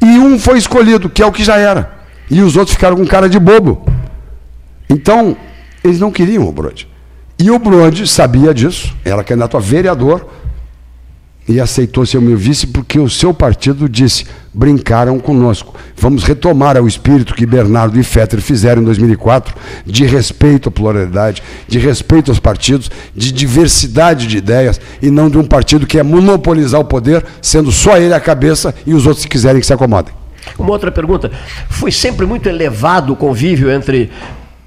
[0.02, 2.03] E um foi escolhido, que é o que já era.
[2.30, 3.86] E os outros ficaram com cara de bobo.
[4.90, 5.36] Então,
[5.84, 6.88] eles não queriam o Brode.
[7.38, 10.28] E o Brode sabia disso, era candidato a vereador
[11.48, 15.76] e aceitou ser o meu vice porque o seu partido disse: brincaram conosco.
[15.98, 19.54] Vamos retomar o espírito que Bernardo e Fetter fizeram em 2004,
[19.86, 25.38] de respeito à pluralidade, de respeito aos partidos, de diversidade de ideias e não de
[25.38, 29.24] um partido que é monopolizar o poder, sendo só ele a cabeça e os outros,
[29.24, 30.23] se quiserem, que se acomodem.
[30.58, 31.32] Uma outra pergunta:
[31.70, 34.12] foi sempre muito elevado o convívio entre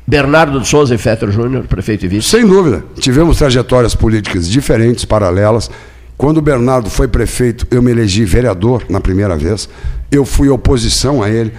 [0.07, 2.29] Bernardo de Souza e Fetter Júnior, prefeito e vice?
[2.29, 2.85] Sem dúvida.
[2.99, 5.71] Tivemos trajetórias políticas diferentes, paralelas
[6.17, 9.69] quando o Bernardo foi prefeito, eu me elegi vereador na primeira vez.
[10.11, 11.53] Eu fui oposição a ele.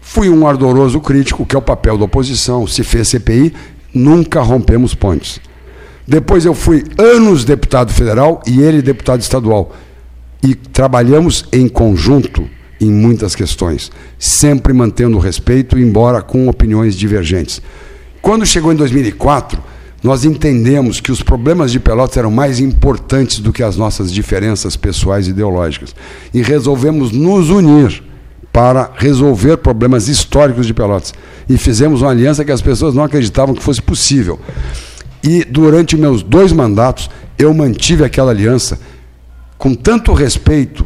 [0.00, 2.66] Fui um ardoroso crítico, que é o papel da oposição.
[2.66, 3.54] Se fez CPI,
[3.94, 5.40] nunca rompemos pontes.
[6.06, 9.74] Depois eu fui anos deputado federal e ele deputado estadual.
[10.42, 12.48] E trabalhamos em conjunto
[12.84, 17.62] em muitas questões, sempre mantendo o respeito, embora com opiniões divergentes.
[18.20, 19.62] Quando chegou em 2004,
[20.02, 24.76] nós entendemos que os problemas de Pelotas eram mais importantes do que as nossas diferenças
[24.76, 25.94] pessoais e ideológicas.
[26.34, 28.02] E resolvemos nos unir
[28.52, 31.14] para resolver problemas históricos de Pelotas.
[31.48, 34.40] E fizemos uma aliança que as pessoas não acreditavam que fosse possível.
[35.22, 38.78] E durante meus dois mandatos, eu mantive aquela aliança
[39.56, 40.84] com tanto respeito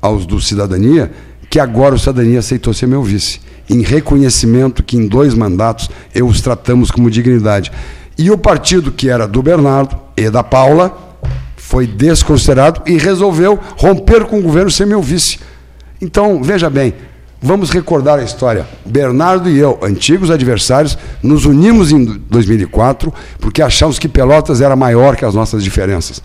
[0.00, 1.10] aos do cidadania,
[1.50, 3.40] que agora o cidadania aceitou ser meu vice.
[3.68, 7.70] Em reconhecimento que em dois mandatos eu os tratamos como dignidade.
[8.16, 11.08] E o partido que era do Bernardo e da Paula
[11.56, 15.38] foi desconsiderado e resolveu romper com o governo sem meu vice.
[16.00, 16.94] Então, veja bem,
[17.42, 18.66] vamos recordar a história.
[18.84, 25.14] Bernardo e eu, antigos adversários, nos unimos em 2004 porque achamos que Pelotas era maior
[25.14, 26.22] que as nossas diferenças.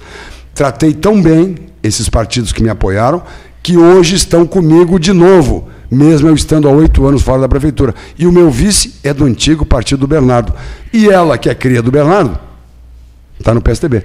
[0.56, 3.22] Tratei tão bem esses partidos que me apoiaram
[3.64, 7.94] que hoje estão comigo de novo mesmo eu estando há oito anos fora da prefeitura.
[8.18, 10.54] E o meu vice é do antigo partido do Bernardo.
[10.92, 12.38] E ela, que é cria do Bernardo,
[13.40, 14.04] está no PSDB.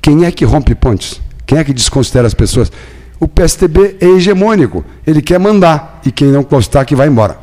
[0.00, 1.20] Quem é que rompe pontes?
[1.44, 2.70] Quem é que desconsidera as pessoas?
[3.18, 4.84] O PSDB é hegemônico.
[5.06, 6.00] Ele quer mandar.
[6.06, 7.38] E quem não gostar, que vai embora.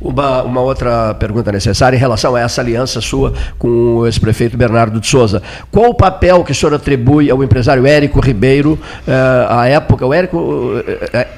[0.00, 4.98] Uma, uma, outra pergunta necessária em relação a essa aliança sua com o ex-prefeito Bernardo
[4.98, 5.42] de Souza.
[5.70, 10.06] Qual o papel que o senhor atribui ao empresário Érico Ribeiro uh, à época?
[10.06, 10.74] O Érico.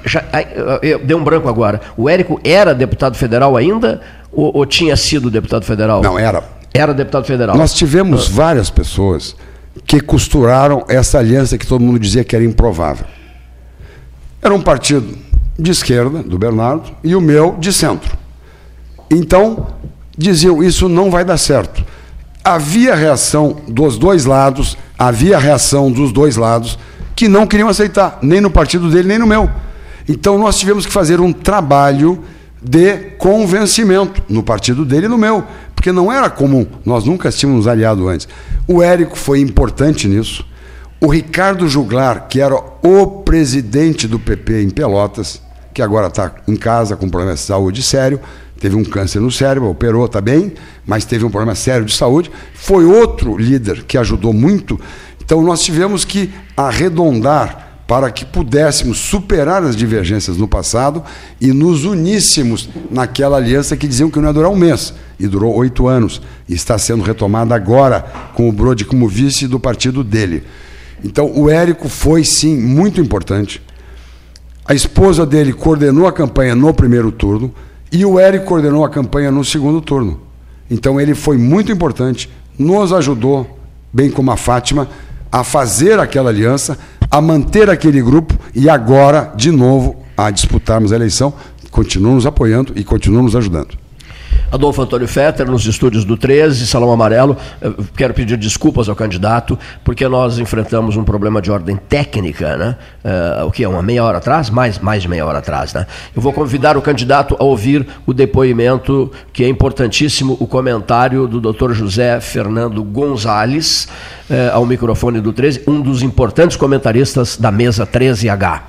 [0.05, 1.81] Já, uh, deu um branco agora.
[1.97, 4.01] O Érico era deputado federal ainda
[4.33, 6.01] ou, ou, tinha sido deputado federal?
[6.03, 6.43] Não, era.
[6.73, 7.57] Era deputado federal.
[7.57, 8.33] Nós tivemos ah.
[8.33, 9.37] várias pessoas
[9.87, 13.07] que costuraram essa aliança que todo mundo dizia que era improvável.
[14.41, 15.17] Era um partido
[15.59, 18.17] de esquerda, do Bernardo, e o meu de centro.
[19.11, 19.67] Então,
[20.17, 21.85] diziam, isso não vai dar certo.
[22.45, 26.79] Havia reação dos dois lados, havia reação dos dois lados
[27.15, 29.49] que não queriam aceitar, nem no partido dele, nem no meu.
[30.09, 32.23] Então nós tivemos que fazer um trabalho
[32.61, 37.67] de convencimento no partido dele e no meu, porque não era comum, nós nunca tínhamos
[37.67, 38.29] aliado antes.
[38.67, 40.45] O Érico foi importante nisso.
[41.01, 45.43] O Ricardo Juglar, que era o presidente do PP em Pelotas,
[45.75, 48.21] que agora está em casa com problema de saúde sério,
[48.61, 50.53] teve um câncer no cérebro, operou, está bem,
[50.87, 54.81] mas teve um problema sério de saúde, foi outro líder que ajudou muito.
[55.25, 61.03] Então nós tivemos que arredondar para que pudéssemos superar as divergências no passado
[61.41, 65.55] e nos uníssemos naquela aliança que diziam que não ia durar um mês, e durou
[65.57, 68.01] oito anos, e está sendo retomada agora
[68.35, 70.45] com o Brode como vice do partido dele.
[71.05, 73.61] Então, o Érico foi, sim, muito importante.
[74.65, 77.53] A esposa dele coordenou a campanha no primeiro turno,
[77.93, 80.21] e o Érico coordenou a campanha no segundo turno.
[80.71, 83.59] Então, ele foi muito importante, nos ajudou,
[83.93, 84.89] bem como a Fátima,
[85.31, 86.79] a fazer aquela aliança
[87.11, 91.35] a manter aquele grupo e agora, de novo, a disputarmos a eleição.
[91.71, 93.82] Continuam nos apoiando e continuam nos ajudando.
[94.53, 97.39] Adolfo Antônio Fetter, nos estúdios do 13, Salão Amarelo.
[97.97, 102.77] Quero pedir desculpas ao candidato, porque nós enfrentamos um problema de ordem técnica, né?
[103.03, 104.51] Uh, o que é uma meia hora atrás?
[104.51, 105.87] Mais, mais de meia hora atrás, né?
[106.15, 111.41] Eu vou convidar o candidato a ouvir o depoimento, que é importantíssimo, o comentário do
[111.41, 111.73] Dr.
[111.73, 113.89] José Fernando Gonzalez,
[114.29, 118.61] uh, ao microfone do 13, um dos importantes comentaristas da mesa 13H.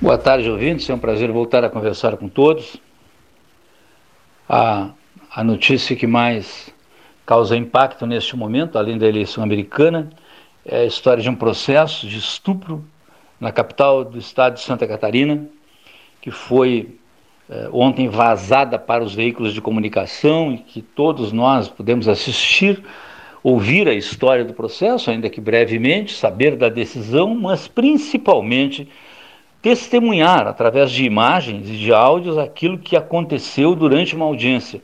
[0.00, 0.90] Boa tarde, ouvintes.
[0.90, 2.80] É um prazer voltar a conversar com todos
[4.48, 4.90] a,
[5.34, 6.72] a notícia que mais
[7.24, 10.10] causa impacto neste momento, além da eleição americana,
[10.64, 12.84] é a história de um processo de estupro
[13.40, 15.46] na capital do estado de Santa Catarina,
[16.20, 16.96] que foi
[17.50, 22.82] é, ontem vazada para os veículos de comunicação e que todos nós pudemos assistir,
[23.42, 28.88] ouvir a história do processo, ainda que brevemente, saber da decisão, mas principalmente
[29.62, 34.82] testemunhar, através de imagens e de áudios, aquilo que aconteceu durante uma audiência.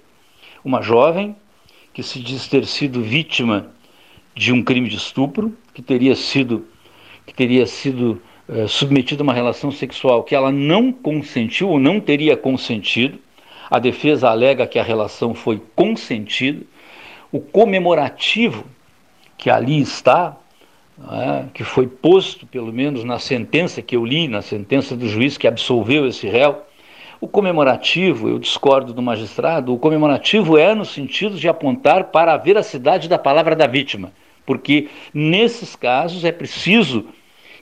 [0.65, 1.35] Uma jovem
[1.93, 3.73] que se diz ter sido vítima
[4.37, 6.65] de um crime de estupro, que teria sido,
[7.27, 11.99] que teria sido uh, submetida a uma relação sexual que ela não consentiu ou não
[11.99, 13.19] teria consentido.
[13.69, 16.65] A defesa alega que a relação foi consentida.
[17.33, 18.65] O comemorativo
[19.37, 20.37] que ali está
[21.11, 25.39] é, que foi posto, pelo menos na sentença que eu li, na sentença do juiz
[25.39, 26.63] que absolveu esse réu,
[27.21, 32.37] o comemorativo, eu discordo do magistrado, o comemorativo é no sentido de apontar para a
[32.37, 34.13] veracidade da palavra da vítima,
[34.47, 37.07] porque nesses casos é preciso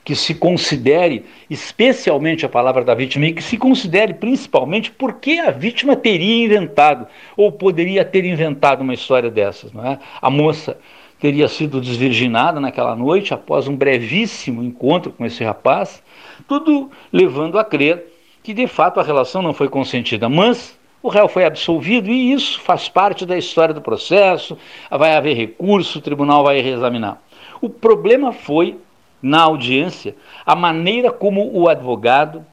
[0.04, 5.40] que se considere especialmente a palavra da vítima e que se considere principalmente por que
[5.40, 9.72] a vítima teria inventado ou poderia ter inventado uma história dessas.
[9.72, 9.98] Não é?
[10.22, 10.78] A moça
[11.26, 16.00] teria sido desvirginada naquela noite após um brevíssimo encontro com esse rapaz,
[16.46, 18.12] tudo levando a crer
[18.44, 22.60] que de fato a relação não foi consentida, mas o réu foi absolvido e isso
[22.60, 24.56] faz parte da história do processo,
[24.88, 27.20] vai haver recurso, o tribunal vai reexaminar.
[27.60, 28.78] O problema foi,
[29.20, 30.14] na audiência,
[30.46, 32.46] a maneira como o advogado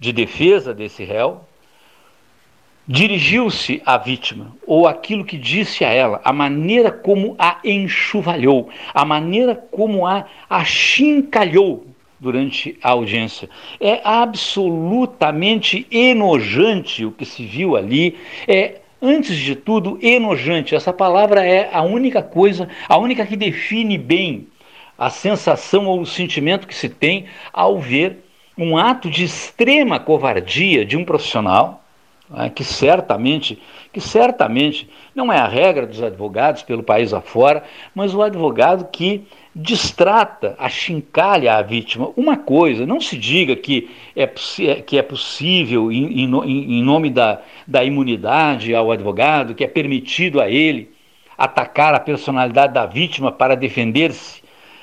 [0.00, 1.42] de defesa desse réu
[2.86, 9.04] dirigiu-se à vítima, ou aquilo que disse a ela, a maneira como a enxovalhou, a
[9.04, 11.86] maneira como a achincalhou
[12.18, 13.48] durante a audiência.
[13.80, 20.74] É absolutamente enojante o que se viu ali, é antes de tudo enojante.
[20.74, 24.48] Essa palavra é a única coisa, a única que define bem
[24.98, 28.18] a sensação ou o sentimento que se tem ao ver
[28.58, 31.79] um ato de extrema covardia de um profissional
[32.54, 33.60] que certamente,
[33.92, 39.26] que certamente não é a regra dos advogados pelo país afora, mas o advogado que
[39.54, 42.10] distrata, achincalha a vítima.
[42.16, 47.40] Uma coisa, não se diga que é, que é possível, em, em, em nome da,
[47.66, 50.92] da imunidade ao advogado, que é permitido a ele
[51.36, 54.42] atacar a personalidade da vítima para defender-se,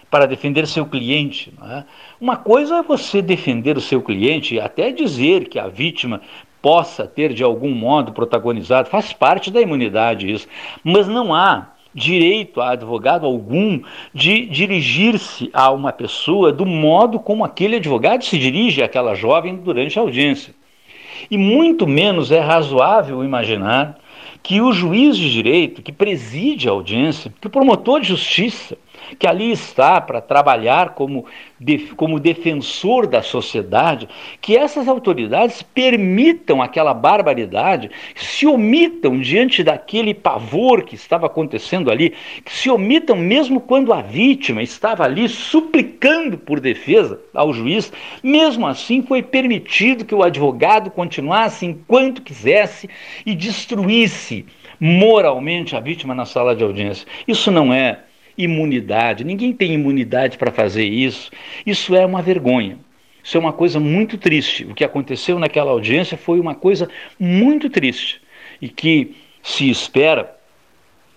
[0.10, 1.54] para defender seu cliente.
[1.64, 1.84] É?
[2.20, 6.22] Uma coisa é você defender o seu cliente até dizer que a vítima
[6.62, 10.48] possa ter de algum modo protagonizado, faz parte da imunidade isso,
[10.84, 13.82] mas não há direito a advogado algum
[14.14, 19.98] de dirigir-se a uma pessoa do modo como aquele advogado se dirige àquela jovem durante
[19.98, 20.54] a audiência.
[21.32, 23.98] E muito menos é razoável imaginar
[24.44, 28.78] que o juiz de direito que preside a audiência, que o promotor de justiça,
[29.18, 31.26] que ali está para trabalhar como,
[31.96, 34.08] como defensor da sociedade,
[34.42, 42.14] que essas autoridades permitam aquela barbaridade, se omitam diante daquele pavor que estava acontecendo ali,
[42.44, 47.92] que se omitam mesmo quando a vítima estava ali suplicando por defesa ao juiz,
[48.24, 52.90] mesmo assim foi permitido que o advogado continuasse enquanto quisesse
[53.26, 54.46] e destruísse
[54.80, 57.08] moralmente a vítima na sala de audiência.
[57.28, 58.00] Isso não é
[58.38, 59.24] imunidade.
[59.24, 61.32] Ninguém tem imunidade para fazer isso.
[61.66, 62.78] Isso é uma vergonha.
[63.24, 64.64] Isso é uma coisa muito triste.
[64.66, 66.90] O que aconteceu naquela audiência foi uma coisa
[67.20, 68.22] muito triste
[68.62, 70.38] e que se espera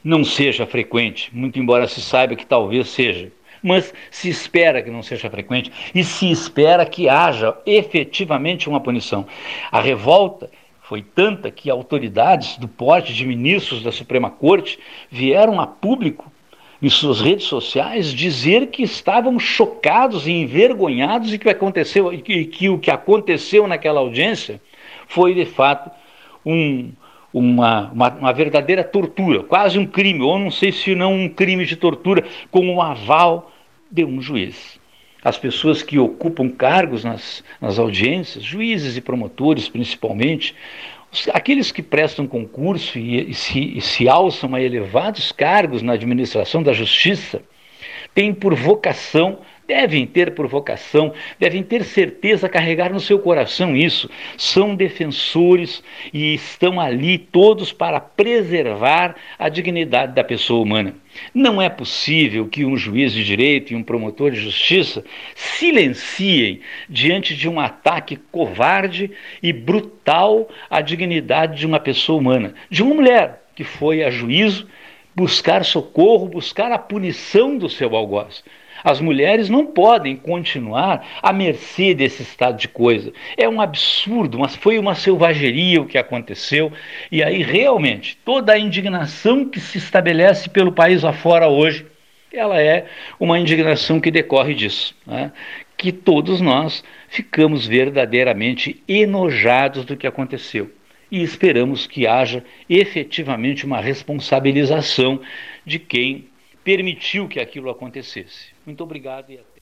[0.03, 3.31] não seja frequente, muito embora se saiba que talvez seja.
[3.63, 9.27] Mas se espera que não seja frequente e se espera que haja efetivamente uma punição.
[9.71, 14.79] A revolta foi tanta que autoridades do porte de ministros da Suprema Corte
[15.11, 16.33] vieram a público
[16.83, 22.69] em suas redes sociais dizer que estavam chocados e envergonhados e que aconteceu que, que
[22.69, 24.61] o que aconteceu naquela audiência
[25.07, 25.91] foi de fato
[26.45, 26.91] um,
[27.33, 31.65] uma, uma, uma, verdadeira tortura, quase um crime, ou não sei se não um crime
[31.65, 33.53] de tortura, com o aval
[33.91, 34.79] de um juiz.
[35.23, 40.55] As pessoas que ocupam cargos nas, nas audiências, juízes e promotores principalmente,
[41.33, 46.63] Aqueles que prestam concurso e, e, se, e se alçam a elevados cargos na administração
[46.63, 47.43] da justiça
[48.15, 49.41] têm por vocação
[49.71, 54.11] devem ter por vocação, devem ter certeza, carregar no seu coração isso.
[54.37, 55.81] São defensores
[56.13, 60.97] e estão ali todos para preservar a dignidade da pessoa humana.
[61.33, 65.05] Não é possível que um juiz de direito e um promotor de justiça
[65.37, 72.83] silenciem diante de um ataque covarde e brutal à dignidade de uma pessoa humana, de
[72.83, 74.67] uma mulher que foi a juízo
[75.15, 78.43] buscar socorro, buscar a punição do seu algoz.
[78.83, 83.13] As mulheres não podem continuar à mercê desse estado de coisa.
[83.37, 86.73] É um absurdo, mas foi uma selvageria o que aconteceu.
[87.11, 91.87] E aí, realmente, toda a indignação que se estabelece pelo país afora hoje,
[92.33, 92.87] ela é
[93.19, 94.95] uma indignação que decorre disso.
[95.07, 95.33] Né?
[95.77, 100.71] Que todos nós ficamos verdadeiramente enojados do que aconteceu.
[101.11, 105.21] E esperamos que haja efetivamente uma responsabilização
[105.67, 106.29] de quem
[106.63, 108.51] permitiu que aquilo acontecesse.
[108.71, 109.61] Muito obrigado e até.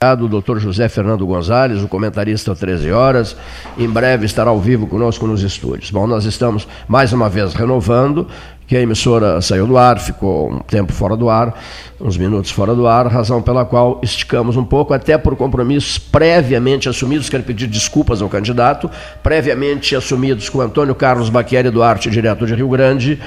[0.00, 3.36] Obrigado, doutor José Fernando Gonzalez, o comentarista 13 horas.
[3.76, 5.90] Em breve estará ao vivo conosco nos estúdios.
[5.90, 8.28] Bom, nós estamos mais uma vez renovando
[8.68, 11.58] que a emissora saiu do ar, ficou um tempo fora do ar,
[11.98, 16.86] uns minutos fora do ar, razão pela qual esticamos um pouco, até por compromissos previamente
[16.86, 18.90] assumidos, quero pedir desculpas ao candidato,
[19.22, 23.18] previamente assumidos com Antônio Carlos Baquieri Duarte, diretor de Rio Grande,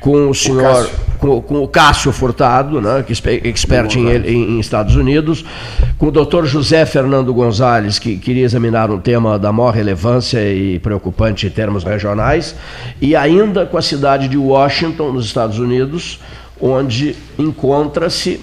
[0.00, 4.56] com o senhor, o com, com, o Cássio Furtado, né, que é expert em, em,
[4.56, 5.44] em, Estados Unidos,
[5.98, 10.78] com o doutor José Fernando Gonzalez, que queria examinar um tema da maior relevância e
[10.78, 12.54] preocupante em termos regionais,
[13.00, 16.20] e ainda com a cidade de Washington, nos Estados Unidos,
[16.60, 18.40] onde encontra-se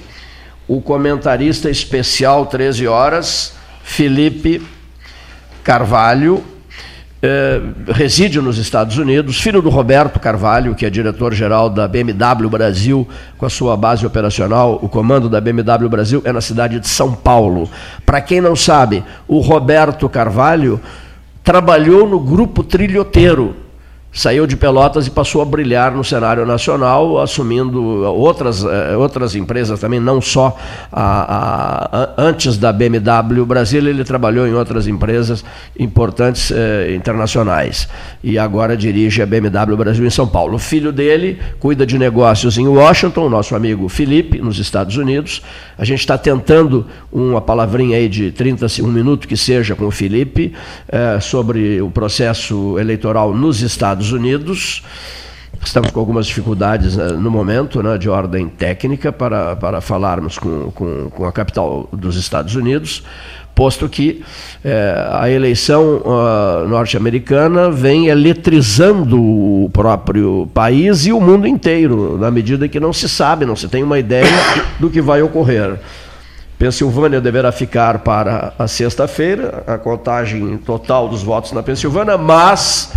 [0.68, 3.53] o comentarista especial 13 horas,
[3.84, 4.61] Felipe
[5.64, 6.44] Carvalho,
[7.26, 13.07] eh, reside nos Estados Unidos, filho do Roberto Carvalho, que é diretor-geral da BMW Brasil,
[13.35, 17.14] com a sua base operacional, o comando da BMW Brasil é na cidade de São
[17.14, 17.68] Paulo.
[18.06, 20.80] Para quem não sabe, o Roberto Carvalho
[21.43, 23.56] trabalhou no grupo Trilhoteiro,
[24.15, 29.77] saiu de Pelotas e passou a brilhar no cenário nacional, assumindo outras, eh, outras empresas
[29.77, 30.57] também, não só
[30.89, 35.43] a, a, antes da BMW Brasil, ele trabalhou em outras empresas
[35.77, 37.89] importantes eh, internacionais
[38.23, 40.55] e agora dirige a BMW Brasil em São Paulo.
[40.55, 45.41] O filho dele cuida de negócios em Washington, nosso amigo Felipe, nos Estados Unidos.
[45.77, 49.91] A gente está tentando uma palavrinha aí de 30, um minuto que seja com o
[49.91, 50.53] Felipe
[50.87, 54.84] eh, sobre o processo eleitoral nos Estados Estados Unidos.
[55.64, 60.72] Estamos com algumas dificuldades né, no momento, né, de ordem técnica, para, para falarmos com,
[60.72, 63.03] com, com a capital dos Estados Unidos,
[63.56, 64.23] posto que
[64.64, 72.30] é, a eleição uh, norte-americana vem eletrizando o próprio país e o mundo inteiro, na
[72.30, 74.27] medida que não se sabe, não se tem uma ideia
[74.80, 75.80] do que vai ocorrer.
[76.60, 82.91] Pensilvânia deverá ficar para a sexta-feira, a contagem total dos votos na Pensilvânia, mas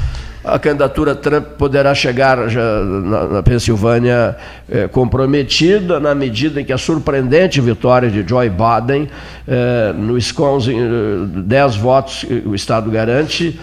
[0.48, 4.36] a candidatura Trump poderá chegar na, na Pensilvânia
[4.70, 9.08] eh, comprometida na medida em que a surpreendente vitória de Joe Biden
[9.46, 13.58] eh, no Wisconsin, 10 eh, votos o Estado garante,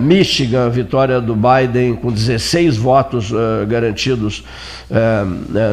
[0.00, 3.32] Michigan, vitória do Biden com 16 votos
[3.68, 4.42] garantidos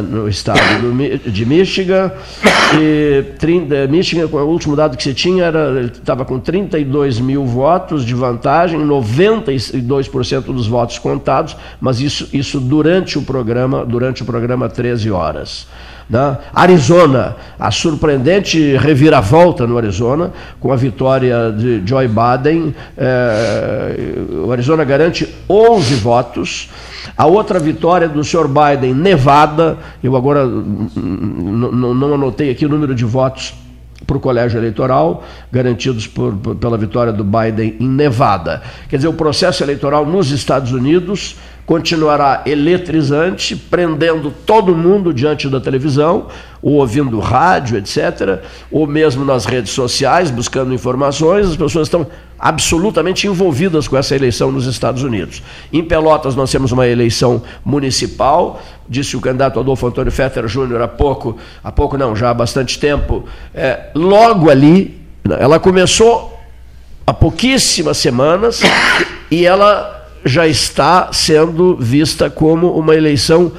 [0.08, 2.12] no estado do, de Michigan,
[2.80, 8.06] e 30, Michigan, o último dado que se tinha, era, estava com 32 mil votos
[8.06, 10.05] de vantagem, 92%
[10.54, 15.68] dos votos contados, mas isso, isso durante o programa, durante o programa 13 horas.
[16.10, 16.38] Né?
[16.54, 22.76] Arizona, a surpreendente reviravolta no Arizona, com a vitória de Joe Biden.
[22.98, 23.96] É,
[24.46, 26.70] o Arizona garante 11 votos.
[27.18, 33.06] A outra vitória do senhor Biden, Nevada, eu agora não anotei aqui o número de
[33.06, 33.54] votos
[34.06, 38.62] para o colégio eleitoral, garantidos por, pela vitória do Biden em Nevada.
[38.90, 45.60] Quer dizer, o processo eleitoral nos Estados Unidos continuará eletrizante, prendendo todo mundo diante da
[45.60, 46.28] televisão,
[46.62, 48.40] ou ouvindo rádio, etc.,
[48.72, 51.48] ou mesmo nas redes sociais, buscando informações.
[51.48, 55.42] As pessoas estão absolutamente envolvidas com essa eleição nos Estados Unidos.
[55.74, 60.88] Em Pelotas, nós temos uma eleição municipal, disse o candidato Adolfo Antônio Fetter Júnior há
[60.88, 65.02] pouco, há pouco não, já há bastante tempo, é, logo ali,
[65.40, 66.38] ela começou
[67.08, 68.62] há pouquíssimas semanas
[69.32, 69.95] e ela
[70.26, 73.52] já está sendo vista como uma eleição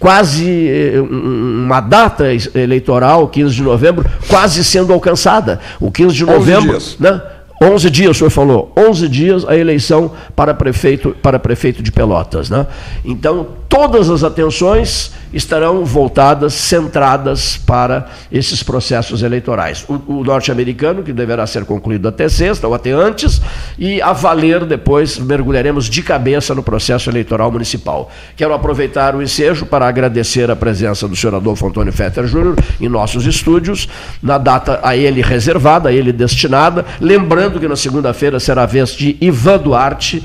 [0.00, 2.24] quase eh, uma data
[2.54, 5.60] eleitoral, 15 de novembro, quase sendo alcançada.
[5.78, 7.22] O 15 de novembro, né?
[7.62, 12.50] 11 dias, o senhor falou, 11 dias a eleição para prefeito, para prefeito de Pelotas.
[12.50, 12.66] Né?
[13.04, 19.84] Então, todas as atenções estarão voltadas, centradas para esses processos eleitorais.
[19.88, 23.40] O, o norte-americano, que deverá ser concluído até sexta ou até antes,
[23.78, 28.10] e a valer depois mergulharemos de cabeça no processo eleitoral municipal.
[28.36, 32.88] Quero aproveitar o ensejo para agradecer a presença do senhor Adolfo Antônio Fetter Júnior em
[32.88, 33.88] nossos estúdios,
[34.22, 38.90] na data a ele reservada, a ele destinada, lembrando que na segunda-feira será a vez
[38.90, 40.22] de Ivan Duarte,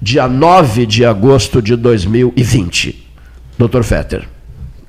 [0.00, 3.08] dia 9 de agosto de 2020.
[3.58, 4.31] Doutor Fetter.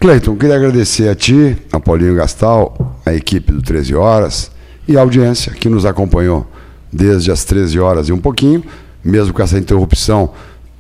[0.03, 4.51] Cleiton, queria agradecer a ti, a Paulinho Gastal, a equipe do 13 Horas
[4.85, 6.45] e a audiência que nos acompanhou
[6.91, 8.61] desde as 13 horas e um pouquinho,
[9.01, 10.33] mesmo com essa interrupção,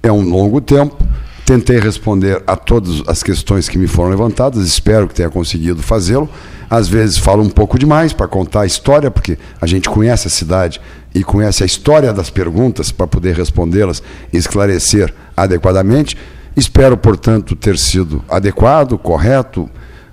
[0.03, 0.97] é um longo tempo.
[1.45, 6.27] Tentei responder a todas as questões que me foram levantadas, espero que tenha conseguido fazê-lo.
[6.69, 10.29] Às vezes falo um pouco demais para contar a história, porque a gente conhece a
[10.29, 10.81] cidade
[11.15, 16.17] e conhece a história das perguntas para poder respondê-las e esclarecer adequadamente.
[16.55, 19.69] Espero, portanto, ter sido adequado, correto,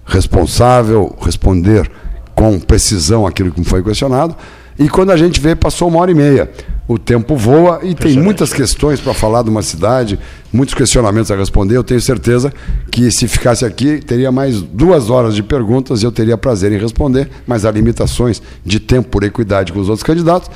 [0.06, 1.90] responsável, responder
[2.34, 4.34] com precisão aquilo que me foi questionado.
[4.78, 6.50] E quando a gente vê, passou uma hora e meia.
[6.88, 10.18] O tempo voa e tem muitas questões para falar de uma cidade,
[10.50, 11.76] muitos questionamentos a responder.
[11.76, 12.52] Eu tenho certeza
[12.90, 16.78] que se ficasse aqui, teria mais duas horas de perguntas e eu teria prazer em
[16.78, 20.50] responder, mas há limitações de tempo por equidade com os outros candidatos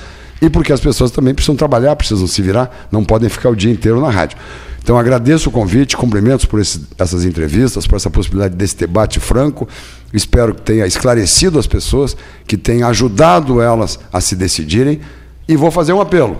[0.44, 3.72] e porque as pessoas também precisam trabalhar, precisam se virar, não podem ficar o dia
[3.72, 4.36] inteiro na rádio.
[4.82, 9.66] Então agradeço o convite, cumprimentos por esse, essas entrevistas, por essa possibilidade desse debate franco.
[10.12, 12.14] Espero que tenha esclarecido as pessoas,
[12.46, 15.00] que tenha ajudado elas a se decidirem.
[15.48, 16.38] E vou fazer um apelo.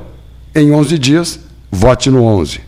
[0.55, 1.41] Em 11 dias,
[1.73, 2.61] vote no 11.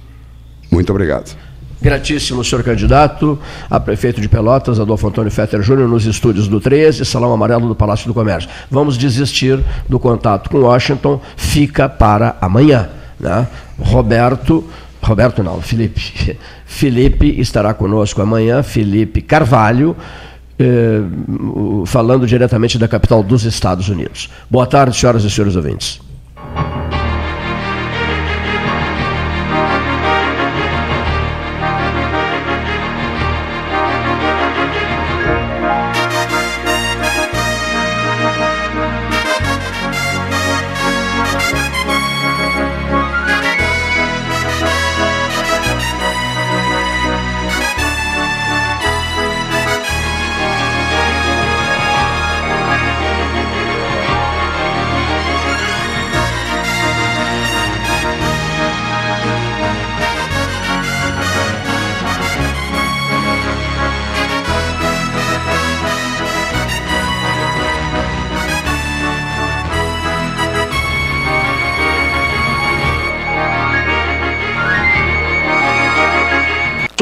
[0.70, 1.36] Muito obrigado.
[1.80, 3.38] Gratíssimo, senhor candidato
[3.68, 7.74] a prefeito de Pelotas, Adolfo Antônio Fetter Júnior, nos estúdios do 13, Salão Amarelo do
[7.74, 8.48] Palácio do Comércio.
[8.70, 12.88] Vamos desistir do contato com Washington, fica para amanhã.
[13.20, 13.46] Né?
[13.78, 14.64] Roberto
[15.06, 16.36] Roberto não, Felipe.
[16.66, 19.96] Felipe estará conosco amanhã, Felipe Carvalho,
[20.58, 21.00] eh,
[21.86, 24.28] falando diretamente da capital dos Estados Unidos.
[24.50, 26.00] Boa tarde, senhoras e senhores ouvintes.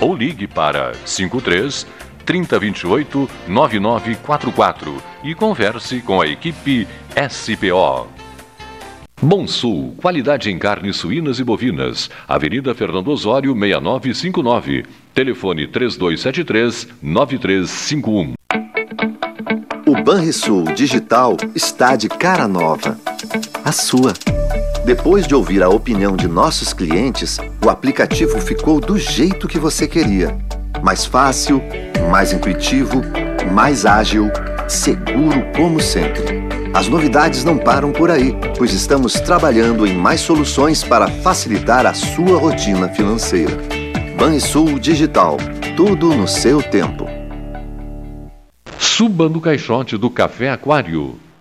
[0.00, 1.86] ou ligue para 53
[2.24, 6.86] 3028 9944 e converse com a equipe
[7.28, 8.08] SPO.
[9.22, 12.10] Bom Sul, qualidade em carnes suínas e bovinas.
[12.28, 14.84] Avenida Fernando Osório, 6959.
[15.14, 18.34] Telefone 3273 9351.
[19.86, 22.98] O Banrisul Digital está de cara nova.
[23.64, 24.12] A sua.
[24.84, 29.88] Depois de ouvir a opinião de nossos clientes, o aplicativo ficou do jeito que você
[29.88, 30.36] queria.
[30.82, 31.62] Mais fácil,
[32.10, 33.00] mais intuitivo,
[33.50, 34.30] mais ágil,
[34.68, 36.44] seguro como sempre.
[36.74, 41.94] As novidades não param por aí, pois estamos trabalhando em mais soluções para facilitar a
[41.94, 43.56] sua rotina financeira.
[44.18, 45.38] Banrisul Digital,
[45.78, 47.06] tudo no seu tempo.
[48.78, 51.23] Suba no caixote do Café Aquário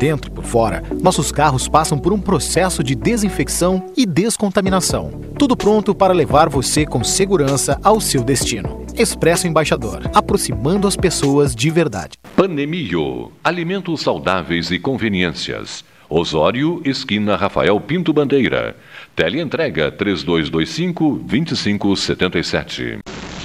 [0.00, 5.10] Dentro e por fora, nossos carros passam por um processo de desinfecção e descontaminação.
[5.38, 8.86] Tudo pronto para levar você com segurança ao seu destino.
[8.96, 12.12] Expresso Embaixador, aproximando as pessoas de verdade.
[12.34, 15.84] Panemio, alimentos saudáveis e conveniências.
[16.08, 18.74] Osório, esquina Rafael Pinto Bandeira.
[19.14, 23.00] Teleentrega 3225 2577.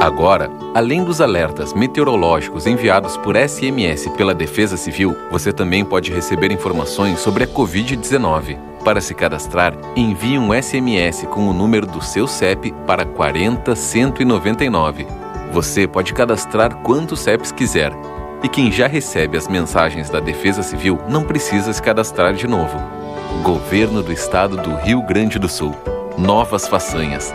[0.00, 6.52] Agora, além dos alertas meteorológicos enviados por SMS pela Defesa Civil, você também pode receber
[6.52, 8.56] informações sobre a Covid-19.
[8.84, 15.04] Para se cadastrar, envie um SMS com o número do seu CEP para 40199.
[15.52, 17.92] Você pode cadastrar quantos CEPs quiser.
[18.40, 22.78] E quem já recebe as mensagens da Defesa Civil não precisa se cadastrar de novo.
[23.42, 25.74] Governo do Estado do Rio Grande do Sul.
[26.16, 27.34] Novas façanhas